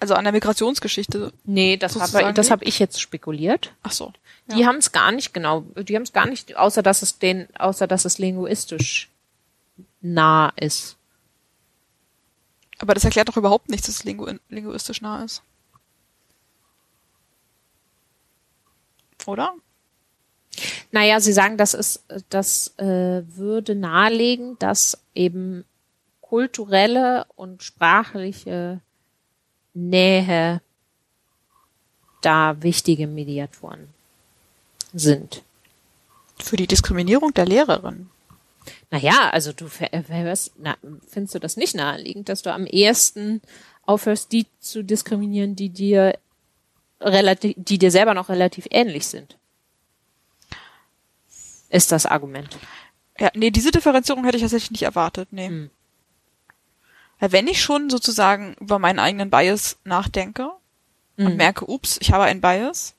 also 0.00 0.14
an 0.14 0.24
der 0.24 0.32
Migrationsgeschichte. 0.32 1.32
Nee, 1.44 1.76
das 1.76 1.96
habe 1.96 2.32
das 2.32 2.50
hab 2.50 2.62
ich 2.62 2.78
jetzt 2.78 3.00
spekuliert. 3.00 3.74
Ach 3.82 3.92
so. 3.92 4.12
Ja. 4.48 4.56
Die 4.56 4.66
haben 4.66 4.76
es 4.76 4.92
gar 4.92 5.12
nicht 5.12 5.34
genau, 5.34 5.60
die 5.76 5.94
haben 5.94 6.02
es 6.02 6.12
gar 6.12 6.26
nicht, 6.26 6.56
außer 6.56 6.82
dass 6.82 7.02
es 7.02 7.18
den, 7.18 7.46
außer 7.56 7.86
dass 7.86 8.06
es 8.06 8.18
linguistisch 8.18 9.10
nah 10.00 10.52
ist. 10.56 10.96
Aber 12.78 12.94
das 12.94 13.04
erklärt 13.04 13.28
doch 13.28 13.36
überhaupt 13.36 13.68
nichts, 13.68 13.86
dass 13.86 13.96
es 13.96 14.04
lingu 14.04 14.26
linguistisch 14.48 15.02
nah 15.02 15.22
ist. 15.22 15.42
Oder? 19.26 19.54
Naja, 20.90 21.20
Sie 21.20 21.34
sagen, 21.34 21.58
das 21.58 21.74
ist, 21.74 22.04
das 22.30 22.78
äh, 22.78 23.22
würde 23.36 23.74
nahelegen, 23.74 24.58
dass 24.58 24.98
eben 25.14 25.64
kulturelle 26.22 27.26
und 27.36 27.62
sprachliche 27.62 28.80
Nähe 29.74 30.60
da 32.22 32.62
wichtige 32.62 33.06
Mediatoren 33.06 33.88
sind. 34.92 35.42
Für 36.38 36.56
die 36.56 36.66
Diskriminierung 36.66 37.32
der 37.34 37.46
Lehrerin. 37.46 38.10
Naja, 38.90 39.30
also 39.30 39.52
du 39.52 39.68
hörst, 39.68 40.52
na, 40.58 40.76
findest 41.08 41.34
du 41.34 41.38
das 41.38 41.56
nicht 41.56 41.74
naheliegend, 41.74 42.28
dass 42.28 42.42
du 42.42 42.52
am 42.52 42.66
ehesten 42.66 43.40
aufhörst, 43.86 44.32
die 44.32 44.46
zu 44.60 44.84
diskriminieren, 44.84 45.56
die 45.56 45.68
dir 45.68 46.18
relativ, 47.00 47.54
die 47.56 47.78
dir 47.78 47.90
selber 47.90 48.14
noch 48.14 48.28
relativ 48.28 48.66
ähnlich 48.70 49.06
sind? 49.06 49.36
Ist 51.68 51.92
das 51.92 52.04
Argument. 52.04 52.58
Ja, 53.18 53.30
nee, 53.34 53.50
diese 53.50 53.70
Differenzierung 53.70 54.24
hätte 54.24 54.36
ich 54.36 54.42
tatsächlich 54.42 54.72
nicht 54.72 54.82
erwartet, 54.82 55.28
nee. 55.32 55.48
Hm. 55.48 55.70
Weil 57.20 57.32
wenn 57.32 57.46
ich 57.46 57.62
schon 57.62 57.90
sozusagen 57.90 58.54
über 58.60 58.78
meinen 58.78 58.98
eigenen 58.98 59.30
Bias 59.30 59.78
nachdenke 59.84 60.50
hm. 61.16 61.26
und 61.26 61.36
merke, 61.36 61.70
ups, 61.70 61.98
ich 62.00 62.12
habe 62.12 62.24
einen 62.24 62.40
Bias 62.40 62.94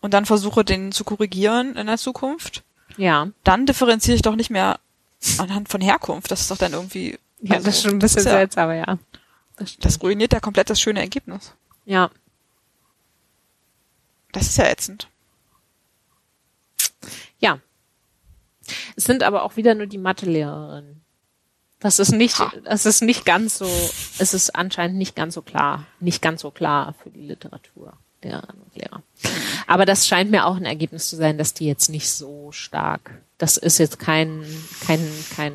und 0.00 0.14
dann 0.14 0.24
versuche, 0.24 0.64
den 0.64 0.92
zu 0.92 1.04
korrigieren 1.04 1.76
in 1.76 1.86
der 1.86 1.98
Zukunft, 1.98 2.62
ja. 2.96 3.28
Dann 3.44 3.66
differenziere 3.66 4.14
ich 4.14 4.22
doch 4.22 4.36
nicht 4.36 4.50
mehr 4.50 4.78
anhand 5.38 5.68
von 5.68 5.80
Herkunft. 5.80 6.30
Das 6.30 6.42
ist 6.42 6.50
doch 6.50 6.58
dann 6.58 6.72
irgendwie. 6.72 7.18
Ja, 7.40 7.56
also, 7.56 7.66
das 7.66 7.76
ist 7.76 7.82
schon 7.82 7.92
ein 7.92 7.98
bisschen 7.98 8.24
ja, 8.24 8.30
seltsam, 8.30 8.72
ja. 8.72 8.98
Das, 9.56 9.78
das 9.78 10.02
ruiniert 10.02 10.32
ja 10.32 10.40
komplett 10.40 10.70
das 10.70 10.80
schöne 10.80 11.00
Ergebnis. 11.00 11.54
Ja. 11.84 12.10
Das 14.32 14.46
ist 14.46 14.58
ja 14.58 14.66
ätzend. 14.66 15.08
Ja. 17.38 17.58
Es 18.96 19.04
sind 19.04 19.22
aber 19.22 19.42
auch 19.42 19.56
wieder 19.56 19.74
nur 19.74 19.86
die 19.86 19.98
Mathelehrerinnen. 19.98 20.99
Das 21.80 21.98
ist 21.98 22.12
nicht, 22.12 22.36
das 22.64 22.84
ist 22.86 23.02
nicht 23.02 23.24
ganz 23.24 23.58
so, 23.58 23.66
es 24.18 24.34
ist 24.34 24.54
anscheinend 24.54 24.98
nicht 24.98 25.16
ganz 25.16 25.34
so 25.34 25.42
klar, 25.42 25.86
nicht 25.98 26.20
ganz 26.20 26.42
so 26.42 26.50
klar 26.50 26.94
für 27.02 27.10
die 27.10 27.22
Literatur. 27.22 27.94
Lehrerinnen 28.22 28.62
und 28.62 28.76
Lehrer. 28.76 29.02
Aber 29.66 29.86
das 29.86 30.06
scheint 30.06 30.30
mir 30.30 30.46
auch 30.46 30.56
ein 30.56 30.66
Ergebnis 30.66 31.08
zu 31.08 31.16
sein, 31.16 31.38
dass 31.38 31.54
die 31.54 31.66
jetzt 31.66 31.88
nicht 31.88 32.10
so 32.10 32.52
stark, 32.52 33.22
das 33.38 33.56
ist 33.56 33.78
jetzt 33.78 33.98
kein, 33.98 34.44
kein, 34.86 35.00
kein, 35.34 35.54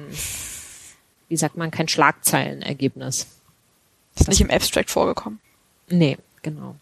wie 1.30 1.38
sagt 1.38 1.58
man, 1.58 1.72
kein 1.72 1.88
Schlagzeilenergebnis. 1.88 3.28
Ist 4.18 4.28
nicht 4.28 4.42
im 4.42 4.50
Abstract 4.50 4.90
vorgekommen. 4.90 5.40
Nee, 5.90 6.18
genau. 6.42 6.76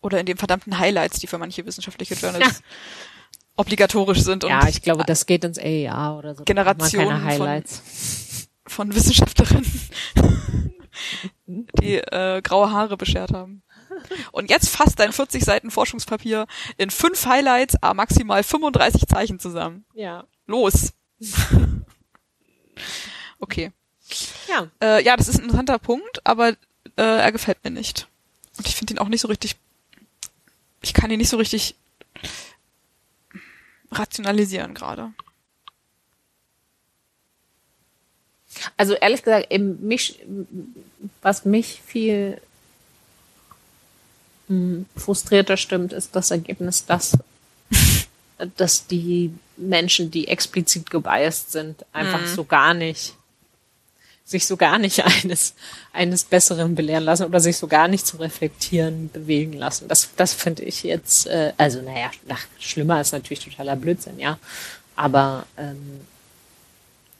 Oder 0.00 0.20
in 0.20 0.26
den 0.26 0.38
verdammten 0.38 0.78
Highlights, 0.78 1.18
die 1.18 1.26
für 1.26 1.38
manche 1.38 1.64
wissenschaftliche 1.66 2.14
Journals 2.14 2.62
obligatorisch 3.56 4.22
sind. 4.22 4.44
Und 4.44 4.50
ja, 4.50 4.68
ich 4.68 4.82
glaube, 4.82 5.04
das 5.04 5.26
geht 5.26 5.44
ins 5.44 5.58
AEA 5.58 6.18
oder 6.18 6.34
so. 6.34 6.44
Generationen 6.44 7.30
von, 7.36 7.64
von 8.66 8.94
Wissenschaftlerinnen, 8.94 9.80
die 11.46 11.96
äh, 11.96 12.42
graue 12.42 12.70
Haare 12.70 12.96
beschert 12.96 13.32
haben. 13.32 13.62
Und 14.32 14.50
jetzt 14.50 14.68
fasst 14.68 14.98
dein 14.98 15.12
40 15.12 15.44
Seiten 15.44 15.70
Forschungspapier 15.70 16.46
in 16.76 16.90
fünf 16.90 17.26
Highlights, 17.26 17.82
a 17.82 17.94
maximal 17.94 18.42
35 18.42 19.06
Zeichen 19.06 19.38
zusammen. 19.38 19.84
Ja. 19.94 20.24
Los. 20.46 20.92
okay. 23.38 23.72
Ja. 24.48 24.68
Äh, 24.82 25.02
ja, 25.04 25.16
das 25.16 25.28
ist 25.28 25.36
ein 25.36 25.44
interessanter 25.44 25.78
Punkt, 25.78 26.24
aber 26.24 26.50
äh, 26.50 26.54
er 26.96 27.32
gefällt 27.32 27.62
mir 27.64 27.70
nicht. 27.70 28.06
Und 28.58 28.66
ich 28.68 28.76
finde 28.76 28.94
ihn 28.94 28.98
auch 28.98 29.08
nicht 29.08 29.20
so 29.20 29.28
richtig. 29.28 29.56
Ich 30.82 30.94
kann 30.94 31.10
ihn 31.10 31.18
nicht 31.18 31.30
so 31.30 31.36
richtig 31.36 31.74
rationalisieren 33.90 34.74
gerade. 34.74 35.12
Also 38.76 38.94
ehrlich 38.94 39.22
gesagt, 39.22 39.52
eben 39.52 39.86
mich, 39.86 40.20
was 41.22 41.44
mich 41.44 41.82
viel 41.84 42.40
frustrierter 44.96 45.56
stimmt, 45.56 45.92
ist 45.92 46.14
das 46.14 46.30
Ergebnis, 46.30 46.86
dass, 46.86 47.18
dass 48.56 48.86
die 48.86 49.32
Menschen, 49.56 50.10
die 50.10 50.28
explizit 50.28 50.88
gebiased 50.90 51.50
sind, 51.52 51.84
einfach 51.92 52.20
mhm. 52.20 52.26
so 52.26 52.44
gar 52.44 52.74
nicht 52.74 53.14
sich 54.28 54.44
so 54.44 54.56
gar 54.56 54.78
nicht 54.78 55.04
eines, 55.24 55.54
eines 55.92 56.24
Besseren 56.24 56.74
belehren 56.74 57.04
lassen 57.04 57.24
oder 57.26 57.38
sich 57.38 57.56
so 57.56 57.68
gar 57.68 57.86
nicht 57.86 58.06
zu 58.06 58.16
reflektieren 58.16 59.08
bewegen 59.12 59.52
lassen. 59.52 59.86
Das, 59.86 60.10
das 60.16 60.34
finde 60.34 60.64
ich 60.64 60.82
jetzt, 60.82 61.28
äh, 61.28 61.52
also 61.56 61.80
naja, 61.80 62.10
nach, 62.26 62.44
schlimmer 62.58 63.00
ist 63.00 63.12
natürlich 63.12 63.44
totaler 63.44 63.76
Blödsinn, 63.76 64.18
ja. 64.18 64.38
Aber 64.96 65.46
ähm, 65.56 66.00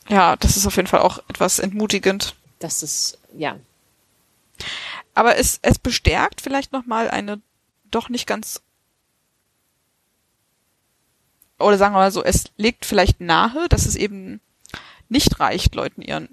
ja, 0.08 0.36
das 0.36 0.56
ist 0.56 0.66
auf 0.66 0.76
jeden 0.76 0.88
Fall 0.88 1.00
auch 1.00 1.18
etwas 1.28 1.58
entmutigend. 1.58 2.34
Das 2.58 2.82
ist, 2.82 3.18
ja. 3.36 3.58
Aber 5.14 5.36
es, 5.36 5.58
es 5.62 5.78
bestärkt 5.78 6.40
vielleicht 6.40 6.72
nochmal 6.72 7.10
eine 7.10 7.40
doch 7.90 8.08
nicht 8.08 8.26
ganz 8.26 8.60
oder 11.58 11.78
sagen 11.78 11.94
wir 11.94 12.00
mal 12.00 12.12
so, 12.12 12.22
es 12.22 12.44
legt 12.56 12.84
vielleicht 12.84 13.20
nahe, 13.20 13.68
dass 13.68 13.86
es 13.86 13.96
eben 13.96 14.40
nicht 15.08 15.40
reicht, 15.40 15.74
Leuten 15.74 16.02
ihren 16.02 16.28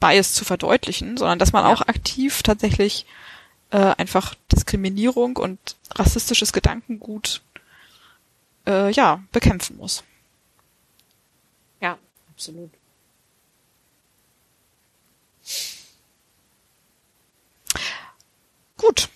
Bias 0.00 0.32
zu 0.32 0.44
verdeutlichen, 0.44 1.16
sondern 1.16 1.38
dass 1.38 1.52
man 1.52 1.64
Ja. 1.64 1.72
auch 1.72 1.82
aktiv 1.82 2.42
tatsächlich 2.42 3.06
äh, 3.70 3.94
einfach 3.96 4.34
Diskriminierung 4.52 5.36
und 5.36 5.58
rassistisches 5.94 6.52
Gedankengut 6.52 7.42
äh, 8.66 8.90
ja 8.90 9.22
bekämpfen 9.32 9.76
muss. 9.76 10.02
Ja, 11.80 11.98
absolut. 12.32 12.70
Gut, 18.76 19.08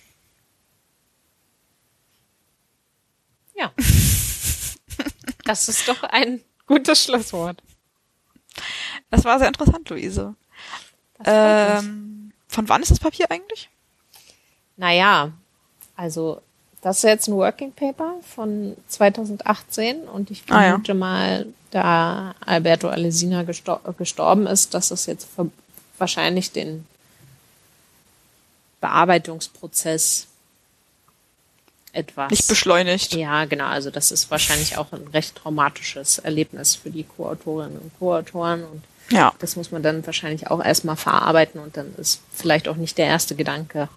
Ja. 3.55 3.73
Das 5.45 5.69
ist 5.69 5.89
doch 5.89 6.03
ein 6.05 6.41
gutes 6.67 7.05
Schlusswort. 7.05 7.61
das 9.11 9.25
war 9.25 9.39
sehr 9.39 9.49
interessant, 9.49 9.89
Luise. 9.91 10.35
Ähm, 11.25 12.33
von 12.47 12.69
wann 12.69 12.83
ist 12.83 12.91
das 12.91 13.01
Papier 13.01 13.29
eigentlich? 13.31 13.69
Naja, 14.77 15.33
also 15.97 16.41
das 16.83 16.99
ist 16.99 17.03
jetzt 17.05 17.29
ein 17.29 17.35
Working 17.35 17.73
Paper 17.73 18.15
von 18.35 18.77
2018 18.89 20.03
und 20.09 20.31
ich 20.31 20.45
Ah, 20.51 20.63
ja. 20.63 20.69
vermute 20.71 20.95
mal, 20.95 21.47
da 21.71 22.35
Alberto 22.45 22.89
Alesina 22.89 23.43
gestor 23.43 23.81
gestorben 23.99 24.47
ist, 24.47 24.73
dass 24.75 24.91
es 24.91 25.07
jetzt 25.07 25.29
wahrscheinlich 25.99 26.53
den 26.53 26.87
Bearbeitungsprozess 28.81 30.27
etwas 31.93 32.31
Nicht 32.31 32.49
beschleunigt. 32.49 33.15
Ja, 33.15 33.45
genau. 33.47 33.67
Also 33.67 33.91
das 33.91 34.13
ist 34.13 34.31
wahrscheinlich 34.31 34.77
auch 34.79 34.93
ein 34.93 35.07
recht 35.09 35.35
traumatisches 35.35 36.19
Erlebnis 36.19 36.77
für 36.77 36.91
die 36.91 37.05
Co-Autorinnen 37.05 37.79
und 37.79 37.93
Co-Autoren 37.99 38.65
und 38.65 38.85
Ja. 39.11 39.33
das 39.41 39.57
muss 39.57 39.73
man 39.73 39.83
dann 39.83 40.07
wahrscheinlich 40.07 40.49
auch 40.49 40.65
erstmal 40.65 40.97
verarbeiten 40.97 41.61
und 41.61 41.77
dann 41.77 41.93
ist 41.97 42.21
vielleicht 42.33 42.69
auch 42.69 42.77
nicht 42.77 42.97
der 42.97 43.07
erste 43.07 43.35
Gedanke, 43.35 43.89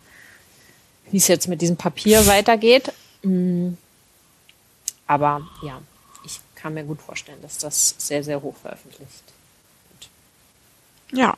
wie 1.12 1.18
es 1.18 1.28
jetzt 1.28 1.48
mit 1.48 1.62
diesem 1.62 1.78
Papier 1.78 2.26
weitergeht. 2.26 2.92
Mm. 3.22 3.74
Aber 5.06 5.48
ja, 5.62 5.80
ich 6.26 6.40
kann 6.56 6.74
mir 6.74 6.84
gut 6.84 7.00
vorstellen, 7.02 7.42
dass 7.44 7.60
das 7.60 7.94
sehr, 8.00 8.24
sehr 8.24 8.42
hoch 8.42 8.56
veröffentlicht 8.58 9.24
wird. 10.00 10.10
Ja. 11.20 11.38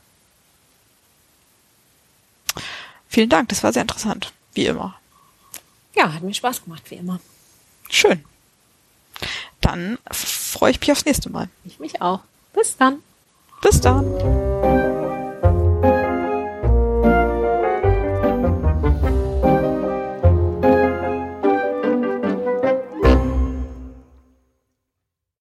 Vielen 3.15 3.29
Dank, 3.29 3.47
das 3.47 3.63
war 3.63 3.71
sehr 3.71 3.83
interessant. 3.83 4.33
Wie 4.55 4.65
immer. 4.65 4.93
Ja, 5.95 6.13
hat 6.13 6.21
mir 6.21 6.33
Spaß 6.33 6.65
gemacht, 6.65 6.83
wie 6.91 6.95
immer. 6.95 7.21
Schön. 7.89 8.25
Dann 9.61 9.97
freue 10.11 10.71
ich 10.71 10.81
mich 10.81 10.91
aufs 10.91 11.05
nächste 11.05 11.29
Mal. 11.29 11.47
Ich 11.63 11.79
mich 11.79 12.01
auch. 12.01 12.19
Bis 12.51 12.75
dann. 12.75 13.01
Bis 13.61 13.79
dann. 13.79 14.44